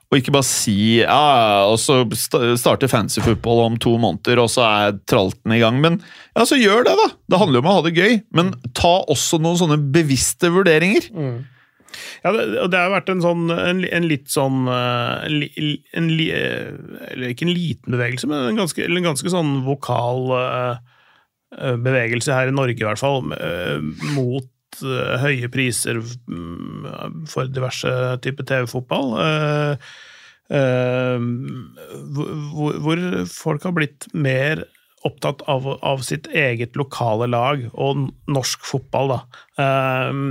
Og 0.08 0.16
ikke 0.22 0.32
bare 0.32 0.48
si 0.48 1.02
ja, 1.02 1.66
og 1.68 1.76
så 1.84 1.98
sta- 2.16 2.54
starter 2.56 2.88
fancy 2.88 3.20
football 3.20 3.60
om 3.66 3.76
to 3.84 3.98
måneder, 4.00 4.40
og 4.40 4.48
så 4.54 4.64
er 4.64 4.96
tralten 5.04 5.52
i 5.52 5.60
gang. 5.60 5.82
Men 5.84 5.98
ja, 6.32 6.46
så 6.48 6.56
gjør 6.56 6.86
det, 6.88 6.94
da! 6.96 7.10
Det 7.28 7.42
handler 7.42 7.60
jo 7.60 7.66
om 7.66 7.70
å 7.74 7.76
ha 7.76 7.84
det 7.90 7.92
gøy. 7.98 8.16
Men 8.40 8.54
ta 8.72 8.94
også 9.12 9.42
noen 9.44 9.60
sånne 9.60 9.82
bevisste 9.92 10.48
vurderinger. 10.56 11.10
Ja, 12.24 12.32
det, 12.32 12.46
det 12.72 12.80
har 12.80 12.92
vært 12.96 13.10
en 13.12 13.22
sånn 13.24 13.46
en, 13.52 13.84
en 13.84 14.08
litt 14.08 14.28
sånn 14.32 14.64
eh, 14.72 15.28
en, 15.28 15.70
en, 15.98 16.10
eh, 16.24 17.30
ikke 17.34 17.48
en 17.48 17.54
liten 17.56 17.96
bevegelse, 17.96 18.28
men 18.32 18.48
en 18.54 18.60
ganske, 18.64 18.84
en 18.88 19.08
ganske 19.12 19.32
sånn 19.34 19.58
vokal 19.68 20.28
eh, 20.40 21.74
bevegelse 21.84 22.32
her 22.36 22.52
i 22.52 22.56
Norge, 22.56 22.80
i 22.80 22.88
hvert 22.88 23.00
fall, 23.02 23.24
mot 24.16 24.48
eh, 24.86 25.18
høye 25.24 25.50
priser 25.54 26.02
mm, 26.02 27.26
for 27.30 27.50
diverse 27.52 27.92
typer 28.24 28.48
TV-fotball. 28.48 29.14
eh, 29.26 29.92
eh, 30.58 31.28
hvor, 32.84 33.06
folk 33.32 33.68
har 33.70 33.78
blitt 33.78 34.10
mer 34.14 34.66
opptatt 35.08 35.44
av, 35.48 35.68
av 35.86 36.02
sitt 36.06 36.28
eget 36.34 36.76
lokale 36.80 37.28
lag 37.30 37.64
og 37.74 38.08
norsk 38.32 38.66
fotball, 38.68 39.14
da. 39.14 39.20
Um, 40.10 40.22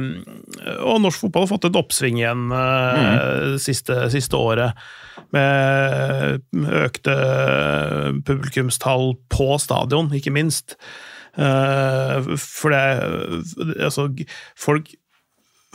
og 0.82 1.00
norsk 1.04 1.22
fotball 1.24 1.46
har 1.46 1.52
fått 1.54 1.68
et 1.68 1.78
oppsving 1.78 2.20
igjen 2.20 2.48
uh, 2.52 3.56
siste, 3.62 4.06
siste 4.12 4.38
året. 4.38 4.76
Med 5.34 6.42
økte 6.82 7.14
publikumstall 8.26 9.14
på 9.32 9.48
stadion, 9.62 10.12
ikke 10.14 10.34
minst. 10.34 10.76
Uh, 11.36 12.36
for 12.40 12.72
det 12.72 12.84
Altså, 13.84 14.06
folk 14.56 14.88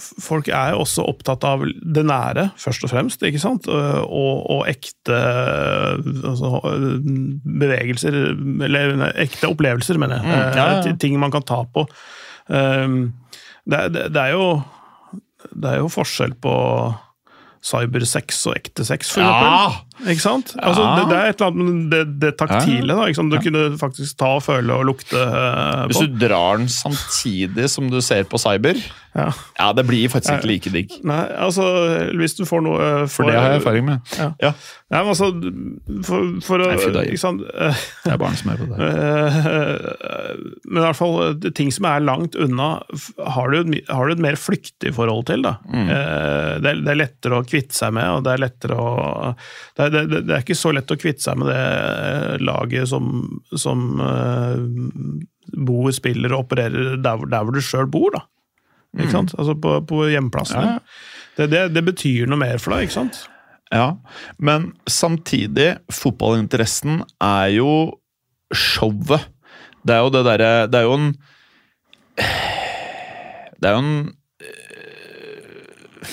Folk 0.01 0.47
er 0.49 0.71
jo 0.73 0.79
også 0.81 1.03
opptatt 1.05 1.43
av 1.45 1.61
det 1.67 2.01
nære, 2.09 2.47
først 2.57 2.87
og 2.87 2.89
fremst, 2.89 3.21
ikke 3.27 3.37
sant? 3.43 3.67
Og, 3.69 4.39
og 4.49 4.63
ekte 4.71 5.13
altså, 6.25 6.49
bevegelser 7.61 8.17
Eller 8.65 8.95
ekte 9.21 9.51
opplevelser, 9.51 9.99
mener 10.01 10.23
jeg. 10.23 10.31
ja, 10.31 10.47
ja. 10.57 10.79
Eh, 10.89 10.97
Ting 10.97 11.19
man 11.21 11.29
kan 11.33 11.45
ta 11.45 11.59
på. 11.69 11.85
Um, 12.49 13.13
Det, 13.69 13.83
det, 13.93 14.07
det 14.15 14.21
er 14.23 14.31
jo 14.33 14.47
Det 15.53 15.69
er 15.69 15.77
jo 15.83 15.91
forskjell 15.93 16.33
på 16.41 16.55
cybersex 17.61 18.41
og 18.49 18.55
ekte 18.57 18.85
sex, 18.87 19.11
for 19.13 19.21
eksempel. 19.21 19.90
Ikke 20.07 20.23
sant? 20.23 20.53
Altså, 20.57 20.85
det, 20.97 21.03
det 21.11 21.17
er 21.19 21.29
et 21.33 21.41
eller 21.41 21.51
annet 21.51 21.67
med 21.67 21.91
det, 21.93 22.01
det 22.23 22.31
taktile. 22.39 22.95
Da, 22.97 23.05
ikke 23.11 23.19
sant? 23.21 23.35
Du 23.35 23.37
kunne 23.43 23.65
faktisk 23.81 24.17
ta 24.17 24.31
og 24.39 24.43
føle 24.45 24.73
og 24.73 24.87
lukte 24.89 25.19
uh, 25.19 25.85
Hvis 25.91 26.01
du 26.07 26.17
drar 26.25 26.57
den 26.61 26.67
samtidig 26.71 27.69
som 27.69 27.89
du 27.91 27.99
ser 28.01 28.23
på 28.31 28.39
cyber, 28.41 28.79
Ja. 29.11 29.25
ja, 29.59 29.65
det 29.75 29.83
blir 29.89 30.07
faktisk 30.07 30.37
ikke 30.39 30.47
like 30.47 30.69
digg. 30.71 30.93
Nei, 31.03 31.25
altså 31.43 31.65
hvis 32.15 32.31
du 32.37 32.45
får 32.47 32.61
noe 32.63 32.85
For 33.11 33.27
det 33.27 33.33
har 33.35 33.49
jeg 33.51 33.59
erfaring 33.59 33.83
med. 33.89 34.13
Ja. 34.15 34.29
Ja, 34.39 34.51
Nei, 34.91 35.01
men 35.03 35.09
altså, 35.11 35.27
for, 36.07 36.29
for 36.43 36.63
å 36.63 36.69
ikke 37.03 37.19
sant? 37.19 37.43
eh, 37.51 37.81
det 38.05 38.13
er 38.13 38.19
barn 38.21 38.37
som 38.39 38.53
er 38.53 38.61
på 38.61 38.69
det. 38.71 38.87
eh, 38.87 40.31
Men 40.71 40.79
i 40.81 40.85
hvert 40.85 40.99
fall 40.99 41.15
eh, 41.25 41.49
ting 41.57 41.71
som 41.75 41.87
er 41.91 42.03
langt 42.03 42.35
unna, 42.39 42.69
har 43.35 43.51
du, 43.53 43.75
har 43.91 44.07
du 44.07 44.15
et 44.15 44.23
mer 44.23 44.39
flyktig 44.39 44.93
forhold 44.95 45.27
til. 45.31 45.43
da. 45.47 45.57
Mm. 45.67 45.87
Eh, 45.91 46.53
Det, 46.61 46.71
er, 46.71 46.81
det 46.85 46.91
er 46.95 46.99
lettere 47.01 47.39
å 47.41 47.45
kvitte 47.47 47.75
seg 47.77 47.93
med, 47.95 48.07
og 48.15 48.23
det 48.25 48.33
er 48.37 48.43
lettere 48.45 48.77
å 48.79 48.89
Det 49.77 49.85
er, 49.87 49.90
det, 49.93 50.21
det 50.27 50.35
er 50.35 50.43
ikke 50.43 50.57
så 50.57 50.73
lett 50.75 50.91
å 50.93 50.99
kvitte 50.99 51.23
seg 51.25 51.39
med 51.41 51.51
det 51.51 52.41
laget 52.45 52.89
som, 52.91 53.25
som 53.53 54.01
eh, 54.03 54.59
bor, 55.57 55.89
spiller 55.95 56.35
og 56.35 56.47
opererer 56.47 56.95
der, 57.01 57.25
der 57.31 57.45
hvor 57.45 57.55
du 57.55 57.61
sjøl 57.65 57.89
bor. 57.91 58.11
da. 58.15 58.25
Ikke 58.99 59.13
sant? 59.13 59.35
Altså 59.39 59.55
på, 59.55 59.77
på 59.87 60.05
hjemplassen. 60.11 60.59
Mm. 60.59 60.67
Ja, 60.67 60.79
ja. 60.79 61.29
Det, 61.37 61.47
det, 61.51 61.61
det 61.77 61.83
betyr 61.87 62.27
noe 62.29 62.41
mer 62.41 62.59
for 62.59 62.75
deg, 62.75 62.89
ikke 62.89 62.97
sant? 62.97 63.21
Ja, 63.71 63.95
men 64.37 64.73
samtidig, 64.89 65.77
fotballinteressen 65.95 67.05
er 67.23 67.53
jo 67.55 67.75
showet. 68.51 69.29
Det 69.87 69.95
er 69.95 70.03
jo 70.03 70.11
det 70.13 70.19
derre 70.27 70.49
Det 70.69 70.77
er 70.77 70.83
jo 70.85 70.93
en 70.93 71.07
Det 73.57 73.69
er 73.69 73.71
jo 73.73 73.79
en 73.79 73.95
øh, 74.45 76.11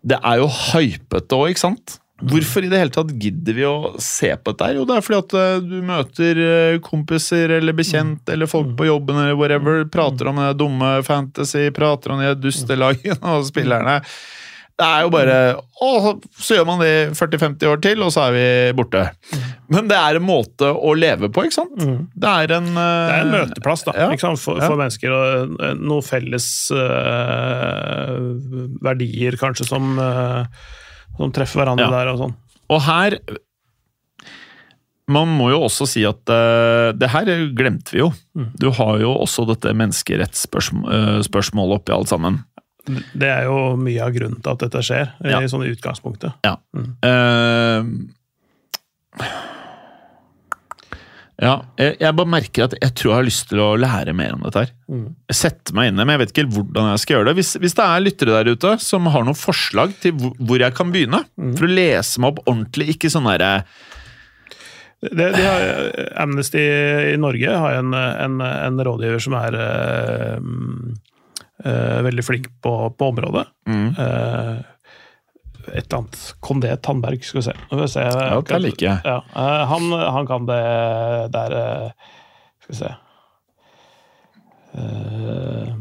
Det 0.00 0.18
er 0.22 0.38
jo 0.40 0.46
hypete 0.48 1.36
òg, 1.36 1.52
ikke 1.52 1.64
sant? 1.66 1.98
Hvorfor 2.22 2.62
i 2.62 2.68
det 2.70 2.78
hele 2.78 2.92
tatt 2.94 3.10
gidder 3.18 3.56
vi 3.56 3.64
å 3.66 3.94
se 4.02 4.30
på 4.38 4.52
dette? 4.52 4.68
Jo, 4.76 4.84
det 4.88 4.94
er 4.98 5.06
fordi 5.06 5.18
at 5.22 5.34
øh, 5.40 5.64
du 5.66 5.78
møter 5.88 6.42
øh, 6.44 6.76
kompiser 6.84 7.56
eller 7.58 7.74
bekjent 7.76 8.30
eller 8.30 8.50
folk 8.50 8.76
på 8.78 8.86
jobben 8.86 9.18
eller 9.24 9.38
whatever, 9.38 9.82
prater 9.90 10.30
om 10.30 10.38
det 10.42 10.52
dumme 10.60 10.94
fantasy, 11.06 11.66
prater 11.74 12.14
om 12.14 12.22
de 12.22 12.34
dustelagene 12.38 13.18
og 13.34 13.48
spillerne. 13.48 14.00
Det 14.72 14.86
er 14.88 15.02
jo 15.04 15.10
bare 15.12 15.34
Å, 15.84 15.88
så 16.40 16.56
gjør 16.56 16.64
man 16.66 16.80
det 16.80 16.88
i 16.88 17.00
40-50 17.14 17.68
år 17.68 17.80
til, 17.84 18.00
og 18.02 18.08
så 18.14 18.22
er 18.30 18.32
vi 18.34 18.44
borte. 18.78 19.02
Men 19.70 19.86
det 19.90 19.98
er 19.98 20.16
en 20.18 20.24
måte 20.24 20.70
å 20.72 20.94
leve 20.96 21.28
på, 21.30 21.44
ikke 21.44 21.58
sant? 21.58 21.74
Det 21.76 22.30
er 22.30 22.54
en 22.56 22.70
Det 22.72 22.86
er 22.86 23.26
en 23.26 23.34
møteplass 23.34 23.84
da, 23.86 23.92
Ja. 23.98 24.08
ikke 24.14 24.24
sant? 24.24 24.40
For, 24.40 24.58
Ja. 24.62 24.70
mennesker. 24.78 25.12
Og 25.12 25.58
eh, 25.60 25.74
noen 25.76 26.06
felles 26.06 26.46
uh, 26.72 28.16
verdier, 28.86 29.36
kanskje, 29.40 29.66
som, 29.68 29.92
eh, 29.98 30.46
som 31.16 31.32
treffer 31.32 31.60
hverandre 31.62 31.84
Ja. 31.86 31.90
der. 31.90 32.06
og 32.12 32.18
sånn. 32.18 32.34
Og 32.70 32.80
her 32.82 33.18
Man 35.08 35.28
må 35.36 35.50
jo 35.50 35.58
også 35.66 35.84
si 35.90 36.04
at 36.06 36.22
uh, 36.30 36.92
det 36.96 37.08
her 37.10 37.26
glemte 37.58 37.90
vi 37.92 37.98
jo. 37.98 38.12
Du 38.56 38.70
har 38.70 38.98
jo 39.02 39.10
også 39.18 39.44
dette 39.50 39.72
menneskerettsspørsmålet 39.76 41.74
oppi 41.80 41.92
alt 41.92 42.08
sammen. 42.08 42.38
Det 42.86 43.28
er 43.28 43.44
jo 43.44 43.76
mye 43.76 44.00
av 44.02 44.12
grunnen 44.14 44.40
til 44.42 44.50
at 44.54 44.58
dette 44.62 44.80
skjer, 44.82 45.10
Ja. 45.26 45.40
i 45.42 45.46
sånne 45.50 45.68
utgangspunktet. 45.74 46.32
Ja. 46.46 46.56
Eh, 47.02 47.82
ja, 51.42 51.54
jeg, 51.80 51.96
jeg 51.98 52.14
bare 52.18 52.30
merker 52.30 52.68
at 52.68 52.74
jeg 52.78 52.94
tror 52.94 53.10
jeg 53.10 53.18
har 53.18 53.26
lyst 53.26 53.48
til 53.50 53.60
å 53.64 53.70
lære 53.80 54.14
mer 54.14 54.36
om 54.36 54.44
dette 54.46 54.62
her. 54.62 54.72
Jeg 55.32 55.38
setter 55.40 55.74
meg 55.74 55.90
inn 55.90 55.98
i 55.98 56.04
men 56.04 56.14
jeg 56.14 56.22
vet 56.22 56.34
ikke 56.34 56.44
hvordan 56.54 56.90
jeg 56.92 57.02
skal 57.02 57.16
gjøre 57.16 57.28
det. 57.30 57.34
Hvis, 57.40 57.50
hvis 57.64 57.74
det 57.78 57.86
er 57.86 58.04
lyttere 58.04 58.36
der 58.36 58.52
ute 58.54 58.74
som 58.84 59.08
har 59.10 59.26
noen 59.26 59.38
forslag 59.38 59.96
til 60.02 60.14
hvor, 60.20 60.36
hvor 60.38 60.62
jeg 60.62 60.76
kan 60.78 60.92
begynne, 60.94 61.24
for 61.58 61.66
å 61.66 61.72
lese 61.72 62.22
meg 62.22 62.34
opp 62.34 62.44
ordentlig, 62.46 62.92
ikke 62.94 63.10
sånn 63.10 63.26
derre 63.26 63.50
Det, 65.02 65.30
de 65.34 65.42
har, 65.42 65.64
Amnesty 66.22 66.62
i 66.62 67.16
Norge 67.18 67.56
har 67.64 67.80
en, 67.80 67.90
en, 67.98 68.38
en 68.46 68.84
rådgiver 68.86 69.24
som 69.24 69.34
er 69.40 69.56
øh, 69.58 70.36
mm, 70.38 70.92
eh, 71.64 71.96
veldig 72.06 72.26
flink 72.28 72.52
på, 72.62 72.76
på 72.94 73.08
området. 73.10 73.48
mm. 73.66 73.88
Eh, 73.98 74.60
et 75.68 75.84
eller 75.84 75.98
annet 76.02 76.18
Kondé 76.44 76.72
Tandberg, 76.82 77.24
skal 77.24 77.40
vi 77.40 77.46
se. 77.46 77.54
Vi 77.70 77.88
se. 77.92 78.04
Ja, 78.08 78.40
det 78.40 78.60
liker 78.64 78.88
jeg. 78.88 79.00
Ja, 79.06 79.20
eh, 79.36 79.62
han, 79.70 79.88
han 80.16 80.28
kan 80.28 80.50
det 80.50 80.60
der 81.34 81.56
eh, 81.58 82.12
Skal 82.62 82.74
vi 82.74 82.80
se 82.82 82.92
Eh, 84.72 85.72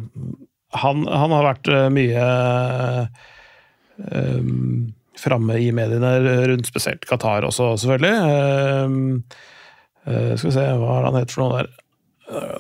han, 0.81 1.03
han 1.07 1.35
har 1.35 1.45
vært 1.45 1.69
mye 1.95 2.23
um, 4.11 4.91
framme 5.19 5.59
i 5.63 5.69
mediene 5.75 6.11
rundt 6.51 6.67
spesielt 6.67 7.05
Qatar 7.07 7.47
også, 7.47 7.73
selvfølgelig. 7.83 8.17
Eh, 10.01 10.33
skal 10.35 10.49
vi 10.49 10.55
se, 10.55 10.65
hva 10.81 10.97
er 10.97 11.05
det 11.05 11.11
han 11.11 11.19
heter 11.21 11.37
for 11.37 11.45
noe 11.45 11.61
der? 11.61 11.71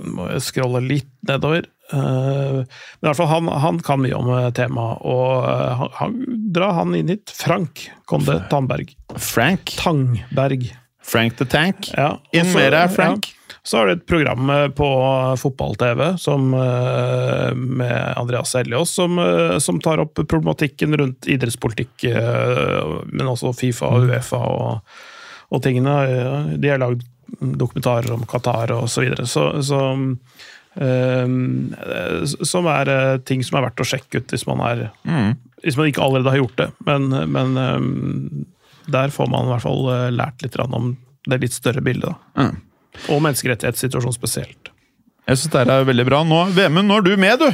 Må 0.03 0.27
jeg 0.33 0.43
scrolle 0.43 0.81
litt 0.83 1.11
nedover. 1.27 1.67
Eh, 1.93 2.53
men 2.53 2.63
i 2.63 3.09
hvert 3.09 3.17
fall, 3.17 3.27
han, 3.27 3.47
han 3.47 3.79
kan 3.83 4.01
mye 4.03 4.15
om 4.17 4.29
eh, 4.35 4.49
temaet, 4.55 5.03
og 5.07 5.49
eh, 5.49 5.73
han, 5.81 5.91
han, 5.99 6.15
dra 6.55 6.71
han 6.79 6.95
inn 6.97 7.11
hit. 7.11 7.33
Frank 7.35 7.87
Konde 8.09 8.39
Tandberg. 8.51 8.95
Frank. 9.17 9.75
Tangberg. 9.79 10.71
Frank 11.03 11.37
the 11.39 11.47
Tank. 11.49 11.91
Ja, 11.97 12.15
Inn 12.35 12.51
med 12.53 12.71
deg, 12.75 12.91
Frank. 12.93 13.31
Ja. 13.31 13.37
Så 13.67 13.77
har 13.77 13.87
du 13.87 13.93
et 13.93 14.05
program 14.09 14.49
på 14.73 14.87
fotball-TV 15.37 15.99
med 17.53 17.97
Andreas 18.17 18.55
Elliås 18.57 18.93
som, 18.97 19.19
som 19.61 19.77
tar 19.85 20.01
opp 20.01 20.17
problematikken 20.17 20.97
rundt 20.97 21.27
idrettspolitikk, 21.29 22.07
men 23.11 23.29
også 23.29 23.51
Fifa 23.53 23.91
og 23.93 24.07
Uefa 24.09 24.39
og, 24.49 24.97
og 25.53 25.61
tingene. 25.61 25.93
De 26.57 26.73
har 26.73 26.81
lagd 26.81 27.05
dokumentarer 27.37 28.15
om 28.15 28.25
Qatar 28.25 28.73
og 28.79 28.89
så 28.89 29.05
videre. 29.05 29.27
Så, 29.29 29.45
så 29.61 29.81
Som 30.77 32.67
er 32.71 32.91
eh, 32.91 33.17
ting 33.27 33.43
som 33.43 33.59
er 33.59 33.67
verdt 33.67 33.83
å 33.83 33.87
sjekke 33.87 34.21
ut 34.21 34.33
hvis 34.33 34.47
man, 34.47 34.61
er, 34.67 34.83
Mm. 35.07 35.33
hvis 35.65 35.77
man 35.77 35.89
ikke 35.91 36.03
allerede 36.05 36.31
har 36.33 36.41
gjort 36.41 36.57
det. 36.61 36.69
Men, 36.87 37.09
men 37.31 37.57
eh, 37.57 37.79
der 38.91 39.13
får 39.13 39.29
man 39.31 39.47
i 39.49 39.53
hvert 39.55 39.65
fall 39.65 39.89
eh, 39.91 40.09
lært 40.15 40.45
litt 40.45 40.55
om 40.63 40.93
det 41.27 41.41
litt 41.43 41.53
større 41.53 41.83
bildet. 41.85 42.13
da. 42.13 42.45
Mm. 42.47 42.61
Og 43.11 43.21
menneskerettighetssituasjonen 43.23 44.15
spesielt. 44.15 44.71
Jeg 45.27 45.37
syns 45.37 45.51
det 45.53 45.67
er 45.69 45.85
veldig 45.87 46.05
bra. 46.07 46.23
Nå, 46.27 46.39
Vemund, 46.55 46.89
nå 46.89 46.97
er 46.97 47.05
du 47.05 47.13
med, 47.19 47.43
du! 47.43 47.51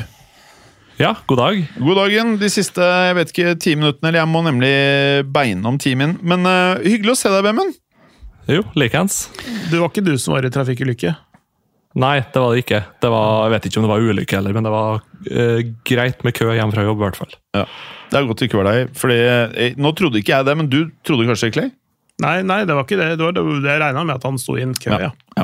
Ja, 0.97 1.11
god 1.29 1.37
dag. 1.37 1.59
God 1.77 1.99
dagen. 1.99 2.37
De 2.41 2.47
siste 2.49 2.81
jeg 2.81 3.17
vet 3.19 3.33
ikke, 3.33 3.51
ti 3.61 3.75
minuttene, 3.77 4.09
eller 4.09 4.23
jeg 4.23 4.31
må 4.31 4.41
nemlig 4.41 4.71
beine 5.29 5.69
om 5.69 5.77
timen. 5.77 6.15
Men 6.25 6.47
uh, 6.49 6.79
hyggelig 6.81 7.13
å 7.13 7.19
se 7.19 7.29
deg, 7.29 7.43
Vemund. 7.45 7.75
Jo, 8.49 8.63
likeens. 8.79 9.27
Det 9.69 9.77
var 9.77 9.91
ikke 9.91 10.05
du 10.07 10.15
som 10.17 10.33
var 10.33 10.47
i 10.47 10.51
trafikkulykke? 10.55 11.11
Nei, 11.95 12.19
det 12.33 12.39
var 12.41 12.49
det 12.53 12.59
ikke. 12.65 12.81
Det 13.01 13.09
var, 13.09 13.43
jeg 13.45 13.51
vet 13.55 13.65
ikke 13.69 13.79
om 13.79 13.85
det 13.87 13.93
var 13.93 14.03
ulykke 14.05 14.35
heller, 14.37 14.53
men 14.53 14.63
det 14.67 14.73
var 14.73 14.89
uh, 14.99 15.59
greit 15.87 16.23
med 16.27 16.33
kø 16.37 16.45
hjem 16.53 16.71
fra 16.75 16.83
jobb, 16.85 16.99
i 16.99 17.03
hvert 17.07 17.17
fall. 17.17 17.33
Ja. 17.57 17.63
Det 18.11 18.17
er 18.19 18.27
godt 18.27 18.39
det 18.39 18.45
ikke 18.49 18.59
var 18.59 18.67
deg. 18.69 18.77
Fordi, 18.97 19.17
jeg, 19.17 19.73
nå 19.81 19.89
trodde 19.97 20.19
ikke 20.21 20.33
jeg 20.35 20.45
det, 20.47 20.55
men 20.59 20.69
du 20.69 20.79
trodde 21.07 21.27
kanskje, 21.29 21.53
Clay? 21.55 21.69
Nei, 22.21 22.37
nei, 22.45 22.61
det 22.65 22.73
var 22.73 22.83
ikke 22.85 22.99
det. 22.99 23.09
det, 23.17 23.25
var 23.25 23.31
det 23.37 23.71
jeg 23.71 23.81
regna 23.81 24.03
med 24.03 24.15
at 24.17 24.23
han 24.25 24.37
sto 24.41 24.57
i 24.57 24.61
en 24.65 24.73
kø, 24.77 24.89
ja. 24.97 25.11
Ja. 25.37 25.43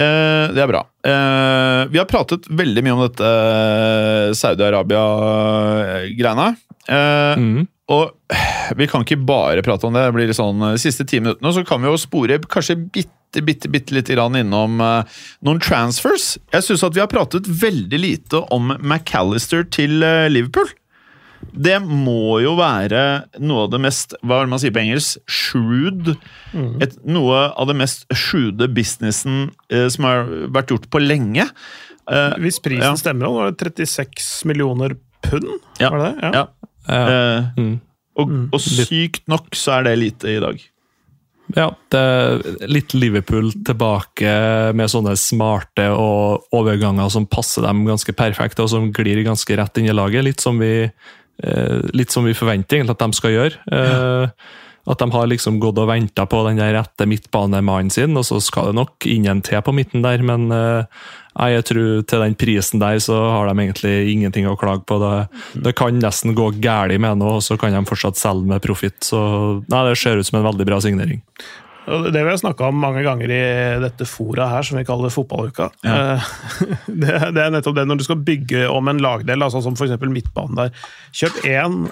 Eh, 0.00 0.46
det 0.54 0.62
er 0.62 0.70
bra. 0.70 0.80
Uh, 1.04 1.82
vi 1.92 1.98
har 2.00 2.06
pratet 2.08 2.46
veldig 2.48 2.82
mye 2.86 2.94
om 2.96 3.02
dette 3.04 3.26
eh, 3.26 4.30
Saudi-Arabia-greiene. 4.38 6.48
Uh, 6.88 7.34
Mhm. 7.40 7.66
Og 7.90 8.36
vi 8.78 8.86
kan 8.90 9.04
ikke 9.04 9.18
bare 9.26 9.64
prate 9.66 9.88
om 9.88 9.96
det. 9.96 10.04
Det 10.06 10.16
blir 10.16 10.34
sånn 10.36 10.62
eh, 10.62 10.76
de 10.76 10.82
siste 10.82 11.06
ti 11.08 11.20
minuttene. 11.22 11.54
Så 11.56 11.64
kan 11.66 11.82
vi 11.82 11.90
jo 11.90 11.98
spore 12.00 12.38
kanskje 12.50 12.76
bitte, 12.78 13.42
bitte, 13.46 13.70
bitte 13.72 13.96
litt 13.96 14.10
grann 14.10 14.38
innom 14.38 14.78
uh, 14.82 15.22
noen 15.46 15.62
transfers. 15.62 16.36
Jeg 16.54 16.66
syns 16.66 16.84
at 16.86 16.96
vi 16.96 17.02
har 17.02 17.10
pratet 17.10 17.48
veldig 17.50 18.00
lite 18.02 18.44
om 18.54 18.72
McAllister 18.78 19.66
til 19.74 20.04
uh, 20.06 20.28
Liverpool. 20.30 20.70
Det 21.40 21.78
må 21.82 22.36
jo 22.44 22.52
være 22.58 23.02
noe 23.40 23.62
av 23.64 23.70
det 23.72 23.78
mest 23.80 24.12
Hva 24.20 24.42
er 24.42 24.44
det 24.44 24.52
man 24.52 24.60
sier 24.60 24.74
på 24.76 24.82
engelsk? 24.82 25.22
Shrewd. 25.24 26.10
Et, 26.84 26.98
noe 27.08 27.38
av 27.48 27.70
det 27.70 27.78
mest 27.80 28.04
shrewde 28.12 28.68
businessen 28.76 29.48
uh, 29.72 29.86
som 29.90 30.06
har 30.06 30.28
vært 30.52 30.74
gjort 30.74 30.90
på 30.92 31.02
lenge. 31.02 31.48
Hvis 32.42 32.56
prisen 32.58 32.96
Ja. 32.96 32.98
stemmer, 32.98 33.30
var 33.30 33.52
det 33.52 33.70
36 33.70 34.44
millioner 34.50 34.96
pund? 35.22 35.46
Ja. 35.78 35.92
Var 35.92 36.00
det 36.00 36.08
det? 36.08 36.24
ja. 36.26 36.30
Ja. 36.40 36.69
Eh, 36.88 37.44
Mm. 37.56 37.80
og, 38.16 38.30
og 38.52 38.60
sykt 38.60 39.26
nok 39.28 39.54
så 39.56 39.78
er 39.78 39.90
det 39.90 39.98
lite 39.98 40.28
i 40.36 40.40
dag. 40.42 40.60
Ja, 41.56 41.66
det 41.90 41.98
er 41.98 42.68
litt 42.70 42.92
Liverpool 42.94 43.50
tilbake 43.66 44.30
med 44.76 44.90
sånne 44.92 45.16
smarte 45.18 45.88
og 45.90 46.46
overganger 46.54 47.10
som 47.10 47.26
passer 47.26 47.66
dem 47.66 47.82
ganske 47.88 48.14
perfekt, 48.14 48.60
og 48.62 48.70
som 48.70 48.92
glir 48.94 49.24
ganske 49.26 49.56
rett 49.58 49.80
inn 49.80 49.90
i 49.90 49.96
laget. 49.96 50.22
Litt 50.28 50.40
som 50.44 50.60
vi, 50.62 50.84
eh, 50.86 51.78
litt 51.92 52.14
som 52.14 52.24
vi 52.24 52.36
forventer 52.38 52.78
egentlig 52.78 52.94
at 52.94 53.02
de 53.02 53.18
skal 53.18 53.34
gjøre. 53.34 53.58
Ja. 53.66 54.30
At 54.90 54.98
de 54.98 55.10
har 55.12 55.26
liksom 55.28 55.58
gått 55.60 55.78
og 55.78 55.90
venta 55.90 56.24
på 56.26 56.38
den 56.46 56.56
der 56.56 56.72
rette 56.78 57.06
midtbanemannen 57.06 57.90
sin, 57.92 58.16
og 58.16 58.24
så 58.24 58.40
skal 58.42 58.70
det 58.70 58.78
nok 58.78 59.06
inn 59.06 59.26
en 59.28 59.42
til 59.42 59.60
på 59.62 59.74
midten 59.76 60.02
der, 60.02 60.22
men 60.22 60.50
eh, 60.54 60.84
nei, 61.40 61.48
jeg 61.56 61.66
tror 61.70 62.02
til 62.08 62.24
den 62.24 62.36
prisen 62.38 62.82
der 62.82 63.00
så 63.02 63.16
har 63.32 63.48
de 63.48 63.64
egentlig 63.64 63.94
ingenting 64.12 64.48
å 64.50 64.58
klage 64.60 64.84
på. 64.88 65.00
Det, 65.02 65.62
det 65.66 65.74
kan 65.78 65.96
nesten 66.00 66.36
gå 66.38 66.50
galt 66.60 67.00
med 67.00 67.20
noe, 67.22 67.38
og 67.38 67.46
så 67.46 67.56
kan 67.60 67.74
de 67.74 67.82
fortsatt 67.88 68.20
selge 68.20 68.48
med 68.50 68.62
profitt. 68.64 69.00
Så 69.06 69.20
nei, 69.66 69.82
det 69.88 69.96
ser 70.00 70.20
ut 70.20 70.28
som 70.28 70.40
en 70.40 70.48
veldig 70.50 70.68
bra 70.68 70.80
signering. 70.84 71.24
Det 71.90 72.20
vi 72.22 72.28
har 72.28 72.36
snakka 72.38 72.68
om 72.68 72.76
mange 72.78 73.02
ganger 73.02 73.32
i 73.34 73.44
dette 73.82 74.06
fora 74.06 74.46
her, 74.52 74.66
som 74.66 74.78
vi 74.78 74.84
kaller 74.86 75.10
fotballuka. 75.10 75.70
Ja. 75.86 76.20
Det, 77.00 77.16
det 77.34 77.42
er 77.42 77.52
nettopp 77.54 77.76
det 77.78 77.86
når 77.88 78.00
du 78.00 78.04
skal 78.04 78.20
bygge 78.26 78.66
om 78.68 78.90
en 78.90 79.00
lagdel, 79.02 79.42
altså 79.42 79.62
som 79.64 79.76
f.eks. 79.78 79.96
midtbanen 80.10 80.58
der. 80.58 80.86
Kjøp 81.16 81.40
én 81.48 81.84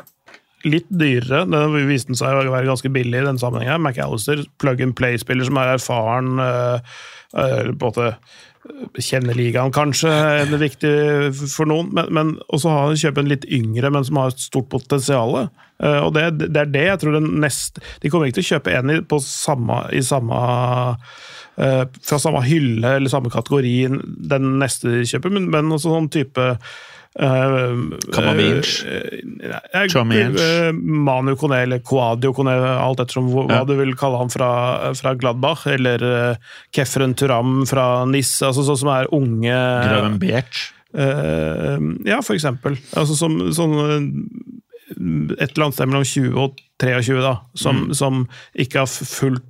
litt 0.66 0.88
dyrere. 0.90 1.44
Den 1.48 1.76
viste 1.88 2.16
seg 2.18 2.34
å 2.34 2.50
være 2.52 2.68
ganske 2.68 2.90
billig 2.92 3.22
i 3.22 3.26
denne 3.26 3.40
sammenhengen. 3.40 3.82
McAllister, 3.82 4.42
plug 4.60 4.82
and 4.84 4.96
play-spiller 4.98 5.48
som 5.48 5.60
er 5.62 5.74
erfaren. 5.76 6.34
eh, 6.42 6.98
eh, 7.38 7.70
på 7.70 7.72
en 7.72 7.78
måte 7.80 8.10
kjenner 8.98 9.36
ligaen, 9.38 9.72
kanskje, 9.74 10.10
er 10.10 10.50
det 10.50 10.60
viktig 10.60 10.92
for 11.52 11.68
noen. 11.70 11.90
Men, 11.94 12.10
men 12.14 12.34
også 12.48 12.72
ha, 12.72 12.82
kjøpe 12.98 13.22
en 13.22 13.30
litt 13.30 13.46
yngre, 13.52 13.90
men 13.94 14.06
som 14.06 14.20
har 14.20 14.32
et 14.32 14.42
stort 14.42 14.68
potensial. 14.72 15.36
Eh, 15.78 16.00
og 16.02 16.12
det, 16.16 16.28
det 16.48 16.62
er 16.64 16.72
det 16.74 16.84
jeg 16.88 17.00
tror 17.02 17.14
den 17.14 17.28
neste 17.38 17.82
De 18.02 18.10
kommer 18.10 18.26
ikke 18.26 18.40
til 18.40 18.46
å 18.48 18.52
kjøpe 18.56 18.72
en 18.74 18.94
i, 18.96 18.98
samme, 19.22 19.76
i 19.94 20.02
samme 20.02 20.38
eh, 21.54 21.84
fra 21.86 22.18
samme 22.18 22.42
hylle 22.48 22.96
eller 22.98 23.12
samme 23.12 23.30
kategori 23.30 23.76
den 24.32 24.52
neste 24.58 24.90
de 24.96 25.06
kjøper, 25.06 25.34
men, 25.36 25.46
men 25.54 25.70
også 25.74 25.94
sånn 25.94 26.10
type 26.14 26.50
Kamavinch. 27.18 28.84
Uh, 30.38 30.72
Manu 30.78 31.34
Kone 31.36 31.62
eller 31.64 31.82
Coadio 31.84 32.32
Kone, 32.36 32.54
alt 32.78 33.00
ettersom 33.02 33.28
hva, 33.32 33.46
Ja. 33.50 33.64
du 33.66 33.74
vil 33.78 33.94
kalle 33.98 34.20
han 34.20 34.30
fra, 34.32 34.50
fra 34.98 35.14
Gladbach, 35.18 35.66
eller 35.70 36.04
uh, 36.04 36.36
Kefren 36.74 37.14
Turam 37.18 37.64
fra 37.68 38.04
NIS, 38.08 38.36
altså 38.46 38.64
sånn 38.68 38.80
som 38.84 38.92
er 38.94 39.10
unge 39.14 39.54
Grøven 39.88 40.18
Berch. 40.22 40.68
Uh, 40.94 41.76
ja, 42.08 42.20
for 42.24 42.34
eksempel. 42.38 42.78
Altså 42.96 43.16
som 43.18 43.34
sånn 43.52 43.74
eh, 43.84 44.06
Et 45.36 45.50
eller 45.52 45.66
annet 45.66 45.76
sted 45.76 45.90
mellom 45.90 46.06
20 46.08 46.38
og 46.40 46.56
23, 46.80 47.18
da. 47.20 47.34
Som, 47.60 47.90
som 47.94 48.22
ikke 48.56 48.80
har 48.86 48.88
fullt, 48.88 49.44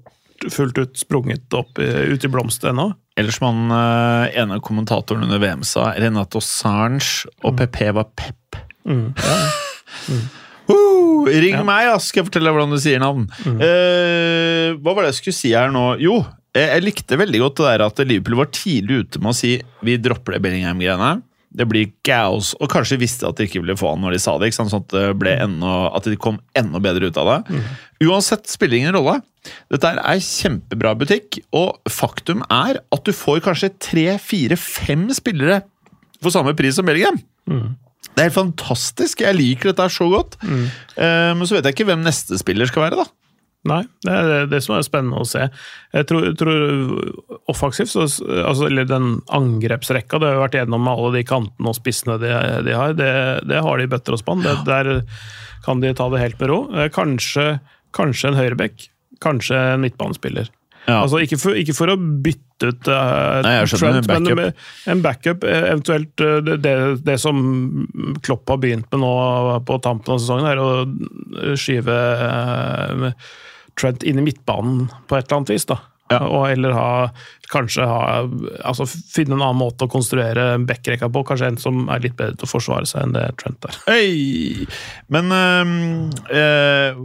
fullt 0.50 0.80
ut 0.82 0.98
sprunget 0.98 1.54
opp 1.54 1.78
eh, 1.78 2.08
ut 2.10 2.24
i 2.26 2.30
blomst 2.32 2.66
ennå. 2.66 2.88
Eller 3.18 3.34
som 3.34 3.48
han 3.50 3.72
eh, 3.74 4.38
ene 4.42 4.60
kommentatoren 4.62 5.24
under 5.26 5.40
VM 5.42 5.64
sa, 5.66 5.88
Renato 5.98 6.38
Sange 6.44 7.26
og 7.42 7.56
PP 7.58 7.80
var 7.96 8.06
pep. 8.14 8.60
Uh, 8.88 9.10
ring 11.28 11.56
Ja. 11.56 11.64
meg, 11.66 11.88
ass, 11.94 12.08
skal 12.12 12.22
jeg 12.22 12.28
fortelle 12.30 12.48
deg 12.50 12.56
hvordan 12.56 12.74
du 12.76 12.80
sier 12.82 13.00
navn. 13.02 13.26
Eh, 13.44 14.74
hva 14.78 14.94
var 14.94 15.04
det 15.06 15.12
jeg 15.14 15.18
skulle 15.22 15.38
si 15.40 15.52
her 15.56 15.72
nå? 15.74 15.84
Jo, 16.02 16.20
jeg, 16.56 16.68
jeg 16.74 16.84
likte 16.86 17.18
veldig 17.20 17.40
godt 17.44 17.60
det 17.62 17.66
der 17.72 17.84
at 17.88 18.02
Liverpool 18.06 18.38
var 18.40 18.50
tidlig 18.54 19.02
ute 19.04 19.22
med 19.22 19.32
å 19.32 19.36
si 19.36 19.56
vi 19.84 19.96
dropper 20.02 20.36
det 20.36 20.42
Bellingham-greiene. 20.46 21.10
Det 21.51 21.64
blir 21.68 21.92
gaos. 22.05 22.53
Og 22.61 22.68
kanskje 22.70 22.99
visste 23.01 23.28
at 23.28 23.38
de 23.38 23.46
ikke 23.49 23.62
ville 23.62 23.76
få 23.78 23.94
han 23.94 24.03
når 24.05 24.16
de 24.16 24.20
sa 24.22 24.34
det. 24.38 24.51
Sånn 24.57 24.68
at, 24.76 24.88
det 24.92 25.16
ble 25.20 25.32
enda, 25.40 25.74
at 25.96 26.05
de 26.05 26.18
kom 26.20 26.40
enda 26.59 26.80
bedre 26.84 27.09
ut 27.09 27.18
av 27.20 27.30
det. 27.30 27.62
Uansett 28.05 28.46
spiller 28.53 28.82
ingen 28.82 28.94
rolle. 28.99 29.18
Dette 29.72 29.94
er 29.96 30.20
kjempebra 30.20 30.92
butikk, 31.01 31.40
og 31.57 31.78
faktum 31.88 32.42
er 32.53 32.82
at 32.92 33.05
du 33.07 33.14
får 33.16 33.40
kanskje 33.46 33.72
tre, 33.80 34.07
fire, 34.20 34.59
fem 34.61 35.07
spillere 35.16 35.62
for 36.20 36.34
samme 36.34 36.53
pris 36.59 36.76
som 36.76 36.84
Bellingham. 36.88 37.20
Det 38.09 38.22
er 38.24 38.28
helt 38.28 38.34
fantastisk. 38.36 39.22
Jeg 39.22 39.36
liker 39.38 39.70
dette 39.72 39.88
så 39.94 40.09
godt. 40.11 40.36
Eh, 40.99 41.32
men 41.38 41.46
så 41.46 41.57
vet 41.57 41.68
jeg 41.68 41.76
ikke 41.76 41.88
hvem 41.92 42.03
neste 42.05 42.38
spiller 42.40 42.66
skal 42.68 42.88
være, 42.88 43.05
da. 43.05 43.07
Nei, 43.68 43.82
det 44.06 44.14
er 44.14 44.48
det, 44.50 44.60
som 44.64 44.76
er 44.76 44.86
spennende 44.86 45.22
å 45.22 45.28
se. 45.28 45.46
Jeg 45.94 46.08
tror, 46.08 46.28
tror 46.40 46.62
offensivt, 47.50 47.94
altså, 47.94 48.68
eller 48.68 48.88
den 48.88 49.18
angrepsrekka, 49.34 50.20
det 50.20 50.30
har 50.30 50.38
jo 50.38 50.44
vært 50.46 50.58
gjennom 50.60 50.84
med 50.86 50.94
alle 50.94 51.14
de 51.18 51.24
kantene 51.28 51.72
og 51.72 51.78
spissene 51.78 52.18
de, 52.22 52.32
de 52.66 52.76
har, 52.76 52.96
det, 52.98 53.12
det 53.48 53.62
har 53.64 53.80
de 53.80 53.88
i 53.88 53.92
bøtter 53.92 54.16
og 54.16 54.22
spann. 54.22 54.44
Det, 54.44 54.56
der 54.68 54.94
kan 55.66 55.82
de 55.84 55.94
ta 55.96 56.08
det 56.12 56.22
helt 56.22 56.40
med 56.40 56.52
ro. 56.52 56.60
Eh, 56.74 56.90
Kanskje, 56.94 57.58
kanskje 57.96 58.32
en 58.32 58.38
høyrebekk, 58.38 58.88
kanskje 59.24 59.58
en 59.74 59.84
midtbanespiller. 59.84 60.48
Ja. 60.88 61.02
Altså, 61.02 61.20
ikke, 61.20 61.36
for, 61.36 61.56
ikke 61.58 61.74
for 61.76 61.92
å 61.92 61.98
bytte 61.98 62.70
ut 62.72 62.88
uh, 62.88 63.40
Nei, 63.44 63.58
Trent, 63.68 64.08
men 64.08 64.28
med 64.38 64.62
en 64.88 65.02
backup, 65.04 65.44
eh, 65.46 65.66
eventuelt 65.68 66.22
uh, 66.24 66.38
det, 66.40 66.72
det, 67.04 67.18
som 67.20 67.36
Klopp 68.24 68.48
har 68.48 68.60
begynt 68.62 68.88
med 68.94 69.02
nå 69.04 69.12
på 69.68 69.76
tampen 69.84 70.16
av 70.16 70.22
sesongen, 70.22 70.48
er 70.48 70.62
å 70.62 71.54
skyve 71.60 71.98
eh, 72.24 73.28
Trent 73.78 74.02
inn 74.02 74.18
i 74.20 74.26
midtbanen 74.26 74.88
på 75.06 75.18
et 75.18 75.28
eller 75.28 75.42
annet 75.42 75.54
vis. 75.54 75.68
da. 75.70 75.80
Ja. 76.08 76.22
Og 76.24 76.46
eller 76.48 76.72
ha, 76.72 76.90
kanskje 77.52 77.84
ha, 77.84 78.22
altså 78.64 78.86
finne 78.88 79.36
en 79.36 79.42
annen 79.42 79.60
måte 79.60 79.84
å 79.84 79.92
konstruere 79.92 80.54
backrekka 80.68 81.10
på. 81.12 81.24
Kanskje 81.28 81.50
en 81.52 81.60
som 81.60 81.82
er 81.92 82.04
litt 82.06 82.16
bedre 82.16 82.38
til 82.38 82.48
å 82.48 82.52
forsvare 82.54 82.88
seg 82.88 83.04
enn 83.04 83.16
det 83.16 83.26
Trent 83.40 83.68
er. 83.68 83.80
Hey! 83.90 84.64
Men 85.12 85.32
øh, 85.36 85.74
øh, 86.32 87.02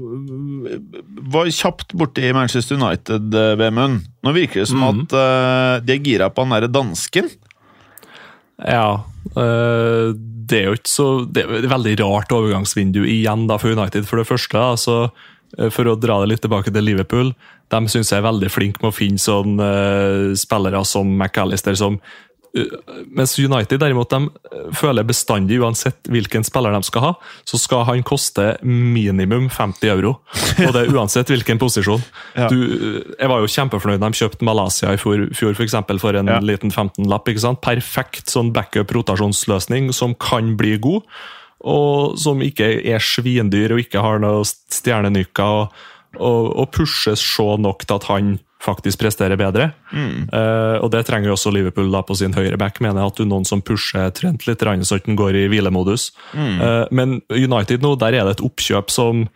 var 1.35 1.51
kjapt 1.51 1.95
borte 1.99 2.23
i 2.23 2.33
Manchester 2.35 2.79
United, 2.79 3.35
eh, 3.35 3.55
Vemund. 3.59 4.05
Nå 4.23 4.35
virker 4.35 4.63
det 4.63 4.69
som 4.71 4.83
mm. 4.83 4.91
at 4.91 5.17
øh, 5.19 5.73
de 5.83 5.97
er 5.97 6.05
gira 6.05 6.31
på 6.31 6.45
han 6.45 6.55
derre 6.55 6.71
dansken. 6.71 7.27
Ja, 8.63 9.03
øh, 9.35 10.15
det 10.43 10.59
er 10.59 10.67
jo 10.67 10.75
ikke 10.77 10.91
så 10.91 11.05
Det 11.25 11.41
er 11.41 11.53
et 11.57 11.69
veldig 11.71 11.93
rart 12.03 12.31
overgangsvindu 12.35 13.01
igjen 13.03 13.47
da 13.49 13.59
for 13.59 13.75
United. 13.75 14.07
For 14.07 14.21
det 14.21 14.29
første, 14.29 14.55
da, 14.55 14.79
så, 14.79 14.97
øh, 15.09 15.32
for 15.69 15.85
å 15.91 15.95
dra 15.99 16.19
det 16.23 16.31
litt 16.33 16.41
tilbake 16.41 16.71
til 16.73 16.83
Liverpool, 16.85 17.33
de 17.69 17.81
syns 17.89 18.09
jeg 18.11 18.19
er 18.21 18.27
veldig 18.27 18.49
flinke 18.53 18.81
med 18.83 18.91
å 18.91 18.95
finne 18.97 19.21
sånn 19.21 19.57
øh, 19.61 20.33
spillere 20.37 20.83
som 20.85 21.09
McAllister 21.17 21.75
som 21.77 21.99
øh, 22.57 22.69
mens 23.17 23.31
United 23.41 23.79
derimot 23.81 24.11
de 24.13 24.27
føler 24.77 25.05
bestandig, 25.09 25.57
uansett 25.61 26.05
hvilken 26.09 26.45
spiller 26.45 26.73
de 26.75 26.81
skal 26.85 27.01
ha, 27.07 27.11
så 27.49 27.57
skal 27.57 27.81
han 27.87 28.03
koste 28.05 28.51
minimum 28.61 29.47
50 29.49 29.89
euro. 29.89 30.11
Og 30.67 30.73
det 30.75 30.83
er 30.83 30.93
uansett 30.97 31.29
hvilken 31.33 31.57
posisjon. 31.61 32.01
Ja. 32.37 32.49
Du, 32.53 32.57
jeg 33.17 33.29
var 33.31 33.41
jo 33.41 33.49
kjempefornøyd 33.55 34.01
da 34.03 34.09
de 34.13 34.21
kjøpte 34.21 34.45
Malaysia 34.45 34.93
i 34.93 35.01
fjor, 35.01 35.25
fjor 35.33 35.53
for, 35.57 35.65
eksempel, 35.65 36.01
for 36.01 36.13
en 36.19 36.29
Ja. 36.29 36.37
liten 36.45 36.69
15-lapp. 36.73 37.29
ikke 37.33 37.45
sant? 37.45 37.61
Perfekt 37.65 38.29
sånn 38.33 38.53
backup-rotasjonsløsning 38.53 39.89
som 39.93 40.13
kan 40.21 40.53
bli 40.59 40.77
god, 40.81 41.09
og 41.63 42.17
som 42.19 42.41
ikke 42.43 42.75
er 42.83 43.03
svindyr 43.03 43.75
og 43.75 43.83
ikke 43.83 44.03
har 44.03 44.21
noe 44.23 44.43
stjernenykker, 44.47 45.59
og, 45.63 45.85
og, 46.19 46.49
og 46.59 46.71
pushes 46.75 47.23
så 47.23 47.53
nok 47.61 47.87
til 47.87 47.97
at 47.97 48.09
han 48.11 48.33
faktisk 48.63 49.01
presterer 49.01 49.39
bedre. 49.39 49.69
Eh, 50.31 50.77
og 50.79 50.89
det 50.93 51.03
trenger 51.07 51.31
jo 51.31 51.35
også 51.37 51.51
Liverpool 51.51 51.91
da 51.91 52.03
på 52.05 52.15
sin 52.19 52.35
høyre 52.35 52.59
back, 52.59 52.79
mener 52.83 53.01
jeg 53.01 53.13
at 53.13 53.19
du 53.19 53.27
noen 53.27 53.47
som 53.47 53.63
pusher 53.65 54.11
Trent 54.15 54.47
litt, 54.47 54.63
så 54.63 54.99
den 54.99 55.13
han 55.13 55.19
går 55.19 55.39
i 55.41 55.47
hvilemodus. 55.51 56.11
Eh, 56.63 56.85
men 56.95 57.19
United 57.27 57.83
nå, 57.83 57.95
der 57.99 58.19
er 58.19 58.27
det 58.27 58.37
et 58.37 58.45
oppkjøp 58.47 58.93
som 58.93 59.27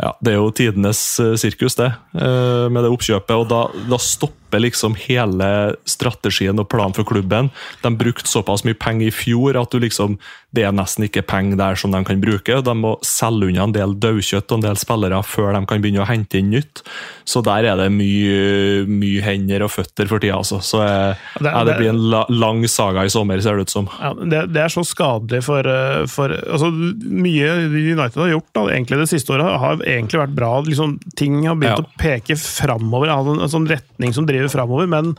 Ja, 0.00 0.14
Det 0.22 0.32
er 0.32 0.38
jo 0.40 0.50
tidenes 0.56 1.00
eh, 1.20 1.34
sirkus, 1.36 1.74
det, 1.76 1.90
eh, 2.16 2.68
med 2.72 2.84
det 2.86 2.90
oppkjøpet. 2.94 3.36
og 3.36 3.48
Da, 3.50 3.62
da 3.90 3.98
stopper 4.00 4.62
liksom 4.64 4.96
hele 4.98 5.76
strategien 5.86 6.58
og 6.58 6.66
planen 6.72 6.94
for 6.96 7.04
klubben. 7.06 7.50
De 7.84 7.90
brukte 7.94 8.26
såpass 8.26 8.64
mye 8.66 8.74
penger 8.80 9.10
i 9.10 9.14
fjor 9.14 9.58
at 9.60 9.70
du 9.70 9.78
liksom, 9.78 10.16
det 10.56 10.64
er 10.66 10.72
nesten 10.74 11.04
ikke 11.06 11.22
penger 11.22 11.56
der 11.60 11.76
som 11.78 11.92
de 11.94 12.00
kan 12.08 12.18
bruke. 12.22 12.56
De 12.66 12.74
må 12.74 12.96
selge 13.06 13.46
unna 13.52 13.68
en 13.68 13.74
del 13.76 13.92
daukjøtt 14.02 14.50
og 14.50 14.58
en 14.58 14.64
del 14.70 14.80
spillere 14.80 15.20
før 15.22 15.52
de 15.54 15.60
kan 15.70 15.84
begynne 15.84 16.02
å 16.02 16.08
hente 16.08 16.40
inn 16.40 16.50
nytt. 16.50 16.82
Så 17.30 17.44
der 17.46 17.68
er 17.70 17.76
det 17.78 17.90
mye, 17.94 18.86
mye 18.90 19.22
hender 19.22 19.62
og 19.68 19.70
føtter 19.76 20.08
for 20.10 20.18
tida. 20.18 20.40
Altså. 20.40 20.58
Så 20.64 20.80
jeg, 20.82 21.16
Det- 21.44 21.52
jeg, 21.52 21.66
det 21.66 21.76
blir 21.78 21.90
en 21.92 22.02
la, 22.10 22.24
lang 22.30 22.64
saga 22.66 23.04
i 23.04 23.12
sommer, 23.12 23.38
ser 23.40 23.54
det 23.60 23.68
ut 23.68 23.70
som. 23.76 23.86
Ja, 24.00 24.14
det, 24.14 24.42
det 24.56 24.64
er 24.64 24.72
så 24.74 24.82
skadelig 24.88 25.44
for, 25.46 25.60
eh, 25.60 26.06
for 26.10 26.28
altså, 26.34 26.72
Mye 26.74 27.52
United 27.70 28.18
har 28.24 28.32
gjort 28.34 28.50
da, 28.56 28.66
egentlig 28.72 28.98
det 29.04 29.08
siste 29.12 29.36
året, 29.36 29.46
har 29.60 29.78
egentlig 29.98 30.20
vært 30.22 30.36
bra. 30.36 30.50
Liksom, 30.66 30.98
ting 31.18 31.40
har 31.46 31.56
begynt 31.60 31.80
Ja. 31.80 31.86
å 31.86 32.00
peke 32.00 32.36
framover, 32.40 33.08
ha 33.12 33.20
en, 33.20 33.40
en 33.44 33.52
sånn 33.52 33.68
retning 33.70 34.12
som 34.16 34.26
driver 34.28 34.48
framover. 34.52 34.86
Men, 34.90 35.14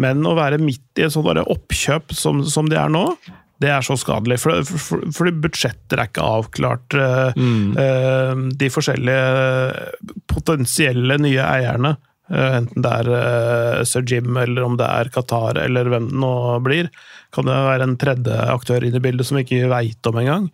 men 0.00 0.22
å 0.26 0.34
være 0.38 0.58
midt 0.62 1.00
i 1.00 1.06
et 1.06 1.12
sånt 1.14 1.26
oppkjøp 1.44 2.14
som, 2.14 2.44
som 2.48 2.68
de 2.70 2.76
er 2.80 2.88
nå, 2.92 3.04
det 3.62 3.70
er 3.70 3.84
så 3.86 3.94
skadelig. 3.96 4.40
For, 4.42 4.64
for, 4.66 5.04
fordi 5.14 5.32
budsjetter 5.44 6.00
er 6.02 6.08
ikke 6.10 6.24
avklart. 6.26 6.96
eh, 6.98 7.44
eh, 7.84 8.42
de 8.58 8.68
forskjellige 8.74 9.94
potensielle 10.30 11.16
nye 11.22 11.44
eierne, 11.46 11.94
eh, 12.30 12.56
enten 12.58 12.82
det 12.84 12.92
er 12.98 13.84
Sir 13.88 14.04
Jim 14.10 14.36
eller 14.40 14.66
om 14.66 14.76
det 14.80 14.88
er 14.88 15.10
Qatar 15.14 15.60
eller 15.64 15.88
hvem 15.92 16.10
det 16.10 16.18
nå 16.24 16.32
blir, 16.66 16.90
kan 17.34 17.48
det 17.48 17.56
være 17.66 17.88
en 17.88 17.96
tredje 18.00 18.38
aktør 18.52 18.86
inn 18.86 18.96
i 18.96 19.02
bildet 19.02 19.28
som 19.28 19.38
vi 19.38 19.44
ikke 19.46 19.72
veit 19.72 20.10
om 20.10 20.20
engang. 20.22 20.46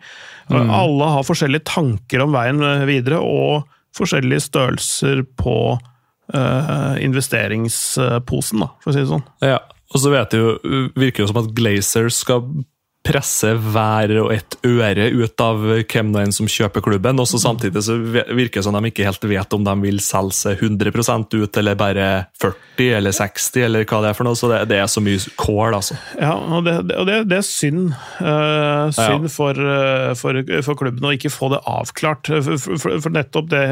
Alle 0.51 1.11
har 1.15 1.27
forskjellige 1.27 1.69
tanker 1.69 2.25
om 2.25 2.33
veien 2.35 2.61
videre, 2.89 3.21
og 3.21 3.69
forskjellige 3.97 4.45
størrelser 4.47 5.23
på 5.39 5.57
uh, 5.75 6.93
investeringsposen, 7.03 8.63
da, 8.63 8.71
for 8.81 8.91
å 8.91 8.95
si 8.95 9.03
det 9.03 9.11
sånn. 9.11 9.25
Ja, 9.43 9.59
og 9.91 10.03
så 10.03 10.11
vet 10.13 10.31
det 10.31 10.39
jo, 10.39 10.53
virker 10.95 11.25
det 11.25 11.31
som 11.31 11.41
at 11.41 11.51
Glazer 11.55 12.07
skal 12.13 12.45
presse 13.11 13.51
hver 13.59 14.13
og 14.21 14.31
et 14.33 14.57
øre 14.67 15.09
ut 15.11 15.43
av 15.43 15.61
hvem 15.61 16.11
det 16.13 16.23
er 16.23 16.33
som 16.35 16.49
kjøper 16.49 16.83
klubben. 16.85 17.19
og 17.19 17.27
så 17.27 17.39
Samtidig 17.41 17.83
så 17.83 17.97
virker 17.99 18.59
det 18.59 18.65
som 18.67 18.77
de 18.77 18.91
ikke 18.91 19.07
helt 19.07 19.25
vet 19.27 19.55
om 19.55 19.65
de 19.65 19.75
vil 19.83 19.99
selge 20.03 20.37
seg 20.37 20.63
100 20.63 21.35
ut, 21.35 21.57
eller 21.57 21.79
bare 21.79 22.07
40 22.41 22.91
eller 22.97 23.15
60, 23.15 23.65
eller 23.65 23.85
hva 23.85 24.01
det 24.03 24.11
er 24.11 24.17
for 24.17 24.27
noe. 24.27 24.37
Så 24.37 24.49
det, 24.51 24.61
det 24.71 24.79
er 24.79 24.89
så 24.91 25.03
mye 25.03 25.19
kål, 25.39 25.75
altså. 25.77 25.97
Ja, 26.19 26.35
og 26.37 26.65
det, 26.67 26.77
og 26.95 27.07
det, 27.09 27.17
det 27.31 27.39
er 27.41 27.47
synd. 27.47 27.91
Uh, 28.21 28.87
synd 28.95 29.27
for, 29.33 29.57
eh, 29.57 30.11
for, 30.19 30.41
for 30.65 30.79
klubben 30.79 31.07
å 31.07 31.13
ikke 31.15 31.33
få 31.33 31.51
det 31.53 31.61
avklart. 31.69 32.31
For, 32.31 32.77
for, 32.79 33.09
nettopp 33.11 33.49
det 33.51 33.65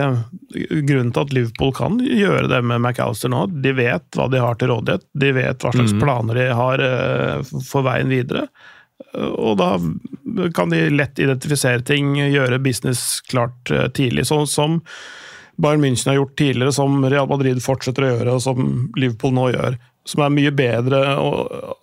Grunnen 0.49 1.11
til 1.13 1.21
at 1.21 1.33
Liverpool 1.35 1.71
kan 1.77 1.99
gjøre 2.01 2.49
det 2.51 2.59
med 2.65 2.81
McAllister 2.81 3.31
nå, 3.31 3.45
de 3.63 3.73
vet 3.77 4.17
hva 4.17 4.27
de 4.31 4.41
har 4.41 4.57
til 4.59 4.73
rådighet. 4.73 5.05
De 5.19 5.31
vet 5.35 5.63
hva 5.63 5.73
slags 5.75 5.95
planer 6.01 6.41
de 6.41 6.49
har 6.59 6.83
uh, 6.83 7.55
for 7.65 7.85
veien 7.87 8.11
videre. 8.11 8.47
Og 9.19 9.55
da 9.57 9.73
kan 10.55 10.69
de 10.69 10.83
lett 10.93 11.19
identifisere 11.19 11.81
ting, 11.85 12.13
gjøre 12.19 12.61
business 12.63 13.21
klart 13.29 13.71
eh, 13.71 13.87
tidlig. 13.95 14.27
Sånn 14.29 14.47
som 14.49 14.79
Bayern 15.59 15.83
München 15.83 16.11
har 16.11 16.19
gjort 16.19 16.37
tidligere, 16.39 16.73
som 16.75 17.05
Real 17.05 17.27
Madrid 17.29 17.59
fortsetter 17.63 18.05
å 18.05 18.11
gjøre, 18.13 18.35
og 18.35 18.43
som 18.43 18.67
Liverpool 18.99 19.33
nå 19.35 19.49
gjør. 19.53 19.79
Som 20.07 20.23
er 20.23 20.31
mye 20.33 20.51
bedre 20.55 21.01
å, 21.21 21.31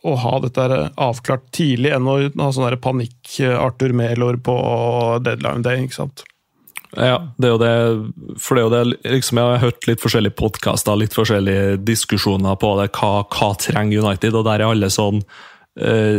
å 0.03 0.15
ha 0.23 0.39
dette 0.43 0.79
avklart 0.97 1.51
tidlig 1.55 1.93
enn 1.95 2.09
å 2.09 2.17
ha 2.41 2.49
sånn 2.55 2.79
panikk-Arthur 2.83 3.93
Melor 3.95 4.41
på 4.43 4.57
deadline 5.27 5.67
day. 5.67 5.85
ikke 5.85 6.01
sant? 6.01 6.25
Ja, 6.97 7.19
det 7.37 7.49
er 7.49 7.53
jo 7.53 7.61
det, 7.61 7.75
for 8.41 8.57
det 8.57 8.63
er 8.63 8.65
jo 8.65 8.73
det 8.73 9.11
liksom 9.19 9.41
Jeg 9.41 9.51
har 9.51 9.65
hørt 9.67 9.89
litt 9.89 10.01
forskjellige 10.01 10.39
podkaster, 10.39 10.97
litt 10.97 11.17
forskjellige 11.17 11.77
diskusjoner 11.85 12.57
på 12.61 12.73
det. 12.81 12.89
Hva, 12.97 13.27
hva 13.29 13.51
trenger 13.61 14.07
United? 14.07 14.33
Og 14.33 14.47
der 14.49 14.65
er 14.65 14.71
alle 14.71 14.89
sånn 14.93 15.21
eh, 15.21 15.45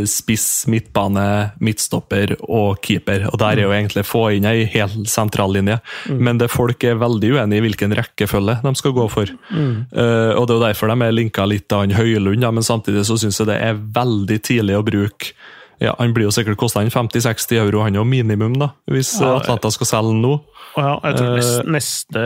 spiss, 0.06 0.66
midtbane, 0.70 1.50
midtstopper 1.64 2.36
og 2.46 2.78
keeper. 2.84 3.24
Og 3.32 3.40
der 3.42 3.58
er 3.58 3.64
jo 3.66 3.72
egentlig 3.74 4.04
få 4.06 4.28
inn 4.36 4.46
ei 4.46 4.68
hel 4.70 4.92
sentrallinje. 5.10 5.80
Men 6.14 6.38
det 6.38 6.50
folk 6.52 6.84
er 6.86 7.00
veldig 7.00 7.32
uenige 7.34 7.58
i 7.58 7.64
hvilken 7.66 7.96
rekkefølge 7.98 8.60
de 8.62 8.74
skal 8.78 8.94
gå 8.94 9.08
for. 9.10 9.34
Eh, 9.50 10.32
og 10.38 10.46
det 10.46 10.54
er 10.54 10.58
jo 10.58 10.64
derfor 10.66 10.92
de 10.92 10.98
er 11.08 11.16
linka 11.16 11.46
litt 11.48 11.66
til 11.68 11.82
han 11.82 11.96
Høylund, 11.98 12.42
ja, 12.44 12.50
men 12.54 12.66
samtidig 12.66 13.04
så 13.08 13.18
syns 13.18 13.40
jeg 13.40 13.50
det 13.50 13.58
er 13.64 13.78
veldig 13.78 14.38
tidlig 14.46 14.78
å 14.78 14.84
bruke 14.86 15.34
ja, 15.78 15.92
Han 15.98 16.10
blir 16.14 16.26
jo 16.26 16.32
sikkert 16.34 16.58
kosta 16.58 16.82
50-60 16.82 17.60
euro, 17.60 17.84
han 17.84 17.94
er 17.94 18.00
jo 18.00 18.06
minimum, 18.08 18.56
da, 18.58 18.72
hvis 18.90 19.12
Ja, 19.22 19.36
Atlanta 19.38 19.70
skal 19.70 19.86
selge 19.86 20.16
nå. 20.18 20.32
Ja, 20.78 20.96
jeg 21.04 21.18
tror 21.18 21.28
Eh, 21.28 21.36
neste, 21.38 21.62
neste 21.74 22.24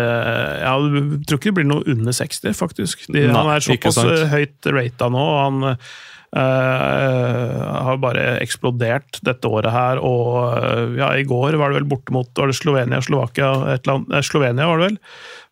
Jeg 0.62 1.26
tror 1.28 1.38
ikke 1.38 1.50
det 1.50 1.58
blir 1.60 1.68
noe 1.68 1.84
under 1.88 2.16
60, 2.16 2.56
faktisk. 2.56 3.04
De, 3.08 3.26
Nei, 3.26 3.36
han 3.36 3.52
er 3.52 3.64
såpass 3.64 4.00
eh, 4.04 4.24
høyt 4.32 4.72
rata 4.72 5.10
nå, 5.12 5.26
og 5.34 5.38
han 5.42 5.68
eh, 5.72 5.92
har 6.40 7.98
bare 8.00 8.24
eksplodert 8.40 9.20
dette 9.24 9.48
året 9.48 9.72
her. 9.74 10.00
Og 10.00 10.56
eh, 10.56 10.96
ja, 11.00 11.10
i 11.18 11.26
går 11.28 11.58
var 11.60 11.72
det 11.72 11.82
vel 11.82 11.90
borte 11.90 12.14
mot 12.14 12.28
var 12.38 12.48
det 12.48 12.56
Slovenia, 12.56 13.02
Slovakia, 13.04 13.52
et 13.74 13.88
eh, 13.88 14.20
Slovenia 14.24 14.70
var 14.70 14.80
det 14.80 14.90
vel? 14.90 14.98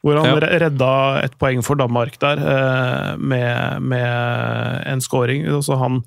Hvor 0.00 0.16
han 0.22 0.30
Ja. 0.30 0.58
redda 0.64 0.92
et 1.26 1.36
poeng 1.38 1.60
for 1.62 1.76
Danmark 1.76 2.16
der, 2.22 2.40
eh, 2.40 3.16
med, 3.18 3.82
med 3.82 4.82
en 4.86 5.00
scoring. 5.00 5.48
Så 5.62 5.78
han 5.78 6.04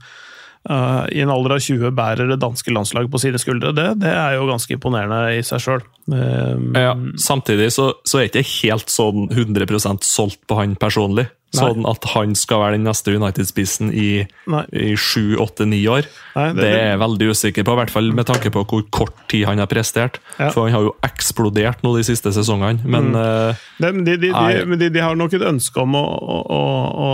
Uh, 0.63 1.03
i 1.11 1.19
en 1.19 1.28
alder 1.28 1.57
av 1.57 1.59
20 1.59 1.89
bærer 1.91 2.30
det 2.30 2.38
danske 2.39 2.71
landslaget 2.71 3.11
på 3.11 3.19
sine 3.19 3.36
skuldre. 3.36 3.74
Det, 3.76 3.99
det 3.99 4.13
er 4.15 4.38
jo 4.38 4.45
ganske 4.47 4.71
imponerende 4.71 5.34
i 5.36 5.41
seg 5.43 5.59
sjøl. 5.59 5.82
Ja, 6.07 6.93
samtidig 7.19 7.67
så, 7.76 7.89
så 8.07 8.21
er 8.21 8.30
jeg 8.30 8.32
ikke 8.32 8.71
helt 8.71 8.88
sånn 8.88 9.28
100% 9.28 10.07
solgt 10.07 10.39
på 10.47 10.55
han 10.61 10.78
personlig. 10.80 11.28
Sånn 11.54 11.86
at 11.86 12.06
han 12.16 12.34
skal 12.38 12.64
være 12.64 12.78
den 12.80 12.88
neste 12.88 13.14
United-spissen 13.14 13.91
i, 13.93 14.24
i 14.26 14.93
sju, 14.97 15.36
åtte, 15.41 15.68
ni 15.70 15.84
år. 15.89 16.08
Nei, 16.34 16.47
det, 16.58 16.66
er 16.66 16.88
jeg 16.93 17.01
veldig 17.04 17.28
usikker 17.30 17.66
på, 17.68 17.76
i 17.76 17.80
hvert 17.82 17.93
fall 17.93 18.10
med 18.18 18.26
tanke 18.26 18.49
på 18.54 18.64
hvor 18.70 18.86
kort 18.95 19.20
tid 19.30 19.45
han 19.45 19.62
har 19.62 19.70
prestert. 19.70 20.18
Ja. 20.39 20.49
For 20.49 20.66
han 20.66 20.74
har 20.74 20.88
jo 20.88 20.95
eksplodert 21.06 21.84
nå 21.86 21.93
de 21.99 22.06
siste 22.08 22.34
sesongene, 22.34 22.82
men 22.89 23.12
mm. 23.14 23.20
uh, 23.20 23.68
de, 23.84 23.91
de, 24.01 24.32
de, 24.32 24.88
de, 24.88 25.04
har 25.04 25.20
nok 25.20 25.36
et 25.38 25.45
ønske 25.45 25.84
om 25.84 25.93
å, 25.99 26.01
å, 26.04 26.62
å, 27.06 27.12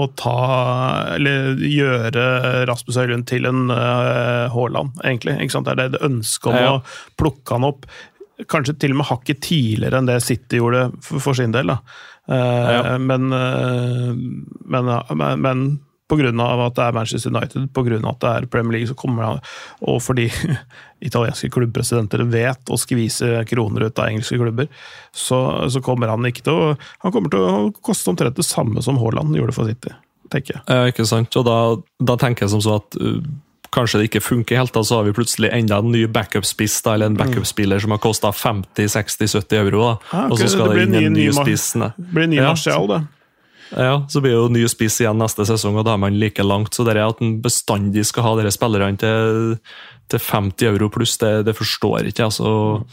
å, 0.00 0.06
ta 0.16 0.36
Eller 1.16 1.60
gjøre 1.60 2.24
Rasmus 2.70 2.98
Høylund 3.02 3.28
til 3.28 3.50
en 3.50 3.66
uh, 3.68 4.48
Haaland, 4.54 4.96
egentlig. 5.04 5.36
Ikke 5.44 5.58
sant? 5.58 5.68
Det 5.68 5.76
er 5.76 5.82
det, 5.84 5.98
det 5.98 6.08
ønsket 6.08 6.54
om 6.54 6.56
Ja. 6.62 6.72
å 6.78 7.20
plukke 7.20 7.58
han 7.58 7.68
opp. 7.68 7.84
Kanskje 8.50 8.74
til 8.80 8.94
og 8.94 9.02
med 9.02 9.10
hakket 9.10 9.44
tidligere 9.44 10.00
enn 10.00 10.08
det 10.08 10.22
City 10.24 10.58
gjorde 10.58 10.88
for, 11.04 11.20
for 11.22 11.36
sin 11.38 11.52
del. 11.54 11.68
Da. 11.74 11.82
Eh, 12.28 12.72
Ja. 12.72 12.98
Men, 12.98 13.32
eh, 13.32 14.12
men, 14.64 14.92
men, 15.16 15.40
men 15.40 15.64
på 16.12 16.16
grunn 16.16 16.40
av 16.44 16.60
at 16.60 16.76
det 16.76 16.84
er 16.84 16.92
Manchester 16.92 17.32
United, 17.32 17.68
av 17.72 18.10
at 18.10 18.20
det 18.20 18.30
er 18.30 18.46
Premier 18.52 18.76
League, 18.76 18.88
så 18.90 18.94
kommer 18.98 19.24
han, 19.24 19.38
og 19.80 20.02
fordi 20.04 20.26
italienske 21.08 21.48
klubbpresidenter 21.54 22.24
vet 22.28 22.68
å 22.68 22.76
skvise 22.76 23.40
kroner 23.48 23.86
ut 23.88 23.98
av 23.98 24.10
engelske 24.10 24.36
klubber, 24.36 24.68
så, 25.14 25.40
så 25.72 25.80
kommer 25.80 26.12
han 26.12 26.28
ikke 26.28 26.44
til 26.44 26.52
å 26.52 26.66
Han 27.02 27.14
kommer 27.14 27.32
til 27.32 27.46
å 27.46 27.70
koste 27.80 28.12
omtrent 28.12 28.36
det 28.36 28.44
samme 28.44 28.84
som 28.84 29.00
Haaland 29.00 29.36
gjorde 29.38 29.56
for 29.56 29.70
City, 29.70 29.94
tenker 30.30 30.58
jeg. 30.58 30.64
Ja, 30.68 30.92
ikke 30.92 31.08
sant? 31.08 31.32
Og 31.40 31.48
da, 31.48 31.56
da 32.12 32.18
tenker 32.20 32.44
jeg 32.44 32.52
som 32.54 32.62
så 32.64 32.76
at 32.82 33.00
uh, 33.00 33.22
kanskje 33.72 33.98
det 34.02 34.08
ikke 34.10 34.20
funker 34.24 34.58
helt, 34.60 34.72
da 34.76 34.82
så 34.84 34.98
har 35.00 35.06
vi 35.08 35.14
plutselig 35.16 35.48
enda 35.52 35.78
en 35.80 35.90
ny 35.92 36.04
backup-spiss, 36.12 36.80
eller 36.92 37.06
en 37.08 37.16
backup-spiller 37.16 37.80
som 37.80 37.90
har 37.94 37.98
kosta 38.04 38.30
50-60-70 38.36 39.56
euro. 39.62 39.80
da. 39.86 39.94
Ja, 40.12 40.26
og 40.28 40.38
så 40.38 40.48
skal 40.52 40.68
det 40.72 40.76
det 40.76 40.82
inn 40.88 40.94
en 40.94 41.12
ny- 41.12 41.18
ny 41.18 41.26
ny 41.26 41.32
spiss. 41.32 41.72
Det 41.74 41.92
blir 42.12 42.28
ny 42.28 42.36
Ja, 42.40 42.48
Marcial, 42.52 42.86
det. 42.88 43.00
Ja, 43.72 43.94
så 44.12 44.20
blir 44.20 44.34
det 44.34 44.36
jo 44.42 44.48
ny 44.52 44.66
spiss 44.68 45.00
igjen 45.00 45.16
neste 45.16 45.46
sesong, 45.48 45.78
og 45.80 45.86
da 45.88 45.94
er 45.94 46.02
man 46.02 46.18
like 46.20 46.44
langt. 46.44 46.74
Så 46.76 46.84
det 46.84 46.96
er 46.96 47.06
at 47.08 47.22
en 47.24 47.38
bestandig 47.40 48.04
skal 48.04 48.22
ha 48.26 48.34
dere 48.36 48.52
spillerne 48.52 48.98
til, 49.00 49.56
til 50.12 50.18
50 50.20 50.66
euro 50.68 50.90
pluss, 50.92 51.16
det, 51.22 51.46
det 51.48 51.56
forstår 51.56 52.00
jeg 52.02 52.12
ikke. 52.12 52.24
altså. 52.28 52.84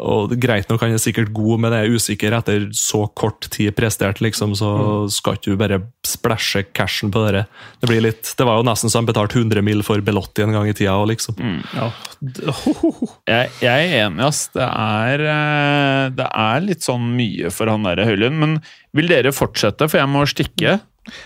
Og 0.00 0.30
Greit 0.40 0.70
nok, 0.70 0.80
han 0.80 0.94
er 0.96 1.00
sikkert 1.02 1.32
god, 1.36 1.60
men 1.60 1.72
jeg 1.76 1.84
er 1.84 1.96
usikker 1.98 2.32
etter 2.38 2.62
så 2.72 3.02
kort 3.14 3.44
tid 3.52 3.74
prestert, 3.76 4.22
liksom, 4.24 4.54
så 4.56 4.70
skal 5.12 5.36
ikke 5.36 5.52
du 5.52 5.56
bare 5.60 5.78
splæsje 6.08 6.62
cashen 6.72 7.10
på 7.12 7.20
dere. 7.26 7.42
Det 7.82 7.90
blir 7.90 8.00
litt, 8.06 8.30
det 8.38 8.46
var 8.48 8.56
jo 8.56 8.64
nesten 8.64 8.88
så 8.88 9.02
han 9.02 9.08
betalte 9.10 9.36
100 9.36 9.60
mil 9.62 9.82
for 9.84 10.00
Belotti 10.00 10.42
en 10.46 10.52
gang 10.56 10.70
i 10.70 10.72
tida. 10.72 10.94
og 10.96 11.10
liksom. 11.12 11.36
Ja. 11.76 11.90
Jeg, 13.32 13.50
jeg 13.62 13.88
er 13.92 14.06
enig, 14.06 14.22
ass. 14.26 14.46
Det 14.54 14.64
er, 14.64 15.22
eh, 15.32 16.06
det 16.16 16.26
er 16.28 16.64
litt 16.64 16.84
sånn 16.86 17.12
mye 17.16 17.50
for 17.54 17.70
han 17.70 17.84
der 17.86 18.02
Høylund. 18.06 18.38
Men 18.40 18.56
vil 18.96 19.08
dere 19.10 19.32
fortsette, 19.34 19.88
for 19.90 20.00
jeg 20.00 20.10
må 20.10 20.24
stikke? 20.30 20.78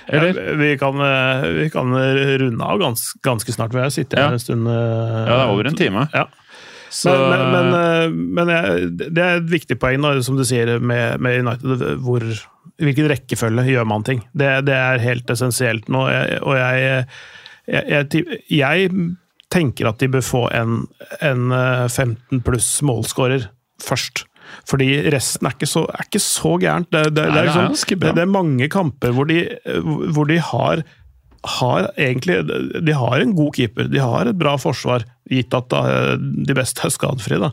Eller? 0.09 0.33
Ja, 0.37 0.55
vi, 0.61 0.71
kan, 0.81 1.01
eh, 1.05 1.47
vi 1.59 1.67
kan 1.73 1.93
runde 1.93 2.65
av 2.65 2.81
gans, 2.81 3.11
ganske 3.25 3.53
snart. 3.53 3.75
Vi 3.77 3.83
har 3.83 3.93
sittet 3.93 4.19
her 4.19 4.31
Ja. 4.31 4.33
en 4.37 4.43
stund. 4.43 4.67
eh, 4.69 4.75
Ja, 4.75 5.37
det 5.37 5.41
er 5.45 5.53
over 5.55 5.67
en 5.71 5.77
time. 5.77 6.07
Ja. 6.15 6.27
Så, 6.93 7.11
Men, 7.11 7.45
men, 7.53 7.71
men, 7.71 7.79
eh, 7.79 8.11
men 8.11 8.51
det 9.15 9.23
er 9.23 9.41
et 9.41 9.51
viktig 9.51 9.79
poeng, 9.83 10.03
da, 10.05 10.15
som 10.23 10.39
du 10.39 10.45
sier, 10.47 10.77
med, 10.79 11.21
med 11.23 11.41
United. 11.47 11.87
hvor 12.05 12.25
I 12.25 12.89
hvilken 12.89 13.09
rekkefølge 13.11 13.67
gjør 13.73 13.89
man 13.89 14.05
ting? 14.07 14.23
Det, 14.37 14.51
det 14.69 14.77
er 14.77 15.03
helt 15.03 15.31
essensielt 15.33 15.89
nå. 15.93 16.07
Og 16.07 16.57
jeg, 16.59 17.07
jeg, 17.67 17.85
jeg, 17.91 18.39
jeg 18.53 18.91
tenker 19.53 19.91
at 19.91 20.01
de 20.03 20.11
bør 20.13 20.25
få 20.25 20.47
en, 20.55 20.85
en 21.25 21.53
eh, 21.55 21.87
15 21.89 22.43
pluss 22.47 22.71
målskårer 22.87 23.49
først. 23.83 24.27
Fordi 24.67 24.89
resten 25.13 25.49
er 25.49 25.57
ikke 25.57 25.69
så, 25.69 25.83
er 25.91 26.07
ikke 26.07 26.23
så 26.23 26.55
gærent. 26.63 26.91
Det, 26.93 27.11
det, 27.17 27.25
Nei, 27.27 27.35
det, 27.35 27.43
er 27.51 27.67
liksom, 27.73 28.05
det 28.05 28.23
er 28.23 28.31
mange 28.31 28.69
kamper 28.73 29.15
hvor 29.17 29.29
de, 29.31 29.41
hvor 30.15 30.29
de 30.31 30.39
har, 30.43 30.85
har 31.59 31.89
egentlig 31.99 32.39
De 32.87 32.95
har 32.95 33.23
en 33.23 33.35
god 33.37 33.55
keeper, 33.59 33.91
de 33.91 34.03
har 34.03 34.31
et 34.31 34.39
bra 34.39 34.57
forsvar, 34.61 35.07
gitt 35.31 35.55
at 35.57 35.73
de 36.47 36.57
beste 36.57 36.85
er 36.87 36.95
skadefrie. 36.95 37.51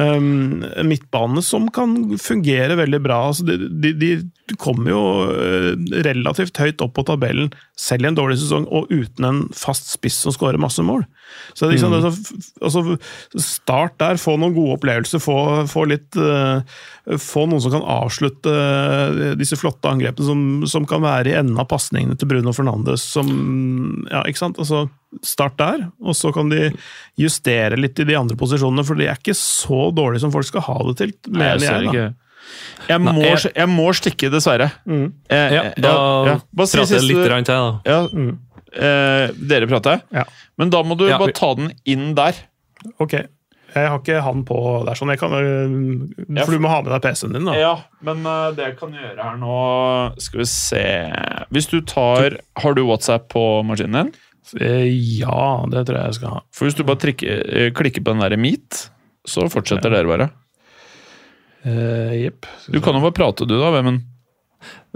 Um, 0.00 0.62
midtbane 0.86 1.42
som 1.44 1.66
kan 1.74 2.16
fungere 2.22 2.78
veldig 2.78 3.00
bra. 3.04 3.18
Altså, 3.28 3.44
de, 3.44 3.90
de, 3.92 4.10
de 4.48 4.56
kommer 4.60 4.92
jo 4.94 5.00
eh, 5.34 5.74
relativt 6.06 6.56
høyt 6.62 6.80
opp 6.84 6.94
på 6.96 7.04
tabellen, 7.08 7.50
selv 7.76 8.06
i 8.06 8.10
en 8.10 8.16
dårlig 8.16 8.38
sesong, 8.40 8.64
og 8.70 8.88
uten 8.88 9.26
en 9.26 9.40
fast 9.56 9.90
spiss 9.92 10.22
som 10.24 10.32
skårer 10.32 10.60
masse 10.62 10.82
mål. 10.86 11.04
Så 11.58 11.68
liksom, 11.70 11.90
Mm. 11.90 12.04
altså, 12.04 12.38
altså, 12.62 12.96
Start 13.38 13.98
der, 13.98 14.18
få 14.18 14.36
noen 14.38 14.54
gode 14.54 14.78
opplevelser, 14.78 15.22
få, 15.22 15.66
få 15.70 15.84
litt 15.90 16.16
uh, 16.18 16.62
Få 17.18 17.44
noen 17.48 17.62
som 17.62 17.72
kan 17.74 17.86
avslutte 17.86 18.50
eh, 18.50 19.34
disse 19.38 19.56
flotte 19.58 19.90
angrepene, 19.90 20.26
som, 20.26 20.42
som 20.70 20.86
kan 20.86 21.02
være 21.02 21.32
i 21.32 21.36
enden 21.38 21.58
av 21.58 21.66
pasningene 21.70 22.14
til 22.18 22.28
Bruno 22.30 22.52
Fernandes. 22.54 23.02
Som, 23.16 23.30
ja, 24.10 24.22
ikke 24.28 24.42
sant? 24.44 24.60
Altså, 24.62 24.84
start 25.26 25.56
der, 25.58 25.86
og 26.00 26.14
så 26.14 26.32
kan 26.34 26.48
de 26.52 26.70
justere 27.18 27.76
litt 27.78 27.98
i 27.98 28.04
de 28.08 28.14
andre 28.18 28.36
posisjonene, 28.38 28.84
for 28.86 28.94
de 28.98 29.08
er 29.10 29.18
ikke 29.18 29.34
så 29.36 29.88
dårlige 29.94 30.20
som 30.24 30.32
folk 30.34 30.46
skal 30.46 30.64
ha 30.68 30.76
det 30.90 30.96
til. 31.00 31.14
Nei, 31.34 31.48
jeg 31.54 31.60
ser 31.64 31.80
jeg, 31.82 31.88
ikke. 31.90 32.06
Jeg 32.88 33.00
må, 33.04 33.12
Nei, 33.12 33.24
jeg- 33.34 33.52
jeg 33.54 33.68
må 33.68 33.88
stikke, 33.94 34.30
dessverre. 34.32 34.70
Mm. 34.86 35.12
Jeg, 35.30 35.52
Ja, 35.52 35.62
eh, 35.62 35.74
da 35.76 35.88
ja. 36.26 36.38
Bare 36.54 36.66
prater 36.66 36.94
jeg 36.96 37.02
litt 37.02 37.44
til, 37.44 37.44
da. 37.44 37.80
Ja, 37.84 38.06
Mm. 38.08 38.38
eh, 38.72 39.26
dere 39.46 39.66
prater, 39.66 40.02
Ja. 40.12 40.24
men 40.58 40.70
da 40.70 40.82
må 40.82 40.96
du 40.96 41.06
Ja, 41.08 41.18
bare 41.18 41.32
ta 41.32 41.54
den 41.54 41.72
inn 41.84 42.14
der. 42.14 42.34
Ok. 42.98 43.12
Jeg 43.72 43.86
har 43.88 44.00
ikke 44.00 44.20
han 44.20 44.42
på 44.44 44.84
der, 44.84 44.94
sånn. 44.94 45.10
Jeg 45.10 45.20
kan, 45.20 45.30
øh, 45.30 46.36
Ja, 46.36 46.44
for 46.44 46.50
du 46.52 46.58
må 46.58 46.68
ha 46.68 46.80
med 46.82 46.90
deg 46.90 47.02
PC-en 47.02 47.32
din, 47.34 47.44
da. 47.44 47.52
Ja, 47.54 47.76
men 48.02 48.26
eh, 48.26 48.50
det 48.50 48.64
jeg 48.66 48.78
kan 48.80 48.90
gjøre 48.90 49.22
her 49.22 49.36
nå 49.36 50.20
Skal 50.20 50.38
vi 50.40 50.44
se 50.44 51.44
Hvis 51.52 51.68
du 51.70 51.80
tar 51.82 52.36
Har 52.56 52.74
du 52.74 52.84
WhatsApp 52.84 53.28
på 53.28 53.62
maskinen 53.64 53.92
din? 53.92 54.12
Eh, 54.60 54.86
Ja, 55.20 55.64
det 55.70 55.84
tror 55.86 55.98
jeg 56.00 56.10
jeg 56.10 56.18
skal 56.20 56.34
ha. 56.36 56.40
For 56.54 56.66
hvis 56.68 56.76
du 56.78 56.84
bare 56.84 57.00
trikker, 57.02 57.42
eh, 57.54 57.70
klikker 57.76 58.02
på 58.04 58.14
den 58.14 58.22
der 58.24 58.36
Meet, 58.40 58.86
så 59.28 59.44
fortsetter 59.52 59.90
dere 59.92 60.08
bare. 60.08 60.30
Uh, 61.60 62.14
Jepp. 62.16 62.46
Du 62.72 62.80
kan 62.80 62.96
jo 62.96 63.02
bare 63.04 63.12
prate, 63.12 63.44
du, 63.44 63.58
da, 63.60 63.68
Vemund. 63.74 64.00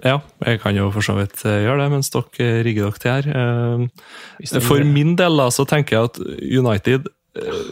Ja, 0.05 0.19
jeg 0.45 0.61
kan 0.63 0.77
jo 0.77 0.91
for 0.93 1.05
så 1.05 1.15
vidt 1.17 1.41
eh, 1.49 1.63
gjøre 1.65 1.83
det, 1.85 1.91
mens 1.93 2.11
dere 2.13 2.41
eh, 2.45 2.63
rigger 2.67 2.89
dere 2.89 3.01
til 3.01 3.13
her. 3.13 3.29
Eh, 4.49 4.61
For 4.65 4.83
min 4.85 5.15
del 5.17 5.37
da, 5.41 5.47
så 5.55 5.65
tenker 5.69 5.97
jeg 5.97 6.11
at 6.11 6.19
United 6.61 7.09
eh, 7.37 7.69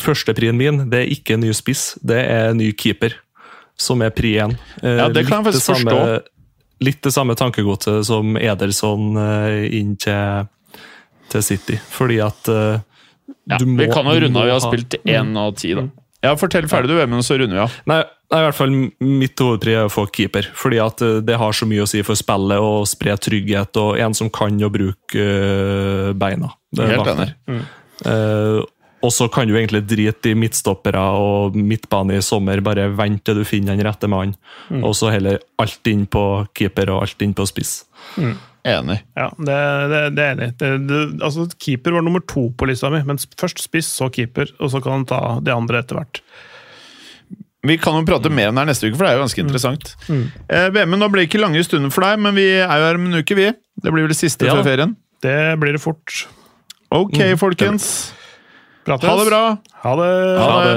Førsteprien 0.00 0.56
min 0.58 0.84
det 0.90 1.02
er 1.04 1.10
ikke 1.12 1.36
ny 1.42 1.50
spiss, 1.54 1.96
det 2.06 2.20
er 2.22 2.54
ny 2.56 2.70
keeper. 2.72 3.14
Som 3.80 4.02
er 4.06 4.10
pri 4.14 4.34
én. 4.42 4.54
Eh, 4.82 4.96
Ja, 5.02 5.08
det 5.10 5.26
kan 5.26 5.40
jeg 5.44 5.50
litt 5.50 5.58
faktisk 5.58 5.72
forstå. 5.74 6.00
Litt 6.86 7.02
det 7.04 7.12
samme 7.12 7.34
tankegodset 7.36 8.06
som 8.08 8.36
Ederson 8.40 9.10
eh, 9.20 9.66
inn 9.80 9.96
til, 10.00 10.46
til 11.32 11.44
City. 11.46 11.78
Fordi 11.94 12.20
at 12.24 12.52
uh, 12.52 12.78
Ja, 13.50 13.58
du 13.58 13.66
må 13.70 13.82
vi 13.82 13.90
kan 13.92 14.08
jo 14.08 14.18
runde 14.24 14.40
av. 14.40 14.48
Vi 14.48 14.54
har 14.56 14.62
spilt 14.64 14.96
én 15.04 15.34
av 15.38 15.54
ti, 15.58 15.74
da. 15.78 15.88
Ja, 16.20 16.34
Fortell 16.36 16.66
ferdig, 16.68 16.92
du, 16.92 16.98
Vemund, 16.98 17.24
så 17.24 17.38
runder 17.40 17.56
vi 17.56 17.62
av. 17.62 17.76
Nei, 17.88 18.00
nei, 18.28 18.40
i 18.42 18.44
hvert 18.44 18.58
fall 18.58 18.74
mitt 19.00 19.40
hovedpri 19.40 19.72
er 19.72 19.86
å 19.88 19.92
få 19.92 20.04
keeper. 20.12 20.50
Fordi 20.56 20.80
at 20.84 21.00
eh, 21.04 21.20
det 21.24 21.38
har 21.40 21.56
så 21.56 21.68
mye 21.68 21.86
å 21.86 21.88
si 21.88 22.02
for 22.04 22.18
spillet 22.18 22.60
og 22.60 22.84
spre 22.90 23.14
trygghet, 23.16 23.80
og 23.80 24.00
en 24.04 24.16
som 24.16 24.28
kan 24.32 24.58
å 24.60 24.68
bruke 24.72 25.24
uh, 25.24 26.10
beina. 26.20 26.52
Det 26.76 26.84
er 26.84 26.92
Helt 26.92 27.12
enig. 27.14 27.30
Mm. 27.48 27.64
Uh, 28.04 28.60
og 29.00 29.14
så 29.16 29.30
kan 29.32 29.48
du 29.48 29.54
egentlig 29.56 29.80
drite 29.88 30.34
i 30.34 30.36
midtstoppere 30.36 31.00
og 31.16 31.56
midtbane 31.56 32.18
i 32.18 32.24
sommer. 32.24 32.60
Bare 32.64 32.90
vent 32.92 33.24
til 33.24 33.40
du 33.40 33.46
finner 33.48 33.72
den 33.72 33.86
rette 33.88 34.10
mannen. 34.12 34.36
Og 34.84 34.92
så 34.98 35.08
heller 35.14 35.40
alt 35.60 35.88
inn 35.88 36.04
på 36.04 36.24
keeper 36.52 36.92
og 36.92 37.06
alt 37.06 37.24
inn 37.24 37.32
på 37.36 37.46
spiss. 37.48 37.78
Enig. 38.68 38.98
Ja, 39.16 39.30
det, 39.38 39.56
det, 39.92 40.00
det 40.16 40.24
er 40.24 40.34
enig. 40.36 40.48
Det, 40.60 40.70
det, 40.88 41.00
altså, 41.24 41.46
keeper 41.60 41.94
var 41.96 42.04
nummer 42.04 42.20
to 42.28 42.48
på 42.56 42.68
lista 42.68 42.90
mi, 42.92 43.00
men 43.08 43.20
først 43.40 43.62
spiss, 43.64 43.88
så 43.96 44.10
keeper, 44.12 44.50
og 44.60 44.72
så 44.74 44.82
kan 44.84 44.98
han 44.98 45.06
ta 45.08 45.20
de 45.44 45.54
andre 45.54 45.80
etter 45.80 45.96
hvert. 46.00 46.20
Vi 47.64 47.76
kan 47.80 47.98
jo 47.98 48.04
prate 48.08 48.30
mer 48.32 48.48
om 48.48 48.56
det 48.56 48.62
her 48.64 48.70
neste 48.70 48.88
uke, 48.88 48.96
for 48.96 49.04
det 49.04 49.10
er 49.12 49.18
jo 49.18 49.24
ganske 49.26 49.42
interessant. 49.44 49.90
Eh, 50.48 50.68
Vemund, 50.72 51.00
nå 51.02 51.08
blir 51.12 51.24
det 51.26 51.28
ikke 51.30 51.42
lange 51.42 51.60
stunder 51.66 51.92
for 51.92 52.04
deg, 52.06 52.20
men 52.24 52.36
vi 52.36 52.46
er 52.56 52.68
jo 52.68 52.86
her 52.88 53.00
om 53.00 53.08
en 53.10 53.18
uke, 53.20 53.36
vi. 53.36 53.50
Det 53.80 53.92
blir 53.92 54.06
vel 54.06 54.12
det 54.14 54.20
siste 54.20 54.48
Ja. 54.48 54.54
før 54.56 54.64
ferien. 54.68 54.94
Det 55.20 55.36
blir 55.60 55.76
det 55.76 55.82
fort. 55.84 56.22
Ok, 56.90 57.18
folkens. 57.40 58.12
Prates. 58.88 59.04
Ha 59.08 59.16
det 59.20 59.26
bra. 59.28 59.42
Ha 59.84 59.92
det. 60.00 60.12
Ha 60.40 60.54
det. 60.64 60.76